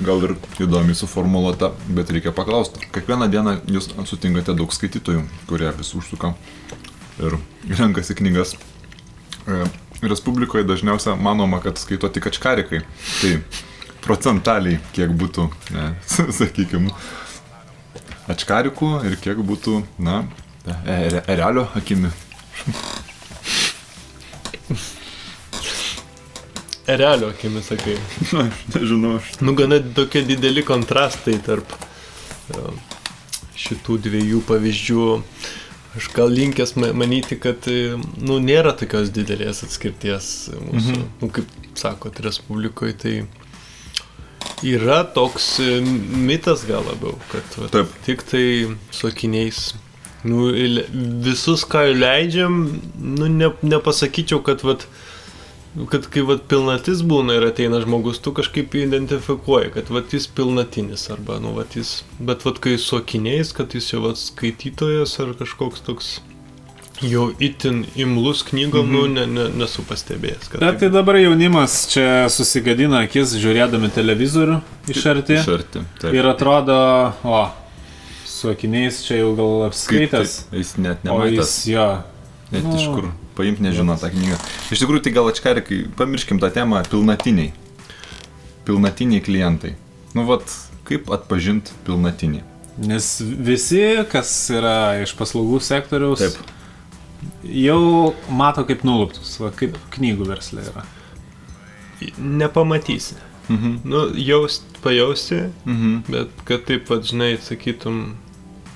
gal 0.01 0.23
ir 0.25 0.33
įdomi 0.65 0.95
suformuoluota, 0.97 1.75
bet 1.93 2.09
reikia 2.15 2.33
paklausti. 2.37 2.81
Kiekvieną 2.95 3.29
dieną 3.33 3.53
jūs 3.69 3.91
sutinkate 4.09 4.55
daug 4.57 4.73
skaitytojų, 4.73 5.27
kurie 5.51 5.69
vis 5.77 5.93
užsuka 5.99 6.33
ir 7.21 7.37
renkasi 7.69 8.17
knygas. 8.17 8.57
E, 9.45 9.67
Respublikoje 10.09 10.65
dažniausiai 10.69 11.21
manoma, 11.21 11.61
kad 11.65 11.77
skaito 11.81 12.09
tik 12.13 12.31
ačkarikai. 12.33 12.81
Tai 13.21 13.37
procentaliai 14.05 14.81
kiek 14.97 15.13
būtų, 15.21 15.51
ne, 15.77 15.91
sakykime, 16.41 16.93
ačkarikų 18.33 18.91
ir 19.09 19.21
kiek 19.21 19.45
būtų, 19.53 19.83
na, 20.01 20.23
e- 20.65 21.01
e- 21.11 21.25
erelio 21.37 21.69
akimi. 21.77 22.13
Erelio 26.87 27.29
akimis 27.35 27.71
sakai. 27.73 27.97
Na, 28.33 28.47
nežinau, 28.75 29.17
aš 29.19 29.41
Nu, 29.41 29.55
gana 29.59 29.81
tokie 29.95 30.23
dideli 30.27 30.63
kontrastai 30.67 31.39
tarp 31.47 31.73
e, 31.75 32.67
šitų 33.59 33.99
dviejų 34.07 34.43
pavyzdžių. 34.47 35.07
Aš 35.97 36.11
gal 36.13 36.31
linkęs 36.31 36.77
ma- 36.77 36.93
manyti, 36.93 37.39
kad 37.41 37.67
e, 37.73 37.97
nu, 38.21 38.39
nėra 38.43 38.75
tokios 38.77 39.11
didelės 39.17 39.65
atskirties 39.67 40.31
mūsų, 40.53 40.93
mhm. 40.93 41.09
nu, 41.23 41.33
kaip 41.33 41.59
sakot, 41.81 42.21
Respublikoje. 42.23 42.97
Tai 43.03 43.17
yra 44.63 45.03
toks 45.17 45.57
e, 45.65 45.81
mitas 46.29 46.65
gal 46.69 46.87
labiau, 46.87 47.17
kad 47.33 47.59
va, 47.61 47.73
Taip. 47.73 47.99
tik 48.07 48.23
tai 48.31 48.47
su 48.95 49.11
akiniais. 49.11 49.73
Nu, 50.27 50.49
visus, 51.23 51.63
ką 51.69 51.85
leidžiam, 51.95 52.57
nu, 52.99 53.29
ne, 53.31 53.51
nepasakyčiau, 53.63 54.41
kad 54.47 54.65
vat, 54.67 54.87
kad 55.91 56.07
kai 56.13 56.23
vat 56.25 56.47
pilnatis 56.49 57.03
būna 57.05 57.37
ir 57.37 57.45
ateina 57.51 57.83
žmogus, 57.83 58.21
tu 58.25 58.33
kažkaip 58.37 58.75
identifikuoji, 58.81 59.75
kad 59.75 59.91
vat 59.93 60.15
jis 60.15 60.29
pilnatinis 60.33 61.11
arba, 61.13 61.37
nu, 61.43 61.53
vat 61.59 61.77
jis, 61.77 61.99
bet 62.19 62.47
vat 62.49 62.61
kai 62.65 62.79
su 62.81 62.97
akiniais, 62.97 63.53
kad 63.57 63.77
jis 63.77 63.93
jau 63.93 64.07
vat 64.07 64.21
skaitytojas 64.21 65.19
ar 65.21 65.35
kažkoks 65.37 65.85
toks 65.85 66.15
jau 67.05 67.27
itin 67.45 67.83
imlus 68.01 68.41
knygom, 68.49 68.89
mhm. 68.89 68.95
nu, 68.95 69.05
ne, 69.19 69.27
ne, 69.29 69.45
nesu 69.61 69.85
pastebėjęs. 69.85 70.49
Kad 70.55 70.65
Bet 70.65 70.81
tai 70.81 70.91
dabar 70.95 71.21
jaunimas 71.21 71.83
čia 71.93 72.09
susigadina 72.33 73.03
akis 73.05 73.37
žiūrėdami 73.37 73.93
televizorių 73.93 74.63
iš 74.95 75.05
arti. 75.13 75.37
iš 75.37 75.53
arti. 75.59 75.85
Taip. 76.01 76.17
Ir 76.17 76.31
atrodo, 76.33 76.79
o, 77.21 77.45
su 78.25 78.49
akiniais 78.55 79.05
čia 79.05 79.21
jau 79.21 79.37
gal 79.37 79.69
apskaitęs. 79.69 80.41
Jis 80.57 80.75
net 80.81 81.05
O 81.05 81.21
nematęs. 81.21 81.37
jis 81.37 81.55
jo. 81.75 81.89
Net 82.55 82.65
nu. 82.65 82.81
iš 82.81 82.89
kur 82.95 83.13
paimti 83.37 83.63
nežino 83.65 83.97
tą 84.01 84.11
knygą. 84.13 84.39
Iš 84.73 84.83
tikrųjų, 84.83 85.03
tai 85.07 85.13
gal 85.17 85.29
ačkarikai, 85.31 85.83
pamirškim 85.99 86.41
tą 86.43 86.51
temą, 86.55 86.83
pilnatiniai. 86.91 87.53
Pilnatiniai 88.67 89.23
klientai. 89.23 89.75
Nu, 90.17 90.25
vat, 90.29 90.49
kaip 90.89 91.11
atpažinti 91.13 91.75
pilnatinį? 91.87 92.43
Nes 92.87 93.07
visi, 93.23 93.81
kas 94.13 94.31
yra 94.53 94.99
iš 95.05 95.15
paslaugų 95.17 95.61
sektoriaus, 95.65 96.21
Taip. 96.21 96.53
jau 97.49 98.15
mato 98.29 98.65
kaip 98.69 98.83
nuluptus, 98.85 99.37
va, 99.41 99.49
kaip 99.57 99.79
knygų 99.97 100.27
verslė 100.29 100.67
yra. 100.73 100.85
nepamatysi. 102.19 103.15
Mhm. 103.49 103.77
Nu, 103.85 104.11
jaust, 104.15 104.63
pajausi, 104.83 105.51
Mhm. 105.65 106.03
bet 106.13 106.29
kad 106.45 106.65
taip 106.67 106.87
pat, 106.89 107.03
žinai, 107.05 107.39
sakytum, 107.41 108.15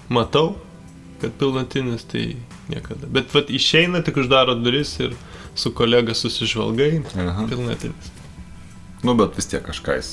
matau, 0.09 0.57
kad 1.21 1.31
pilnatinis, 1.39 2.05
tai 2.05 2.37
niekada. 2.71 3.07
Bet 3.11 3.35
vat 3.35 3.51
išeina, 3.51 4.01
tik 4.07 4.17
uždaro 4.23 4.55
duris 4.59 4.95
ir 5.03 5.15
su 5.59 5.73
kolega 5.75 6.15
susižvalgai, 6.15 7.03
Aha. 7.27 7.47
pilnatinis. 7.51 8.11
Nu, 9.03 9.15
bet 9.19 9.37
vis 9.39 9.49
tiek 9.51 9.65
kažką 9.67 9.97
jis. 9.99 10.11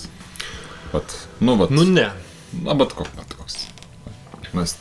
Vat, 0.93 1.13
nu, 1.43 1.55
vat. 1.59 1.69
Nu 1.75 1.83
ne. 1.85 2.09
Na, 2.63 2.73
bet 2.79 2.93
koks, 2.95 3.11
bet 3.17 3.33
koks. 3.37 3.57
Nes. 4.55 4.77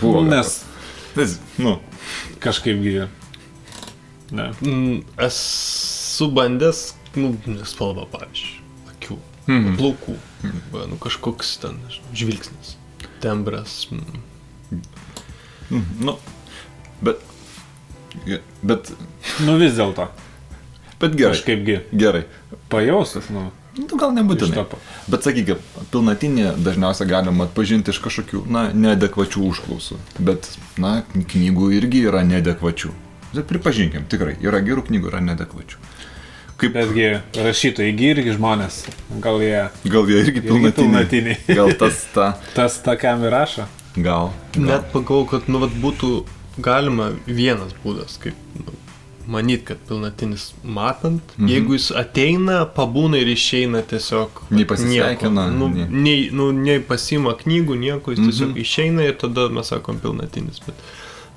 Buvo. 0.00 0.20
Nes. 0.28 0.58
Nes, 1.16 1.38
nu, 1.58 1.78
kažkaip 2.44 2.76
gyvi. 2.84 3.06
Ne. 4.36 4.50
Mm, 4.60 4.98
Esu 5.24 6.28
bandęs, 6.34 6.90
nu, 7.16 7.30
spalva, 7.64 8.04
pavyzdžiui, 8.12 8.58
akių, 8.92 9.16
Mhm. 9.46 9.76
plaukų, 9.78 10.16
va, 10.74 10.84
nu 10.90 10.96
kažkoks 11.00 11.52
ten, 11.62 11.78
žvilgsnis, 12.12 12.74
tembras. 13.22 13.86
mm. 13.90 14.20
mm, 15.70 15.84
nu. 16.02 16.16
Bet. 17.00 17.20
Bet. 18.62 18.92
Nu 19.44 19.58
vis 19.60 19.76
dėlto. 19.76 20.08
Bet 21.00 21.16
gerai. 21.18 21.36
Kažkaipgi 21.36 21.80
Gerai. 21.92 22.24
pajaustas, 22.72 23.28
nu. 23.28 23.50
Nu, 23.76 23.98
gal 24.00 24.14
nebūtinai. 24.16 24.62
Bet 25.12 25.26
sakykime, 25.26 25.58
pilnatinį 25.92 26.54
dažniausiai 26.64 27.10
galima 27.10 27.44
atpažinti 27.44 27.92
iš 27.92 27.98
kažkokių, 28.00 28.46
na, 28.48 28.70
neadekvačių 28.72 29.42
užklausų. 29.50 29.98
Bet, 30.16 30.48
na, 30.80 31.02
knygų 31.12 31.68
irgi 31.76 32.06
yra 32.08 32.22
neadekvačių. 32.24 32.94
Bet 33.34 33.44
pripažinkim, 33.50 34.06
tikrai, 34.08 34.38
yra 34.40 34.62
gerų 34.64 34.86
knygų, 34.88 35.10
yra 35.12 35.20
neadekvačių. 35.28 35.82
Kaip, 36.56 36.72
Betgi 36.72 37.10
rašytojai 37.36 37.92
gi 37.98 38.06
irgi 38.14 38.32
žmonės. 38.38 38.78
Gal 39.20 39.42
jie 39.44 39.66
gal 39.92 40.08
jie 40.08 40.22
irgi 40.24 40.40
pilnatiniai. 40.46 40.78
pilnatiniai. 40.78 41.36
Gal 41.58 41.74
tas 41.76 41.98
ta, 42.14 42.30
tas 42.56 42.78
tą 42.80 42.96
kam 42.96 43.26
ir 43.28 43.34
rašo. 43.36 43.66
gal. 43.92 44.30
gal. 44.56 44.64
Net 44.64 44.88
pagalvoju, 44.94 45.28
kad, 45.34 45.52
nu, 45.52 45.60
vat, 45.60 45.76
būtų 45.84 46.14
galima 46.58 47.12
vienas 47.26 47.72
būdas, 47.84 48.18
kaip 48.22 48.34
nu, 48.58 48.72
manyt, 49.28 49.64
kad 49.64 49.78
pilnatinis 49.88 50.52
matant, 50.64 51.22
Mhm. 51.38 51.48
jeigu 51.48 51.72
jis 51.74 51.90
ateina, 51.90 52.66
pabūna 52.76 53.18
ir 53.20 53.26
išeina 53.26 53.82
tiesiog. 53.82 54.28
Nei 54.50 54.64
pasisveikina. 54.64 55.50
Nu, 55.52 55.68
nei- 55.68 55.88
nei, 55.90 56.30
nu, 56.32 56.52
nei 56.52 56.78
pasima 56.80 57.34
knygų, 57.34 57.76
nieko, 57.78 58.12
jis 58.14 58.20
tiesiog 58.20 58.52
Mhm. 58.54 58.60
išeina 58.62 59.02
ir 59.08 59.14
tada 59.14 59.48
mes 59.50 59.66
sakom 59.66 59.98
pilnatinis. 59.98 60.60
Bet, 60.66 60.74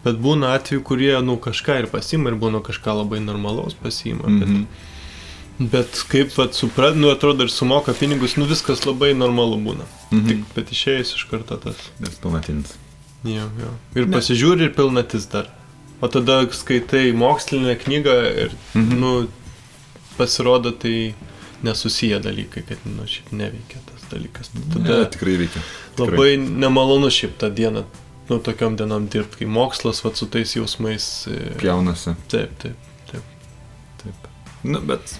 bet 0.03 0.15
būna 0.21 0.53
atveju, 0.59 0.83
kurie, 0.83 1.21
nu, 1.23 1.37
kažką 1.37 1.79
ir 1.79 1.87
pasima 1.87 2.29
ir 2.29 2.35
būna 2.35 2.61
kažką 2.61 2.93
labai 3.03 3.19
normalaus 3.19 3.73
pasima. 3.73 4.23
Mhm. 4.27 4.39
Bet, 5.59 5.71
bet 5.71 6.05
kaip, 6.09 6.29
vat, 6.37 6.51
suprat, 6.53 6.95
nu, 6.95 7.09
atrodo 7.09 7.41
ir 7.41 7.49
sumoka 7.49 7.91
pinigus, 7.93 8.37
nu, 8.37 8.45
viskas 8.45 8.85
labai 8.85 9.13
normalu 9.15 9.57
būna. 9.65 9.85
Mhm. 10.11 10.27
Tik, 10.27 10.53
bet 10.55 10.69
išėjus 10.69 11.15
iš 11.15 11.25
karto 11.29 11.57
tas. 11.59 11.75
Bet 11.99 12.11
pilnatinis. 12.21 12.73
Jo, 13.23 13.49
jo. 13.59 13.71
Ir 13.95 14.07
ne. 14.07 14.17
pasižiūri 14.17 14.69
ir 14.69 14.73
pilnatis 14.77 15.25
dar. 15.31 15.49
O 16.01 16.07
tada 16.07 16.41
skaitai 16.55 17.11
mokslinę 17.13 17.75
knygą 17.75 18.13
ir, 18.45 18.53
Mhm. 18.75 18.99
nu, 18.99 19.27
pasirodo 20.17 20.71
tai 20.71 21.13
nesusiję 21.63 22.19
dalykai, 22.23 22.63
kad, 22.63 22.77
nu, 22.85 23.03
šiaip 23.03 23.31
neveikia 23.35 23.79
tas 23.85 24.05
dalykas. 24.11 24.49
Tai 24.53 24.61
Tada 24.73 24.99
ja, 25.01 25.05
tikrai 25.05 25.35
veikia. 25.37 25.61
Tikrai. 25.95 26.07
labai 26.15 26.37
nemalonu 26.37 27.09
šiaip 27.11 27.35
tą 27.37 27.49
dieną, 27.51 27.83
nu, 28.29 28.39
tokiam 28.39 28.77
dienam 28.79 29.07
dirbti, 29.11 29.37
kai 29.43 29.47
mokslas, 29.47 29.99
va, 30.05 30.11
su 30.15 30.25
tais 30.25 30.55
jausmais. 30.55 31.27
e, 31.27 31.55
Pjaunasi. 31.59 32.15
Taip, 32.31 32.55
taip, 32.59 32.77
taip. 33.11 33.23
Taip. 34.03 34.29
Nu, 34.63 34.79
bet. 34.79 35.19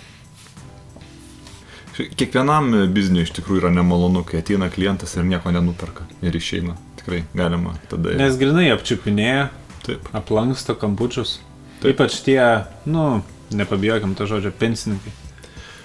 Kiekvienam 2.15 2.71
bizniui 2.95 3.25
iš 3.27 3.33
tikrųjų 3.35 3.59
yra 3.65 3.69
nemalonu, 3.75 4.21
kai 4.23 4.39
ateina 4.39 4.69
klientas 4.71 5.17
ir 5.19 5.25
nieko 5.27 5.51
nenuperka 5.51 6.05
ir 6.23 6.31
išeina. 6.39 6.77
Tikrai 6.99 7.23
galima 7.35 7.73
tada. 7.89 8.13
Nes 8.19 8.35
grinai 8.39 8.67
apčiupinėja, 8.75 9.49
Taip. 9.85 10.09
aplanksto 10.15 10.75
kampučius. 10.79 11.37
Taip. 11.79 11.93
Ypač 11.95 12.19
tie, 12.25 12.41
nu, 12.85 13.21
nepabijokim 13.55 14.15
to 14.19 14.27
žodžio, 14.29 14.51
pensininkai. 14.59 15.13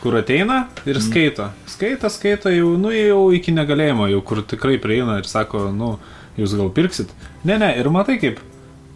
Kur 0.03 0.19
ateina 0.19 0.67
ir 0.85 0.99
skaito. 1.01 1.47
Skaito, 1.71 2.11
skaito 2.12 2.51
jau, 2.53 2.75
nu, 2.77 2.91
jau 2.93 3.31
iki 3.33 3.55
negalėjimo, 3.57 4.11
jau 4.12 4.21
kur 4.27 4.43
tikrai 4.45 4.77
prieina 4.83 5.17
ir 5.23 5.29
sako, 5.31 5.71
nu, 5.73 5.95
jūs 6.37 6.53
gal 6.59 6.69
pirksit. 6.75 7.15
Ne, 7.47 7.57
ne, 7.62 7.71
ir 7.79 7.89
matai 7.95 8.19
kaip 8.21 8.43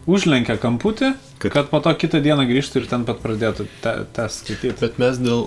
užlenkia 0.09 0.59
kamputį, 0.61 1.15
Kad- 1.39 1.53
kad, 1.55 1.69
po 1.71 1.79
to 1.81 1.95
kitą 1.95 2.19
dieną 2.21 2.45
grįžtų 2.51 2.83
ir 2.83 2.87
ten 2.91 3.05
pat 3.07 3.23
pradėtų 3.23 3.69
tą 3.85 4.27
skaityti. 4.29 4.75
Bet 4.81 4.99
mes 4.99 5.21
dėl 5.23 5.47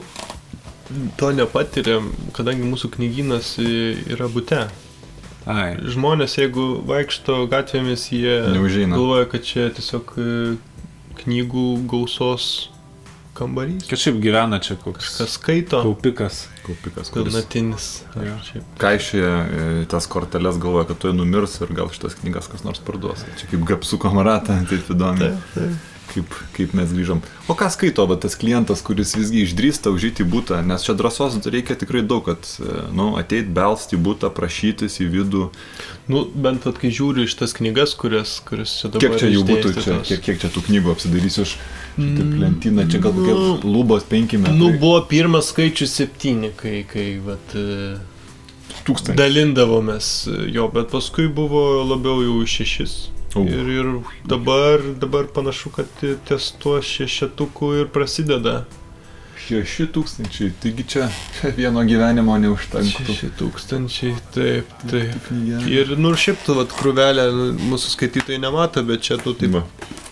to 1.19 1.32
nepatiriam, 1.36 2.09
kadangi 2.36 2.63
mūsų 2.67 2.89
knygynas 2.95 3.57
e, 3.59 3.97
yra 4.15 4.28
būte. 4.32 4.65
Ai, 5.49 5.71
Žmonės, 5.89 6.35
jeigu 6.37 6.65
vaikšto 6.85 7.47
gatvėmis, 7.49 8.09
jie 8.13 8.35
Neužeina. 8.53 8.93
galvoja, 8.97 9.25
kad 9.31 9.41
čia 9.47 9.69
tiesiog 9.73 10.11
e, 10.21 10.25
knygų 11.23 11.63
gausos 11.89 12.69
kambarys. 13.33 13.87
Kažkaip 13.89 14.19
gyvena 14.21 14.59
čia 14.61 14.75
koks 14.77 15.15
Kas 15.17 15.33
skaito, 15.39 15.79
kaupikas. 15.81 16.43
Kaupikas, 16.65 17.09
ar 18.13 18.27
Jo. 18.27 18.35
šiaip. 18.45 18.67
kaišyje 18.77 19.31
tas 19.89 20.05
korteles 20.11 20.59
galvoja, 20.61 20.85
kad 20.91 20.99
tu 21.01 21.13
numirs 21.15 21.57
ir 21.63 21.73
gal 21.73 21.89
šitas 21.89 22.19
knygas 22.21 22.51
kas 22.51 22.61
nors 22.67 22.83
parduos. 22.85 23.23
Čia 23.39 23.49
kaip 23.55 23.65
gapsų 23.71 23.97
kamarata, 24.03 24.59
taip 24.69 24.93
įdomu. 24.93 25.17
Taip, 25.25 25.47
taip. 25.55 25.89
Kaip, 26.12 26.34
kaip 26.51 26.74
mes 26.76 26.89
grįžom. 26.91 27.22
O 27.47 27.55
ką 27.55 27.70
skaito 27.72 28.03
va, 28.09 28.18
tas 28.20 28.34
klientas, 28.39 28.82
kuris 28.84 29.14
visgi 29.16 29.45
išdrįsta 29.45 29.93
užžyti 29.93 30.26
būtą, 30.28 30.57
nes 30.68 30.84
čia 30.84 30.95
drąsos 30.99 31.38
reikia 31.45 31.78
tikrai 31.80 32.01
daug, 32.03 32.26
kad 32.26 32.49
e, 32.59 32.82
nu, 32.95 33.14
ateit 33.20 33.47
belsti 33.55 33.95
būtą, 33.95 34.32
prašytis 34.36 34.99
į 35.03 35.07
vidų. 35.14 35.45
Nu, 36.12 36.26
bent 36.28 36.68
at, 36.68 36.82
kai 36.82 36.91
žiūriu 36.91 37.24
iš 37.30 37.38
tas 37.39 37.55
knygas, 37.55 37.95
kurias, 37.99 38.39
kurias 38.43 38.74
čia 38.82 38.91
dabar 38.91 39.16
Kiek 39.16 39.24
čia 39.24 39.32
jų 39.32 39.45
būtų, 39.47 39.74
čia, 39.78 40.01
kiek, 40.09 40.26
kiek 40.28 40.43
čia 40.43 40.51
tų 40.51 40.66
knygų 40.68 40.91
apsidarysiu 40.97 41.45
aš. 41.47 41.55
Taip 41.95 42.36
lentyną, 42.43 42.88
čia 42.91 43.01
gal 43.03 43.16
kokie 43.16 43.38
lubos 43.68 44.03
penki 44.07 44.39
metai. 44.41 44.57
Nu, 44.59 44.74
buvo 44.82 44.99
pirmas 45.07 45.51
skaičius 45.51 45.95
septyni, 45.95 46.51
kai, 46.59 46.82
kai 46.91 47.07
vat, 47.24 47.55
e, 47.55 47.95
tūkstančiai. 48.84 49.20
dalindavomės 49.20 50.12
jo, 50.51 50.68
bet 50.76 50.91
paskui 50.91 51.28
buvo 51.32 51.64
labiau 51.88 52.20
jau 52.26 52.43
šešis. 52.57 52.99
O. 53.36 53.45
Ir, 53.47 53.67
ir 53.71 53.89
dabar, 54.27 54.82
dabar 55.01 55.29
panašu, 55.32 55.71
kad 55.75 55.88
ties 56.27 56.51
tuo 56.59 56.82
šešetuku 56.84 57.73
ir 57.79 57.91
prasideda. 57.93 58.65
Šeši 59.52 59.86
tūkstančiai, 59.91 60.52
taigi 60.64 60.86
čia 60.93 61.08
vieno 61.58 61.84
gyvenimo 61.84 62.38
neužtenka. 62.39 63.04
Šeši 63.04 63.32
tūkstančiai, 63.36 64.14
taip, 64.32 64.76
taip. 64.88 65.32
Ir... 65.36 65.66
Ir, 65.68 65.91
nu, 65.99 66.14
šiaip 66.16 66.39
tu, 66.45 66.56
vat, 66.56 66.72
krūvelę, 66.78 67.28
mūsų 67.60 67.91
skaitytojai 67.97 68.39
nemato, 68.39 68.86
bet 68.88 69.04
čia 69.10 69.20
tu 69.20 69.36
taip 69.36 69.60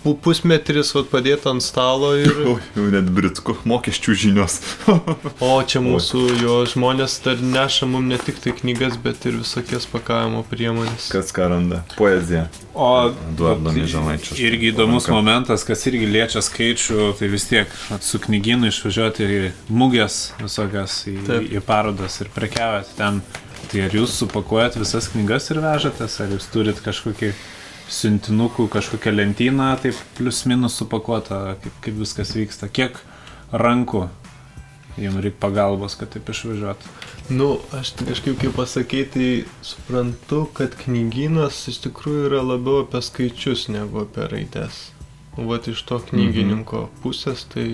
pu- 0.04 0.16
pusmetris, 0.24 0.92
vat, 0.96 1.10
padėta 1.12 1.54
ant 1.54 1.64
stalo 1.64 2.14
ir... 2.20 2.32
Jau, 2.46 2.56
jau 2.76 2.88
net 2.94 3.10
britskų 3.14 3.58
mokesčių 3.70 4.16
žinios. 4.26 4.60
O 5.44 5.52
čia 5.68 5.82
mūsų 5.84 6.22
jo 6.42 6.56
žmonės 6.70 7.20
dar 7.24 7.40
neša 7.40 7.88
mum 7.90 8.08
ne 8.12 8.18
tik 8.22 8.40
tai 8.44 8.54
knygas, 8.56 8.98
bet 9.02 9.26
ir 9.30 9.38
visokias 9.40 9.88
pakavimo 9.90 10.42
priemonės. 10.50 11.10
Kas 11.14 11.32
ką 11.36 11.50
randa? 11.54 11.82
Poezija. 11.98 12.48
O 12.74 13.10
Eduardo 13.10 13.70
vat, 13.70 13.76
Mieželaičio. 13.76 14.38
Irgi 14.40 14.72
įdomus 14.74 15.10
momentas, 15.12 15.66
kas 15.68 15.84
irgi 15.90 16.08
liečia 16.10 16.44
skaičių, 16.46 17.12
tai 17.20 17.32
vis 17.32 17.48
tiek 17.50 17.74
su 18.06 18.22
knygynu 18.24 18.70
išvažiuoti 18.72 19.29
į 19.30 19.40
mugės 19.70 20.20
visokias, 20.42 21.04
į, 21.10 21.16
Taip. 21.28 21.48
į 21.54 21.62
parodas 21.66 22.20
ir 22.24 22.32
prekiaujate 22.36 22.98
ten. 22.98 23.22
Tai 23.70 23.82
ar 23.86 23.94
jūs 23.94 24.16
supakuojat 24.18 24.80
visas 24.80 25.10
knygas 25.14 25.52
ir 25.54 25.60
vežatės, 25.62 26.16
ar 26.24 26.32
jūs 26.34 26.48
turit 26.50 26.80
kažkokį 26.82 27.34
siuntinukų, 27.90 28.68
kažkokią 28.72 29.14
lentyną, 29.14 29.74
taip 29.82 29.98
plius 30.18 30.44
minus 30.50 30.78
supakuota, 30.80 31.58
kaip, 31.62 31.76
kaip 31.86 32.00
viskas 32.00 32.34
vyksta, 32.38 32.70
kiek 32.72 32.98
rankų 33.52 34.08
jums 35.00 35.22
reikia 35.24 35.40
pagalbos, 35.42 35.96
kad 36.00 36.12
taip 36.14 36.30
išvažiuotų. 36.32 36.94
Nu, 37.30 37.50
aš 37.76 37.94
kažkaip 38.00 38.40
kaip 38.42 38.56
pasakyti, 38.58 39.46
suprantu, 39.66 40.44
kad 40.58 40.76
knygynas 40.80 41.62
iš 41.72 41.82
tikrųjų 41.86 42.26
yra 42.32 42.42
labiau 42.46 42.84
apie 42.84 43.02
skaičius 43.06 43.68
negu 43.74 44.04
apie 44.06 44.28
raides. 44.32 44.90
Vat 45.38 45.70
iš 45.72 45.84
to 45.88 46.02
knygininko 46.10 46.88
mhm. 46.88 47.02
pusės 47.04 47.46
tai 47.52 47.68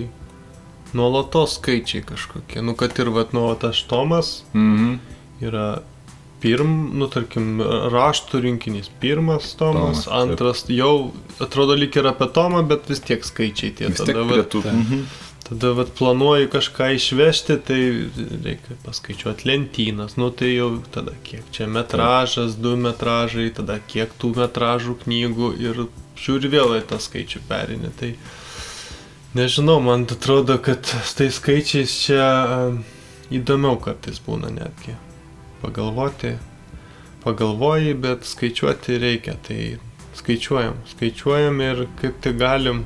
nuolatos 0.96 1.58
skaičiai 1.60 2.04
kažkokie. 2.08 2.62
Nu, 2.64 2.74
kad 2.78 2.96
ir 3.02 3.10
vat 3.14 3.34
nuolatos 3.36 3.82
Tomas 3.90 4.42
Mhm. 4.54 4.96
yra 5.44 5.68
pirm, 6.40 6.72
nu, 6.98 7.06
tarkim, 7.10 7.60
raštų 7.92 8.40
rinkinys. 8.44 8.90
Pirmas 9.00 9.54
Tomas, 9.58 10.04
Tomas, 10.04 10.04
taip. 10.04 10.14
antras 10.14 10.64
jau 10.68 11.12
atrodo 11.40 11.74
lyg 11.76 11.96
ir 11.96 12.06
apie 12.12 12.28
Tomą, 12.32 12.60
bet 12.68 12.88
vis 12.88 13.00
tiek 13.00 13.24
skaičiai 13.24 13.72
tie. 13.74 13.88
Vis 13.88 14.02
Tada, 14.04 14.22
vat, 14.24 14.50
tų. 14.52 14.62
Taip. 14.62 14.74
Mhm. 14.74 15.06
tada 15.46 15.72
vat, 15.78 15.92
planuoji 15.94 16.48
kažką 16.50 16.86
išvežti, 16.98 17.56
tai 17.64 17.80
reikia 18.44 18.74
paskaičiuoti 18.84 19.46
lentynas. 19.46 20.16
Nu 20.18 20.30
tai 20.30 20.56
jau 20.56 20.82
tada 20.92 21.12
kiek 21.24 21.44
čia 21.54 21.66
metražas, 21.70 22.56
du 22.58 22.76
metražai, 22.76 23.52
tada 23.54 23.78
kiek 23.88 24.10
tų 24.18 24.34
metražų 24.34 24.96
knygų 25.04 25.52
ir 25.62 25.86
žiūri 26.18 26.50
vėl 26.50 26.74
į 26.80 26.82
tą 26.90 26.98
skaičių 26.98 27.40
perinį. 27.48 27.90
Tai 28.00 28.10
nežinau, 29.36 29.80
man 29.84 30.06
atrodo, 30.10 30.58
kad 30.62 30.86
su 30.86 31.16
tais 31.20 31.36
skaičiais 31.40 31.94
čia 32.06 32.26
įdomiau 33.34 33.78
kartais 33.82 34.20
būna 34.24 34.50
netgi. 34.54 34.96
Pagalvoti, 35.62 36.36
pagalvoji, 37.24 37.94
bet 38.00 38.26
skaičiuoti 38.28 39.00
reikia. 39.02 39.36
Tai 39.46 39.60
skaičiuojam, 40.16 40.76
skaičiuojam 40.94 41.64
ir 41.64 41.88
kaip 42.00 42.20
tik 42.24 42.38
galim. 42.40 42.84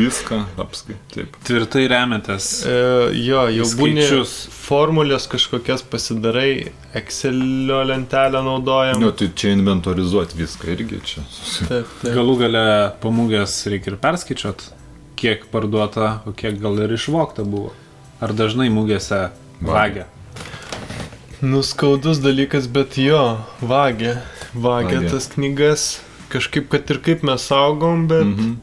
Viską 0.00 0.36
apskai. 0.62 0.94
Taip. 1.12 1.34
Tvirtai 1.44 1.82
remiatės. 1.90 2.46
E, 2.64 2.74
jo, 3.20 3.42
jau 3.52 3.66
būni 3.76 4.06
formulės 4.54 5.26
kažkokias 5.28 5.82
pasidarai, 5.92 6.70
Excelio 6.96 7.82
lentelę 7.84 8.40
naudojam. 8.46 9.02
Nu, 9.02 9.10
tai 9.12 9.28
čia 9.36 9.52
inventorizuoti 9.58 10.38
viską 10.40 10.70
irgi 10.72 11.02
čia. 11.04 11.24
Taip, 11.66 11.90
taip. 12.00 12.14
Galų 12.16 12.38
gale 12.46 12.64
pamūgės 13.02 13.58
reikia 13.70 13.92
ir 13.92 13.98
perskaičiuot, 14.00 14.64
kiek 15.20 15.44
parduota, 15.52 16.20
o 16.26 16.32
kiek 16.32 16.56
gal 16.60 16.80
ir 16.80 16.94
išvokta 16.96 17.44
buvo. 17.44 17.74
Ar 18.20 18.32
dažnai 18.36 18.68
mūgėse 18.72 19.28
vagia? 19.64 20.06
Nuskaudus 21.40 22.20
dalykas, 22.20 22.68
bet 22.68 22.96
jo, 23.00 23.40
vagia. 23.60 24.20
Vagia 24.54 25.02
tas 25.08 25.28
knygas. 25.34 25.86
Kažkaip, 26.30 26.68
kad 26.72 26.90
ir 26.92 27.00
kaip 27.04 27.24
mes 27.26 27.42
saugom, 27.42 28.06
bet, 28.08 28.24
mm 28.24 28.34
-hmm. 28.34 28.50
Mhm. 28.50 28.54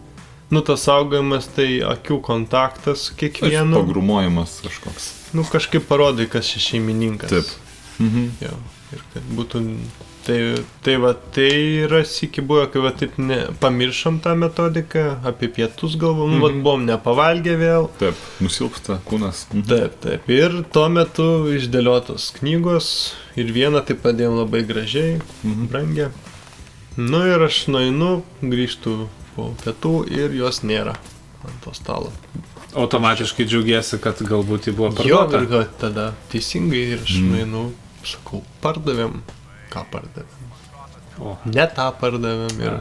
nu, 0.50 0.62
tas 0.62 0.84
saugojimas 0.88 1.48
tai 1.56 1.82
akių 1.94 2.22
kontaktas 2.22 3.08
su 3.08 3.16
kiekvienu. 3.16 3.76
Pagrumojimas 3.76 4.62
kažkoks. 4.64 5.14
Nu, 5.34 5.44
kažkaip 5.44 5.88
parodai, 5.88 6.28
kas 6.30 6.46
čia 6.46 6.60
šeimininkas. 6.60 7.30
Taip. 7.30 7.46
Mhm. 8.00 8.30
Jo, 8.42 8.54
ir 8.94 9.02
kad 9.14 9.24
būtų. 9.36 9.78
Tai, 10.28 10.38
tai 10.84 10.98
va, 11.00 11.14
tai 11.32 11.48
yra 11.86 12.02
sėki 12.04 12.42
buvo, 12.44 12.66
kai 12.68 12.82
va 12.84 12.90
taip 13.00 13.14
ne, 13.18 13.38
pamiršom 13.62 14.18
tą 14.20 14.34
metodiką, 14.36 15.04
apie 15.30 15.48
pietus 15.56 15.96
galvom, 15.96 16.34
mm 16.34 16.34
-hmm. 16.34 16.50
Mhm. 16.50 16.58
va, 16.58 16.64
buvom 16.64 16.86
nepavalgę 16.86 17.54
vėl. 17.62 17.88
Taip. 18.00 18.16
Nusilpsta 18.44 19.00
kūnas. 19.08 19.46
Mhm. 19.54 19.64
Taip, 19.70 19.94
taip. 20.04 20.30
Ir 20.30 20.64
tuo 20.74 20.90
metu 20.90 21.28
išdėliotos 21.56 22.34
knygos 22.40 23.14
ir 23.38 23.46
vieną 23.56 23.82
taip 23.86 24.02
padėjom 24.04 24.36
labai 24.44 24.64
gražiai, 24.68 25.22
Mhm. 25.44 25.68
brangią. 25.72 26.10
Nu 26.98 27.24
ir 27.28 27.40
aš 27.46 27.68
nueinu, 27.68 28.24
grįžtu 28.44 29.08
po 29.36 29.54
pietų 29.64 30.12
ir 30.12 30.32
jos 30.34 30.60
nėra 30.64 30.96
ant 31.46 31.62
to 31.64 31.72
stalo. 31.74 32.12
Automatiškai 32.76 33.46
džiaugiesi, 33.46 33.98
kad 34.02 34.18
galbūt 34.22 34.66
ji 34.68 34.74
buvo 34.74 34.90
Jo, 35.06 35.18
parduota. 35.28 35.42
ir 35.42 35.48
kad 35.48 35.78
tada 35.80 36.14
teisingai 36.32 36.84
ir 36.94 37.00
aš 37.04 37.16
Mm. 37.20 37.30
nueinu, 37.32 37.72
sakau, 38.04 38.44
pardavėm. 38.62 39.22
Ką 39.74 39.84
pardavėm? 39.92 40.56
O. 41.20 41.36
Ne 41.50 41.66
tą 41.74 41.88
pardavėm 41.98 42.60
ir, 42.62 42.76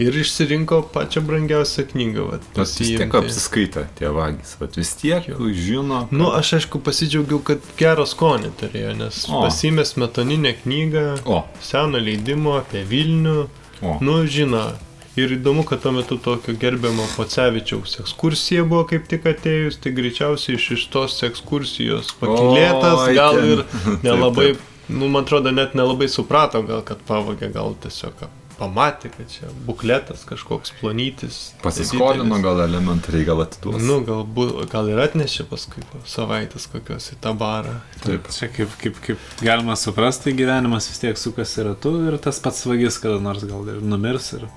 ir 0.00 0.16
išsirinko 0.22 0.78
pačią 0.94 1.20
brangiausią 1.28 1.84
knygą. 1.90 2.24
Vat, 2.30 2.46
vis 2.56 2.72
tiek 2.78 2.98
pasiimti. 3.04 3.18
apsiskaitę 3.20 3.84
tie 3.98 4.08
vagys. 4.16 4.54
Bet 4.60 4.76
vis 4.80 4.94
tiek 4.96 5.28
Jo. 5.28 5.36
žino. 5.52 6.06
Nu, 6.10 6.30
aš 6.36 6.54
aišku 6.60 6.80
pasidžiaugiau, 6.84 7.42
kad 7.44 7.60
gerą 7.80 8.06
skonį 8.08 8.50
turėjo, 8.62 8.96
nes 8.96 9.22
O. 9.28 9.42
pasimė 9.44 9.84
smetoninę 9.88 10.54
knygą, 10.64 11.06
O, 11.26 11.42
seno 11.60 12.00
leidimo 12.00 12.56
apie 12.62 12.84
Vilnių. 12.84 13.38
o. 13.82 13.98
Nu, 14.00 14.22
žino. 14.26 14.72
Ir 15.16 15.30
įdomu, 15.32 15.62
kad 15.64 15.80
tuo 15.80 15.92
metu 15.96 16.18
tokio 16.20 16.52
gerbiamo 16.60 17.06
Pocevičiaus 17.16 17.94
ekskursija 18.02 18.64
buvo 18.68 18.82
kaip 18.84 19.06
tik 19.08 19.24
atėjus, 19.24 19.78
tai 19.80 19.92
greičiausiai 19.96 20.58
iš, 20.58 20.66
iš 20.76 20.82
tos 20.92 21.14
ekskursijos 21.24 22.10
pakilėtas, 22.20 23.06
gal 23.16 23.38
ir 23.40 23.62
nelabai, 24.04 24.50
Taip, 24.52 24.60
nu, 24.88 25.08
man 25.08 25.22
atrodo, 25.24 25.50
net 25.54 25.74
nelabai 25.78 26.08
suprato, 26.08 26.62
gal 26.66 26.82
kad 26.86 27.00
pavogė, 27.08 27.48
gal 27.54 27.74
tiesiog 27.82 28.26
pamatė, 28.56 29.10
kad 29.12 29.28
čia 29.28 29.50
bukletas 29.66 30.22
kažkoks 30.24 30.72
plonytis. 30.80 31.52
Pasiskolino 31.60 32.38
gal 32.40 32.62
elementariai, 32.64 33.26
gal 33.28 33.42
atiduos. 33.44 33.82
Nu, 33.84 33.98
gal, 34.06 34.22
bu, 34.24 34.46
gal 34.72 34.88
ir 34.88 35.02
atnešė 35.02 35.44
paskui 35.50 35.84
po 35.90 36.00
savaitės 36.08 36.64
kokios 36.72 37.10
į 37.12 37.18
tą 37.20 37.34
barą. 37.36 37.74
Taip. 38.00 38.30
Čia 38.32 38.48
kaip, 38.54 38.72
kaip, 38.80 38.96
kaip 39.04 39.26
galima 39.44 39.76
suprasti, 39.76 40.30
tai 40.30 40.36
gyvenimas 40.40 40.88
vis 40.88 41.02
tiek 41.04 41.20
sukasi 41.20 41.66
ratu 41.68 41.92
ir 42.08 42.16
tas 42.24 42.40
pats 42.40 42.64
vagis 42.64 42.96
kada 43.02 43.20
nors 43.20 43.44
gal 43.44 43.68
ir 43.74 43.82
numirs 43.84 44.32
ir 44.38 44.48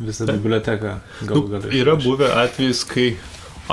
visą 0.00 0.28
biblioteką 0.28 0.98
gal 1.24 1.36
Nu, 1.40 1.46
gali. 1.48 1.72
yra 1.80 1.96
buvę 1.96 2.28
atvejs, 2.44 2.84
kai 2.92 3.14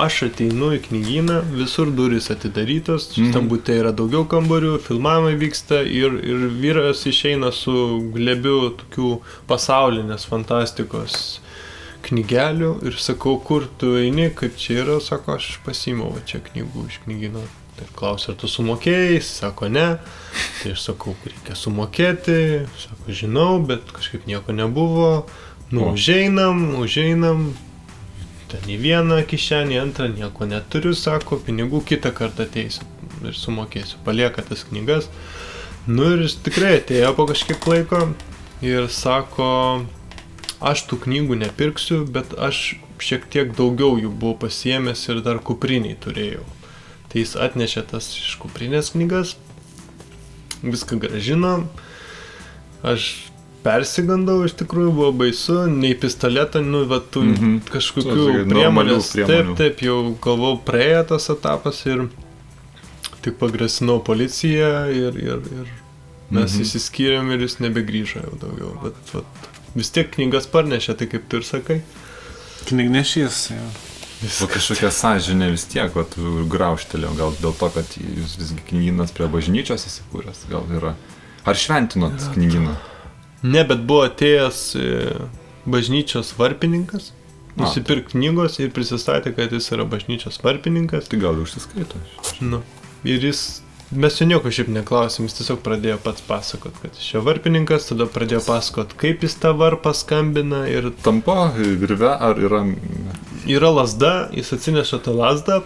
aš 0.04 0.22
ateinu 0.28 0.70
į 0.76 0.80
knygyną, 0.88 1.40
visur 1.58 1.90
durys 1.94 2.30
atidarytos, 2.34 3.10
Mhm. 3.18 3.32
tam 3.32 3.48
būte 3.50 3.74
yra 3.80 3.92
daugiau 3.92 4.24
kambarių, 4.28 4.78
filmavimai 4.86 5.34
vyksta 5.40 5.82
ir, 5.86 6.12
ir 6.24 6.48
vyras 6.62 7.04
išeina 7.06 7.52
su 7.52 7.74
glebiu 8.14 8.70
tokių 8.80 9.20
pasaulinės 9.48 10.26
fantastikos 10.28 11.40
knygelių 12.08 12.70
ir 12.86 12.96
sakau, 13.00 13.38
kur 13.44 13.66
tu 13.78 13.96
eini, 13.98 14.30
kaip 14.34 14.56
čia 14.56 14.82
yra, 14.84 15.00
sako, 15.02 15.34
aš 15.36 15.58
pasiimu 15.66 16.12
va 16.14 16.20
čia 16.26 16.40
knygų 16.40 16.86
iš 16.88 17.00
knygyno. 17.04 17.42
Tai 17.78 17.86
klausia, 17.94 18.32
ar 18.32 18.38
tu 18.40 18.48
sumokėjai, 18.50 19.20
sako 19.22 19.68
ne. 19.70 19.98
Tai 20.62 20.72
aš 20.74 20.80
sakau, 20.88 21.14
reikia 21.26 21.54
sumokėti, 21.54 22.66
sako, 22.78 23.12
žinau, 23.14 23.60
bet 23.66 23.86
kažkaip 23.94 24.26
nieko 24.26 24.50
nebuvo. 24.56 25.26
Nu, 25.70 25.92
užeinam, 25.92 26.74
užeinam, 26.80 27.52
ten 28.52 28.64
į 28.70 28.78
vieną 28.82 29.20
kišenį, 29.28 29.78
antrą 29.82 30.08
nieko 30.12 30.48
neturiu, 30.48 30.94
sako, 30.96 31.40
pinigų 31.44 31.82
kitą 31.88 32.12
kartą 32.16 32.46
ateisiu 32.48 32.86
ir 33.26 33.36
sumokėsiu, 33.36 34.00
palieka 34.06 34.44
tas 34.46 34.64
knygas. 34.68 35.08
Nu 35.88 36.10
ir 36.14 36.24
jis 36.26 36.36
tikrai 36.44 36.78
atėjo 36.78 37.14
po 37.16 37.28
kažkiek 37.30 37.70
laiko 37.70 38.02
ir 38.64 38.88
sako, 38.92 39.48
aš 40.60 40.84
tų 40.90 41.00
knygų 41.06 41.38
nepirksiu, 41.44 42.02
bet 42.12 42.34
aš 42.36 42.78
šiek 43.02 43.28
tiek 43.30 43.54
daugiau 43.56 43.98
jų 44.00 44.10
buvau 44.10 44.36
pasiemęs 44.44 45.04
ir 45.08 45.22
dar 45.26 45.40
kupriniai 45.44 45.98
turėjau. 46.00 46.44
Tai 47.08 47.22
jis 47.22 47.36
atnešė 47.40 47.86
tas 47.92 48.10
iš 48.18 48.34
kuprinės 48.42 48.92
knygas, 48.92 49.36
viską 50.62 50.98
gražino. 51.00 51.54
Aš 52.84 53.27
persigandau, 53.64 54.40
iš 54.46 54.54
tikrųjų 54.60 54.92
buvo 54.94 55.10
baisu, 55.24 55.58
nei 55.72 55.94
pistoletą, 55.98 56.62
nu, 56.64 56.84
va, 56.90 57.00
tų 57.00 57.24
mm. 57.24 57.34
-hmm. 57.34 57.58
kažkokių 57.72 58.14
normalių 58.14 58.54
priemonės. 58.54 59.10
Taip, 59.18 59.52
taip, 59.58 59.82
jau 59.84 59.98
galvau, 60.24 60.54
praėjo 60.64 61.04
tas 61.14 61.28
etapas 61.34 61.82
ir 61.86 62.08
tik 63.24 63.38
pagrasinau 63.40 63.98
policiją 64.04 64.72
ir, 64.94 65.18
ir, 65.18 65.44
ir 65.60 65.66
mes 66.30 66.50
Mhm. 66.52 66.54
mhm. 66.54 66.62
įsiskyrėm 66.62 67.30
ir 67.34 67.44
jis 67.46 67.58
nebegrįžo 67.64 68.24
jau 68.24 68.38
daugiau. 68.40 68.72
Bet, 68.82 69.14
vat, 69.14 69.50
vis 69.74 69.90
tiek 69.90 70.10
knygas 70.14 70.46
parnešė, 70.46 70.96
tai 70.98 71.06
kaip 71.06 71.28
tu 71.28 71.40
ir 71.40 71.46
sakai. 71.48 71.82
Knygnešys. 72.68 73.50
Jo. 73.54 73.68
O 74.42 74.48
kažkokia 74.50 74.90
sąžinė 74.90 75.52
vis 75.54 75.64
tiek, 75.70 75.94
o 75.94 76.02
tu 76.02 76.42
grauštelėjau, 76.50 77.12
gal 77.14 77.36
dėl 77.38 77.52
to, 77.54 77.68
kad 77.70 77.92
jūs 78.02 78.34
visgi 78.40 78.64
knyginas 78.66 79.12
prie 79.14 79.28
bažnyčios 79.30 79.86
įsikūręs, 79.86 80.48
gal 80.50 80.66
yra. 80.74 80.96
Ar 81.46 81.56
šventinot 81.56 82.18
knyginą? 82.34 82.74
Ne, 83.42 83.62
bet 83.66 83.84
buvo 83.86 84.02
atėjęs 84.08 84.62
e, 84.78 84.88
bažnyčios 85.68 86.32
varpininkas, 86.38 87.12
A, 87.54 87.62
nusipirkti 87.62 88.16
knygos 88.16 88.58
ir 88.62 88.72
prisistatė, 88.74 89.32
kad 89.36 89.54
jis 89.54 89.70
yra 89.74 89.86
bažnyčios 89.88 90.40
varpininkas. 90.42 91.10
Tai 91.10 91.20
gal 91.22 91.38
užsiskaito. 91.42 92.00
Nu, 92.42 92.62
ir 93.06 93.22
jis, 93.28 93.60
mes 93.94 94.18
jo 94.18 94.26
nieko 94.30 94.50
šiaip 94.54 94.70
neklausėm, 94.74 95.28
jis 95.28 95.38
tiesiog 95.38 95.62
pradėjo 95.66 96.00
pats 96.02 96.24
pasakot, 96.26 96.74
kad 96.82 96.98
jis 96.98 97.12
čia 97.12 97.22
varpininkas, 97.26 97.90
tada 97.92 98.08
pradėjo 98.10 98.42
pasakot, 98.46 98.96
kaip 98.98 99.22
jis 99.26 99.38
tą 99.42 99.54
varpą 99.58 99.94
skambina 99.94 100.64
ir 100.70 100.90
Tampa 101.04 101.52
virve 101.54 102.10
ar 102.10 102.42
yra... 102.42 102.64
yra 103.46 103.72
lasda, 103.80 104.16
jis 104.34 104.50
atsineša 104.58 105.02
tą 105.06 105.14
lasdą, 105.18 105.62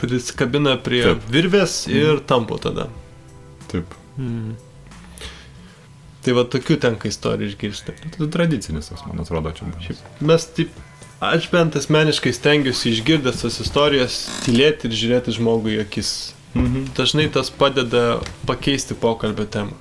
prisikabina 0.00 0.78
prie 0.80 1.04
Taip. 1.04 1.20
Taip. 1.20 1.30
virvės 1.36 1.84
ir 1.92 2.24
tampo 2.24 2.56
tada. 2.60 2.88
Taip. 3.68 3.92
Mm. 4.16 4.56
Tai 6.24 6.36
va 6.36 6.44
tokių 6.52 6.76
tenka 6.82 7.08
istorijų 7.08 7.54
išgirsti. 7.54 7.94
Tai 8.16 8.28
tradicinis, 8.32 8.90
toks, 8.90 9.06
man 9.08 9.22
atrodo, 9.22 9.52
čia 9.56 9.68
buvo. 9.68 9.96
Mes 10.28 10.44
taip, 10.56 10.74
aš 11.24 11.48
bent 11.52 11.78
asmeniškai 11.80 12.32
stengiuosi 12.36 12.92
išgirdęs 12.92 13.40
tas 13.44 13.60
istorijas 13.64 14.18
tylėti 14.44 14.90
ir 14.90 14.98
žiūrėti 15.00 15.36
žmogui 15.38 15.78
į 15.78 15.84
akis. 15.86 16.10
Mhm. 16.52 16.90
Dažnai 16.98 17.28
tas 17.32 17.48
padeda 17.54 18.20
pakeisti 18.48 18.96
pokalbio 18.98 19.46
temą. 19.48 19.76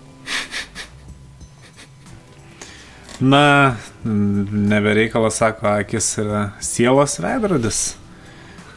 Na, 3.20 3.76
nebereikalas 4.04 5.42
sako, 5.42 5.68
akis 5.82 6.14
yra 6.22 6.44
sielos 6.64 7.18
veidrodis. 7.20 7.98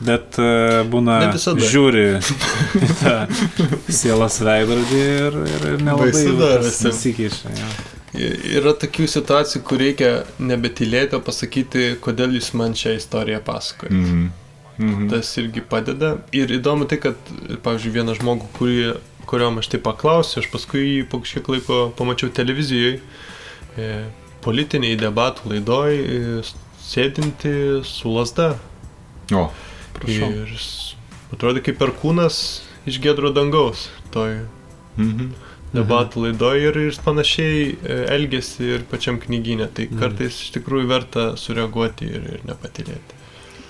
Bet 0.03 0.39
e, 0.43 0.47
būna 0.91 1.19
žiūri 1.71 2.05
tą 3.03 3.17
sielos 3.93 4.39
veidrodį 4.43 5.01
ir, 5.03 5.37
ir, 5.55 5.67
ir 5.75 5.83
nelabai. 5.87 6.09
Jo. 7.59 7.69
I- 8.13 8.31
Yra 8.59 8.75
tokių 8.77 9.07
situacijų, 9.09 9.63
kur 9.65 9.79
reikia 9.81 10.11
nebetylėti, 10.43 11.17
o 11.17 11.21
pasakyti, 11.25 11.85
kodėl 12.05 12.35
jūs 12.37 12.51
man 12.59 12.75
šią 12.77 12.97
istoriją 12.99 13.41
pasakojate. 13.47 13.97
Mhm. 13.97 14.25
Mhm. 14.83 15.07
Tas 15.13 15.31
irgi 15.39 15.61
padeda. 15.69 16.15
Ir 16.33 16.49
įdomu 16.57 16.87
tai, 16.89 16.97
kad, 17.01 17.17
pavyzdžiui, 17.63 17.93
vieną 17.99 18.15
žmogų, 18.19 18.49
kurį, 18.57 18.77
kuriuom 19.29 19.61
aš 19.63 19.69
tai 19.75 19.81
paklausiu, 19.85 20.41
aš 20.43 20.49
paskui 20.53 20.83
jį 20.89 21.03
po 21.13 21.21
kažkiek 21.23 21.49
laiko 21.55 21.81
pamačiau 21.97 22.33
televizijoje, 22.35 22.99
e, 23.79 23.91
politiniai 24.43 24.97
debatų 24.99 25.53
laidoj, 25.53 25.93
e, 26.01 26.43
sėdinti 26.83 27.53
su 27.87 28.11
lasda. 28.17 28.55
O, 29.33 29.47
prašau. 29.97 30.31
Ir 30.43 30.53
atrodė 31.37 31.63
kaip 31.65 31.79
perkūnas 31.81 32.37
iš 32.87 32.99
gedro 33.01 33.33
dangaus 33.33 33.89
toj 34.13 34.43
Mhm. 34.99 35.31
debatų 35.73 36.27
laidoje 36.27 36.67
ir 36.69 36.75
jis 36.91 36.99
panašiai 37.01 37.61
e, 37.83 37.95
elgesi 38.13 38.63
ir 38.75 38.83
pačiam 38.91 39.17
knyginė. 39.19 39.71
Tai 39.73 39.87
Mhm. 39.89 39.99
kartais 40.03 40.37
iš 40.43 40.51
tikrųjų 40.59 40.87
verta 40.91 41.37
sureaguoti 41.37 42.05
ir, 42.11 42.23
ir 42.35 42.41
nepatilėti. 42.45 43.17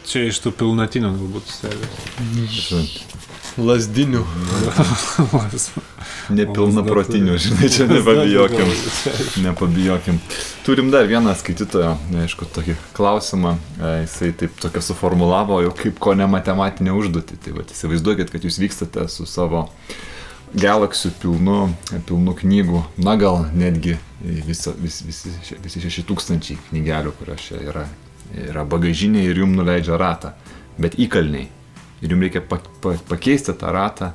Čia 0.05 0.25
iš 0.27 0.41
tų 0.43 0.51
pilnatinių 0.59 1.13
galbūt 1.15 1.47
serijos. 1.47 3.05
Lasdinių. 3.61 4.23
Nepilna 6.39 6.85
protinių, 6.87 7.35
žinai, 7.43 7.69
čia 7.73 7.85
nepabijokim. 7.91 8.71
Nepabijokim. 9.45 10.21
Turim 10.65 10.93
dar 10.95 11.09
vieną 11.11 11.35
skaitytoją, 11.37 11.97
aišku, 12.23 12.49
tokį 12.55 12.77
klausimą. 12.97 13.57
E, 13.77 13.93
Jisai 14.05 14.31
taip 14.41 14.57
tokia 14.63 14.81
suformulavo, 14.85 15.61
jau 15.67 15.75
kaip 15.77 16.01
ko 16.03 16.15
ne 16.17 16.29
matematinė 16.31 16.95
užduotį. 16.97 17.39
Tai 17.45 17.55
va, 17.59 17.67
įsivaizduokit, 17.69 18.33
kad 18.33 18.47
jūs 18.47 18.61
vykstate 18.63 19.05
su 19.13 19.29
savo 19.29 19.67
galaksiu 20.53 21.13
pilnu, 21.21 21.73
pilnu 22.09 22.37
knygų, 22.39 22.85
na 23.05 23.17
gal 23.21 23.47
netgi 23.57 23.97
visa, 24.21 24.73
vis, 24.79 25.01
visi, 25.05 25.33
visi 25.65 25.83
šeši 25.85 26.05
tūkstančiai 26.09 26.61
knygelių, 26.71 27.15
kurios 27.21 27.49
čia 27.49 27.61
yra, 27.61 27.87
yra 28.49 28.65
bagažinė 28.69 29.25
ir 29.29 29.45
jums 29.45 29.61
nuleidžia 29.61 30.01
ratą, 30.01 30.37
bet 30.81 30.97
įkalniai. 31.01 31.49
Ir 32.03 32.13
jums 32.13 32.27
reikia 32.27 32.43
pa, 32.43 32.59
pa, 32.83 32.97
pakeisti 33.09 33.55
tą 33.59 33.71
ratą, 33.75 34.11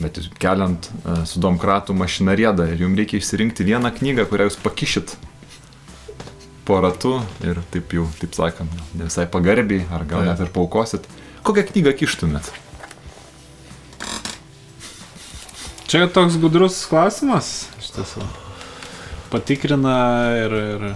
bet 0.00 0.18
jūs 0.18 0.32
keliant 0.42 0.88
uh, 0.90 1.22
su 1.28 1.42
domkratu 1.42 1.94
mašiną 1.94 2.34
rėdą 2.34 2.66
ir 2.72 2.82
jums 2.82 2.98
reikia 2.98 3.20
išsirinkti 3.20 3.66
vieną 3.68 3.92
knygą, 3.94 4.26
kurią 4.30 4.48
jūs 4.50 4.58
pakišit 4.64 5.14
po 6.64 6.80
ratu 6.80 7.18
ir 7.44 7.60
taip 7.72 7.92
jau, 7.92 8.06
taip 8.20 8.34
sakant, 8.36 8.72
ne 8.96 9.06
visai 9.06 9.26
pagarbiai, 9.30 9.84
ar 9.92 10.06
gal 10.08 10.24
net 10.26 10.40
ir 10.40 10.50
paukosit. 10.52 11.06
Kokią 11.44 11.66
knygą 11.70 11.92
kištumėt? 12.00 12.48
Čia 15.92 16.08
toks 16.10 16.38
gudrus 16.40 16.80
klausimas, 16.90 17.68
iš 17.78 17.92
tiesų. 17.98 18.24
Patikrina 19.30 19.98
ir, 20.40 20.56
ir 20.74 20.86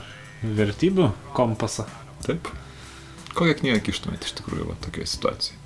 vertybių 0.59 1.13
kompasą. 1.37 1.85
Taip. 2.25 2.49
Kokią 3.37 3.61
knygą 3.61 3.85
kištumėt 3.91 4.25
iš 4.27 4.39
tikrųjų 4.41 4.71
va, 4.73 4.79
tokioje 4.83 5.13
situacijoje? 5.13 5.58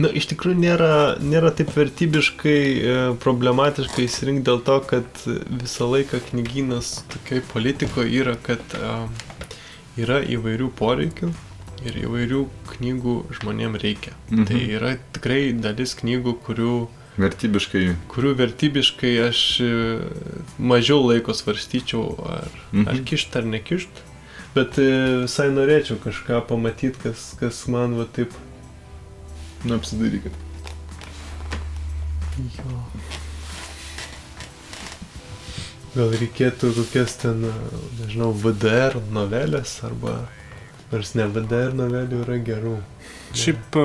Na, 0.00 0.08
iš 0.16 0.28
tikrųjų 0.30 0.56
nėra, 0.62 0.90
nėra 1.20 1.50
taip 1.56 1.72
vertybiškai 1.76 2.58
e, 2.60 2.92
problematiškai 3.22 4.04
įsirinkti 4.06 4.46
dėl 4.46 4.60
to, 4.64 4.76
kad 4.90 5.22
visą 5.60 5.88
laiką 5.90 6.20
knygynas 6.30 6.92
tokiai 7.12 7.42
politikoje 7.52 8.12
yra, 8.22 8.36
kad 8.46 8.62
e, 8.78 8.92
yra 10.00 10.20
įvairių 10.36 10.70
poreikių 10.78 11.30
ir 11.88 11.98
įvairių 12.04 12.40
knygų 12.74 13.14
žmonėm 13.40 13.76
reikia. 13.82 14.14
Mhm. 14.30 14.46
Tai 14.50 14.60
yra 14.78 14.94
tikrai 15.16 15.40
dalis 15.56 15.96
knygų, 16.00 16.36
kurių, 16.46 16.74
Vertybiškai. 17.20 17.82
kurių 18.12 18.30
vertybiškai 18.38 19.10
aš 19.26 19.40
e, 19.64 19.70
mažiau 20.58 21.02
laiko 21.10 21.34
svarstyčiau, 21.36 22.04
ar, 22.36 22.46
Mhm. 22.72 22.86
ar 22.92 23.02
kišt 23.10 23.36
ar 23.40 23.48
nekišt. 23.56 24.04
Bet 24.54 24.74
visai 24.82 25.48
norėčiau 25.54 25.98
kažką 26.02 26.40
pamatyti, 26.48 26.98
kas, 27.04 27.34
kas 27.38 27.60
man 27.70 27.92
va 28.00 28.06
taip 28.16 28.32
Nu, 29.64 29.76
apsidarykit. 29.76 30.32
Jo. 32.40 32.78
Gal 35.90 36.12
reikėtų 36.14 36.70
kokias 36.76 37.16
ten, 37.20 37.42
nežinau, 37.98 38.30
VDR 38.32 38.94
novelės 39.12 39.72
arba 39.84 40.20
nors 40.92 41.12
ne 41.18 41.26
VDR 41.30 41.74
novelių 41.76 42.22
yra 42.24 42.38
gerų. 42.46 42.76
Šiaip 43.36 43.76
e, 43.78 43.84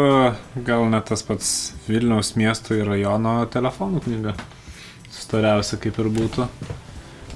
gal 0.65 0.85
net 0.89 1.09
tas 1.09 1.21
pats 1.25 1.49
Vilniaus 1.89 2.31
miesto 2.37 2.77
ir 2.77 2.87
rajono 2.89 3.35
telefonų 3.53 4.03
knyga. 4.05 4.35
Storiausia 5.13 5.77
kaip 5.81 5.97
ir 6.01 6.09
būtų. 6.13 6.47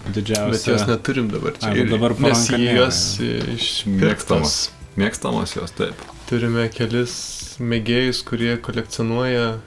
Didžiausia. 0.10 0.54
Bet 0.54 0.68
jos 0.72 0.88
neturim 0.90 1.28
dabar 1.34 1.58
čia. 1.60 1.74
Ir- 1.78 1.90
dabar 1.92 2.16
Nes 2.24 2.48
jie 2.50 2.62
nėra, 2.64 2.86
jos 2.86 3.02
išmėgstamos. 3.20 4.00
Mėgstamos. 4.00 4.58
Mėgstamos 5.00 5.58
jos, 5.58 5.74
taip. 5.78 6.02
Turime 6.30 6.66
kelis 6.74 7.18
mėgėjus, 7.60 8.24
kurie 8.28 8.56
kolekcionuoja 8.64 9.60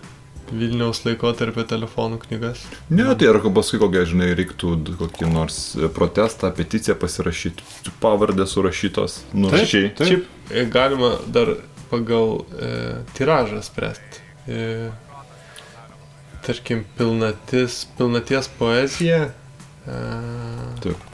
Vilniaus 0.52 1.00
laikotarpio 1.06 1.64
telefonų 1.64 2.18
knygas. 2.26 2.64
Ne, 2.92 3.06
tai 3.16 3.30
ar 3.30 3.38
paskui 3.56 3.80
kokią, 3.80 4.02
žinai, 4.10 4.32
reiktų 4.36 4.74
kokį 5.00 5.28
nors 5.32 5.60
e, 5.78 5.88
protestą, 5.92 6.50
peticiją 6.56 6.96
pasirašyti, 7.00 7.92
pavardės 8.02 8.52
surašytos, 8.56 9.22
nurašiai. 9.32 9.92
Taip. 9.96 10.10
Šiaip 10.10 10.52
e, 10.52 10.66
galima 10.72 11.14
dar 11.32 11.54
pagal 11.92 12.42
e, 12.42 12.74
tiražą 13.16 13.62
spręsti. 13.64 14.20
E, 14.48 14.66
tarkim, 16.44 16.84
pilnatis, 16.98 17.86
pilnaties 17.96 18.52
poezija. 18.58 19.24
E, 19.86 20.02
Taip. 20.84 21.08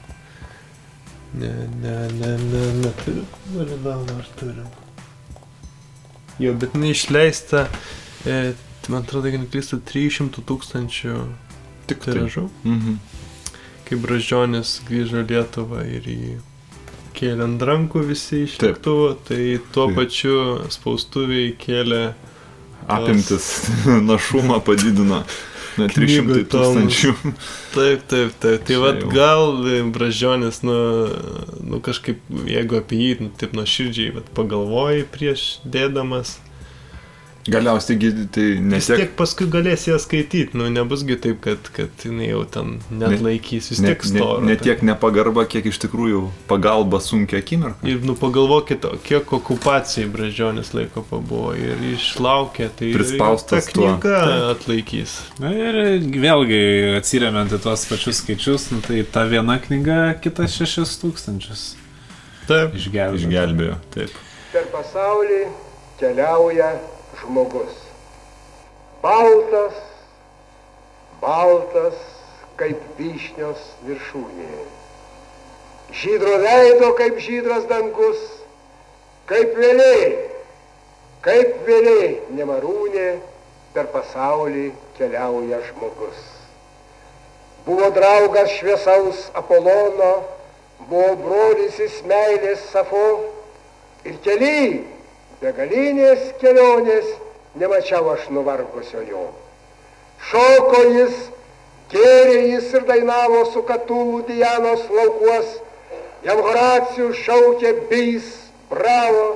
Ne, 1.39 1.55
ne, 1.79 1.97
ne, 2.19 2.35
ne, 2.49 2.67
neturiu. 2.83 3.25
Validau, 3.55 4.03
ar 4.19 4.29
turim. 4.41 4.88
Jo, 6.39 6.55
bet 6.55 6.75
jinai 6.77 6.93
išleista, 6.95 7.67
e, 8.27 8.53
man 8.89 9.03
atrodo, 9.03 9.29
jeigu 9.29 9.43
neklystu, 9.43 9.81
300 9.83 10.45
tūkstančių 10.49 11.17
Tik 11.91 12.05
tai. 12.05 12.13
tiražų. 12.15 12.49
Mhm. 12.65 12.99
Kai 13.89 13.97
Bražionis 13.97 14.79
grįžo 14.89 15.23
Lietuvą 15.25 15.83
ir 15.89 16.05
jį 16.05 16.35
kėlė 17.19 17.47
ant 17.47 17.63
rankų 17.65 18.03
visi 18.07 18.45
iš 18.45 18.59
lėktuvo, 18.63 19.15
tai 19.27 19.59
tuo 19.75 19.89
Taip. 19.89 19.97
pačiu 19.97 20.35
spaustuviai 20.71 21.55
kėlė 21.59 22.03
Apimtis 22.89 23.49
našumą 24.11 24.61
padidino. 24.65 25.23
Na, 25.79 25.87
Knygų 25.93 26.43
300 26.43 26.49
tūkstančių. 26.53 27.13
Taip, 27.77 28.05
taip, 28.11 28.35
taip. 28.43 28.65
Tai 28.67 28.81
vad 28.83 29.05
gal 29.13 29.63
e, 29.69 29.81
Bražionis, 29.95 30.61
nu, 30.67 30.79
nu 31.63 31.81
kažkaip, 31.85 32.21
jeigu 32.51 32.81
apie 32.81 32.99
jį, 33.03 33.13
nu, 33.23 33.31
taip 33.39 33.55
nuoširdžiai, 33.59 34.17
vat, 34.19 34.31
pagalvoji 34.37 35.07
prieš 35.15 35.47
dėdamas, 35.69 36.39
Galiausiai 37.49 37.97
gi 38.01 38.11
tai 38.35 38.43
vis 38.59 38.61
nesiek. 38.61 38.99
tiek 39.01 39.13
paskui 39.17 39.47
galės 39.49 39.87
ją 39.89 39.97
skaityti, 40.03 40.53
nu, 40.59 40.67
nebusgi 40.73 41.17
taip, 41.25 41.39
kad, 41.45 41.71
kad 41.73 42.05
jinai 42.05 42.29
jau 42.29 42.43
ten 42.45 42.75
net 42.91 43.23
laikys, 43.25 43.71
vis 43.73 43.81
Ne, 43.81 43.95
tiek 43.95 44.05
ne, 44.05 44.21
storo. 44.21 44.41
ne 44.45 44.57
tai. 44.57 44.65
tiek 44.69 44.83
nepagarba, 44.85 45.47
kiek 45.49 45.67
iš 45.71 45.79
tikrųjų 45.87 46.21
pagalba 46.51 47.01
sunkia 47.01 47.41
akimirka. 47.41 47.87
Ir 47.89 48.03
nu 48.05 48.15
pagalvokit, 48.21 48.85
kiek 49.07 49.33
okupacijai 49.39 50.09
Bražionis 50.13 50.75
laiko 50.77 51.03
pabuvo 51.09 51.55
ir 51.57 51.81
išlaukė, 51.95 52.69
tai 52.79 52.93
Prispaustas 52.97 53.71
knyga 53.73 54.21
atlaikys. 54.53 55.17
Na 55.41 55.55
ir 55.57 55.81
vėlgi 56.05 56.63
atsiriamant 57.01 57.53
į 57.57 57.63
tuos 57.65 57.87
pačius 57.89 58.21
skaičius, 58.23 58.69
nu, 58.75 58.83
tai 58.85 59.01
ta 59.09 59.25
viena 59.31 59.57
knyga 59.63 60.15
kitas 60.21 60.53
šešis 60.59 60.99
tūkstančius 61.03 61.65
Taip. 62.49 62.75
išgelbėjo. 62.77 63.19
Išgelbėjo. 63.25 63.79
Taip. 63.95 64.11
per 64.53 64.65
pasaulį 64.73 65.43
keliauja 66.01 66.71
žmogus. 67.21 67.75
Baltas, 69.03 69.77
baltas 71.23 71.99
kaip 72.59 72.81
vyšnios 72.99 73.63
viršūnė. 73.87 74.49
Žydro 75.99 76.35
veido 76.43 76.91
kaip 76.99 77.21
žydras 77.23 77.69
dangus, 77.71 78.19
kaip 79.31 79.55
vėliai, 79.57 80.11
kaip 81.25 81.63
vėliai 81.69 82.11
nemarūnė 82.35 83.09
per 83.77 83.89
pasaulį 83.95 84.73
keliauja 84.99 85.63
žmogus. 85.71 86.21
Buvo 87.65 87.89
draugas 87.95 88.53
šviesaus 88.59 89.27
Apolono, 89.37 90.13
buvo 90.89 91.17
brolis 91.23 91.79
įsmeilės 91.85 92.71
Safo, 92.73 93.09
Ir 94.09 94.17
keli, 94.23 94.85
begalinės 95.43 96.33
kelionės, 96.41 97.09
nemačiau 97.59 98.11
aš 98.15 98.29
nuvargusio 98.35 99.03
jo. 99.07 99.25
Šoko 100.31 100.83
jis, 100.95 101.17
gėrė 101.93 102.41
jis 102.55 102.73
ir 102.75 102.87
dainavo 102.89 103.45
su 103.53 103.63
katulų 103.67 104.25
Dianos 104.31 104.85
laukuos, 104.91 105.55
jam 106.27 106.43
Horacijų 106.43 107.13
šaukė 107.23 107.75
bijs, 107.91 108.33
bravo. 108.71 109.29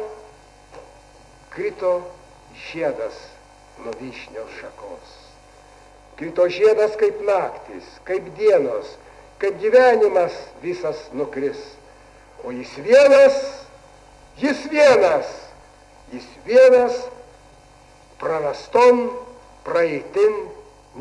Krito 1.53 1.99
žiedas 2.71 3.19
nuo 3.83 3.93
vyšnios 4.01 4.53
šakos. 4.59 5.19
Krito 6.19 6.49
žiedas 6.53 6.97
kaip 7.01 7.21
naktis, 7.27 7.87
kaip 8.09 8.27
dienos, 8.39 8.97
kaip 9.43 9.59
gyvenimas 9.63 10.35
visas 10.65 11.09
nukris. 11.17 11.61
O 12.43 12.51
jis 12.51 12.73
vienas 12.83 13.37
Jis 14.37 14.65
vienas, 14.71 15.27
jis 16.13 16.27
vienas 16.45 16.97
praraston 18.21 19.07
praeitin 19.65 20.35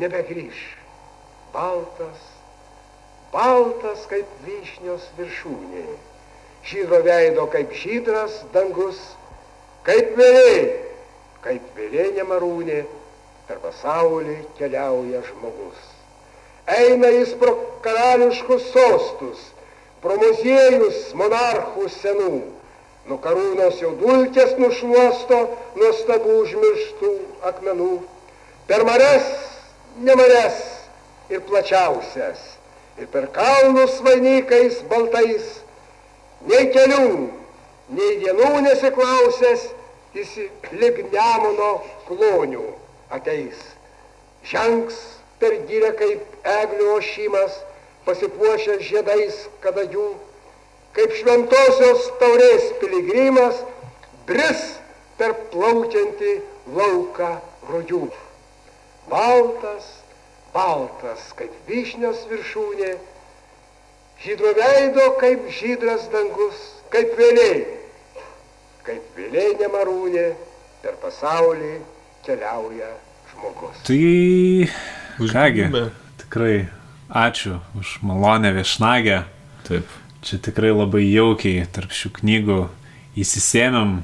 nebegrįž. 0.00 0.60
Baltas, 1.52 2.22
baltas 3.32 4.06
kaip 4.08 4.28
vyšnios 4.46 5.04
viršūnė. 5.18 5.84
Žydro 6.64 7.02
veido 7.04 7.44
kaip 7.52 7.74
žydras 7.76 8.38
dangus, 8.54 9.00
kaip 9.84 10.14
vėliai, 10.16 10.64
kaip 11.44 11.76
vėliai 11.76 12.14
nemarūnė, 12.16 12.80
per 13.48 13.58
pasaulį 13.60 14.38
keliauja 14.56 15.20
žmogus. 15.26 15.80
Eina 16.70 17.10
jis 17.10 17.34
pro 17.36 17.56
karališkus 17.84 18.70
sostus, 18.72 19.40
pro 20.00 20.16
muziejus 20.22 21.10
monarchų 21.18 21.88
senų. 21.98 22.36
Nuo 23.08 23.18
karūnos 23.18 23.80
jau 23.82 23.90
dulkės 23.98 24.54
nušuosto 24.62 25.38
nuostabų 25.74 26.36
užmirštų 26.44 27.12
akmenų. 27.50 27.94
Per 28.68 28.84
mares, 28.86 29.26
nemares 29.98 30.60
ir 31.32 31.42
plačiausias. 31.48 32.38
Ir 33.00 33.08
per 33.10 33.26
kalnus 33.34 33.98
vainikais 34.06 34.82
baltais. 34.90 35.58
Nei 36.46 36.68
kelių, 36.74 37.28
nei 37.96 38.16
dienų 38.22 38.50
nesiklausęs, 38.68 39.68
jis 40.14 40.32
lig 40.78 41.02
nemono 41.10 41.72
klonių 42.06 42.68
ateis. 43.14 43.58
Žengs 44.46 44.98
per 45.42 45.58
gyrę 45.66 45.92
kaip 45.98 46.48
eglių 46.54 46.88
ošimas, 46.96 47.54
pasipuošęs 48.06 48.82
žiedais 48.86 49.46
kadagių 49.62 50.10
kaip 50.96 51.14
šventosios 51.18 52.08
taurės 52.20 52.68
piligrimas, 52.80 53.62
bris 54.28 54.64
per 55.18 55.34
plaukiantį 55.52 56.34
lauką 56.76 57.32
rudžių. 57.70 58.02
Baltas, 59.10 59.88
baltas 60.54 61.32
kaip 61.38 61.54
vyšnios 61.68 62.26
viršūnė, 62.30 62.92
žydro 64.22 64.52
veido 64.58 65.08
kaip 65.20 65.48
žydras 65.58 66.06
dangus, 66.12 66.60
kaip 66.92 67.16
vėliai, 67.18 67.64
kaip 68.86 69.16
vėliai 69.18 69.56
nemarūnė, 69.60 70.28
per 70.82 70.98
pasaulį 71.02 71.74
keliauja 72.26 72.90
žmogus. 73.32 73.82
Tai 73.86 73.98
Užgimė. 75.22 75.88
tikrai 76.22 76.68
ačiū 77.08 77.58
už 77.78 77.98
malonę 78.02 78.52
viešnagę. 78.56 79.24
Taip. 79.66 79.86
Čia 80.22 80.38
tikrai 80.38 80.70
labai 80.70 81.02
jaukiai 81.08 81.66
tarp 81.74 81.94
šių 81.94 82.12
knygų 82.20 82.58
įsisėmėm 83.18 83.96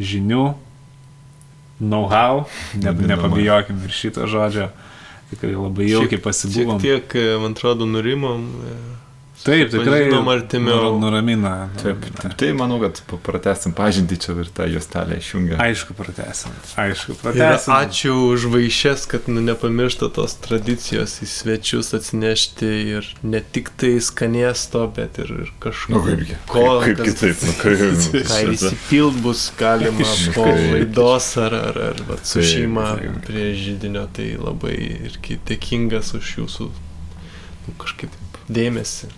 žinių, 0.00 0.44
know-how, 1.80 2.46
ne, 2.80 2.94
nepabijokim 3.12 3.82
ir 3.84 3.92
šito 3.94 4.28
žodžio. 4.30 4.70
Tikrai 5.30 5.52
labai 5.54 5.86
jaukiai 5.86 6.18
pasibuvom. 6.22 6.80
Šiek 6.80 7.06
tiek, 7.06 7.14
e, 7.20 7.36
man 7.38 7.54
atrodo, 7.54 7.86
nurimom. 7.86 8.48
e, 8.66 8.78
Taip, 9.44 9.70
tikrai 9.72 9.84
susipažinom 10.04 10.28
artimiau. 10.28 10.82
nur- 10.84 11.00
nuramina. 11.00 11.68
Taip. 11.82 11.96
nuramina. 11.96 12.36
Tai 12.36 12.52
manau, 12.52 12.80
kad 12.80 13.00
pratesim 13.24 13.72
pažinti 13.72 14.16
čia 14.20 14.34
ir 14.40 14.50
tą 14.52 14.66
juostelę 14.68 15.16
išjungia. 15.16 15.56
Aišku, 15.64 15.94
pratesim. 15.96 16.52
Aišku, 16.76 17.12
Ir 17.12 17.18
pratesim. 17.22 17.72
ačiū 17.74 18.12
už 18.34 18.44
vaišes, 18.52 19.06
kad 19.08 19.28
nu, 19.32 19.40
nepamiršta 19.40 20.10
tos 20.12 20.34
tradicijos 20.44 21.14
į 21.24 21.26
svečius 21.26 21.94
atsinešti 21.96 22.68
ir 22.96 23.08
ne 23.22 23.40
tik 23.40 23.70
tai 23.80 23.96
skanėsto, 24.00 24.84
bet 24.94 25.18
ir, 25.18 25.32
ir 25.46 25.52
kažko. 25.60 25.88
Nu, 25.96 26.02
kaipgi. 26.04 26.36
ko, 26.46 26.66
kaip 26.84 26.96
kas- 27.00 27.08
kitaip, 27.08 27.42
nu, 27.48 27.52
kaip 27.62 28.26
Ką 28.30 28.40
įsipilt 28.52 29.22
bus 29.24 29.52
galima 29.58 30.04
po 30.34 30.44
Kaip. 30.44 30.72
laidos 30.74 31.36
ar, 31.40 31.54
ar, 31.54 31.78
ar 31.90 31.96
vat, 32.08 32.26
su 32.26 32.40
Taip, 32.40 32.48
šeima 32.52 32.86
taip. 33.00 33.24
prie 33.26 33.54
žydinio, 33.56 34.04
tai 34.12 34.36
labai 34.36 34.76
irgi 35.08 35.38
dėkingas 35.48 36.12
už 36.20 36.34
jūsų 36.44 36.68
nu, 36.70 37.74
kažkaip 37.78 38.10
dėmesį. 38.50 39.10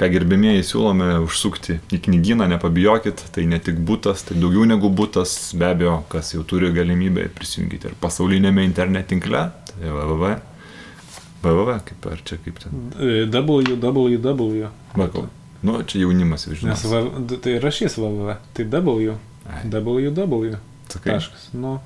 Ką 0.00 0.08
gerbėmieji 0.08 0.62
siūlome 0.64 1.08
užsukti 1.26 1.74
į 1.92 1.98
knygyną, 2.06 2.46
nepabijokit, 2.48 3.20
tai 3.34 3.44
ne 3.50 3.58
tik 3.60 3.82
būtas, 3.84 4.22
tai 4.24 4.38
daugiau 4.40 4.64
negu 4.68 4.88
būtas, 4.96 5.34
be 5.60 5.66
abejo, 5.68 5.98
kas 6.12 6.32
jau 6.32 6.40
turi 6.48 6.70
galimybę 6.72 7.26
prisijungti 7.36 7.90
ir 7.90 7.98
pasaulinėme 8.00 8.64
internet 8.64 9.10
tinkle, 9.12 9.42
tai 9.68 9.92
www. 9.92 10.32
www, 11.42 11.76
kaip 11.90 12.08
ar 12.12 12.22
čia 12.24 12.38
kaip 12.40 12.62
ten. 12.64 12.80
www. 13.28 14.70
Vakau. 14.96 15.26
Nu, 15.62 15.82
čia 15.84 16.00
jaunimas 16.06 16.46
jau 16.48 16.56
Nes 16.56 16.80
žino. 16.80 16.90
va, 16.94 17.36
tai 17.44 17.58
rašys 17.60 17.98
www. 18.00 18.38
Tai 18.56 18.64
w. 18.64 19.16
Ai. 19.50 19.62
www. 19.68 20.56
Sakai. 20.88 21.12
Taškas. 21.18 21.50
Nu, 21.52 21.76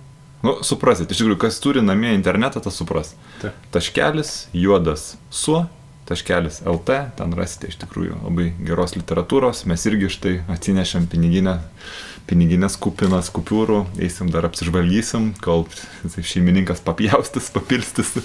Nu, 0.45 0.59
suprasit, 0.61 1.09
iš 1.09 1.23
tikrųjų, 1.23 1.39
kas 1.41 1.57
turi 1.57 1.81
namie 1.81 2.11
internetą, 2.13 2.61
tas 2.61 2.77
supras. 2.77 3.15
Taip. 3.41 3.55
Taškelis, 3.73 4.33
juodas 4.53 5.15
su, 5.33 5.55
taškelis 6.09 6.63
LT, 6.69 6.99
ten 7.19 7.37
rasite 7.37 7.71
iš 7.71 7.79
tikrųjų 7.83 8.21
labai 8.23 8.51
geros 8.65 8.97
literatūros, 8.99 9.65
mes 9.71 9.87
irgi 9.89 10.11
štai 10.13 10.35
atsinešėm 10.53 11.07
piniginę, 11.13 11.59
piniginės 12.31 12.79
kupinas 12.81 13.31
kupiūrų, 13.35 13.85
eisim 14.03 14.33
dar 14.33 14.49
apsižvalgysim, 14.49 15.33
kol 15.45 15.67
šeimininkas 16.17 16.85
papjaustis, 16.85 17.53
papilstis 17.55 18.17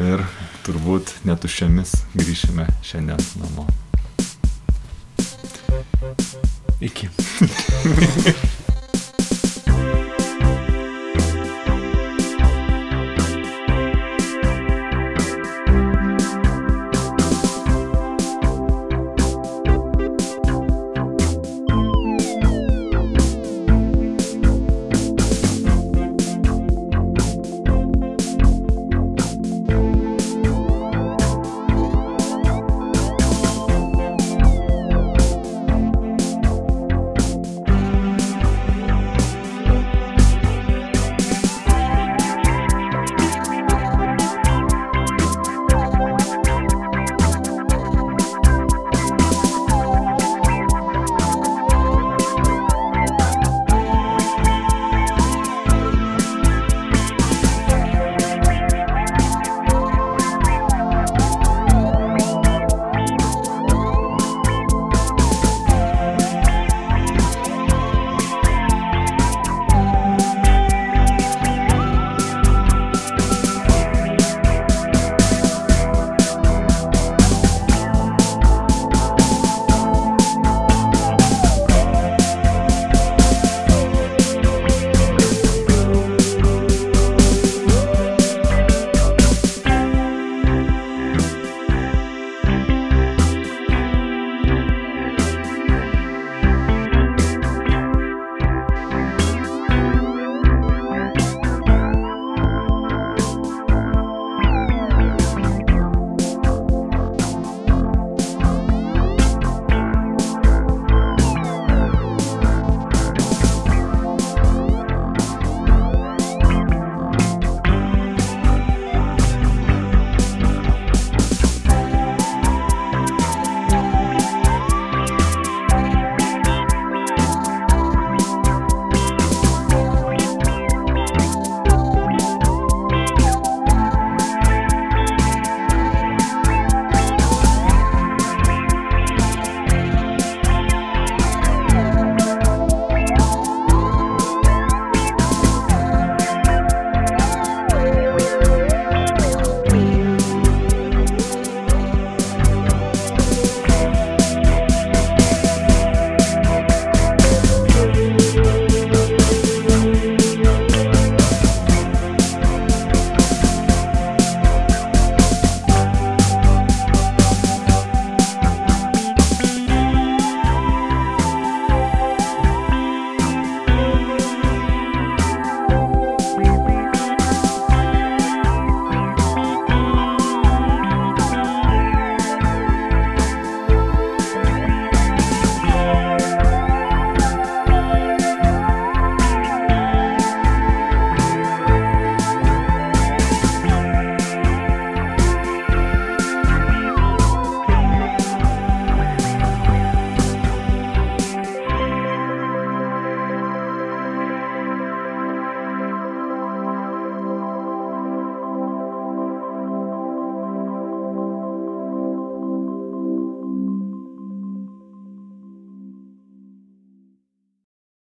ir 0.00 0.26
turbūt 0.66 1.16
netuščiamis 1.28 1.96
grįšime 2.16 2.68
šiandien 2.86 3.24
namo. 3.40 3.68
iki. 6.82 7.08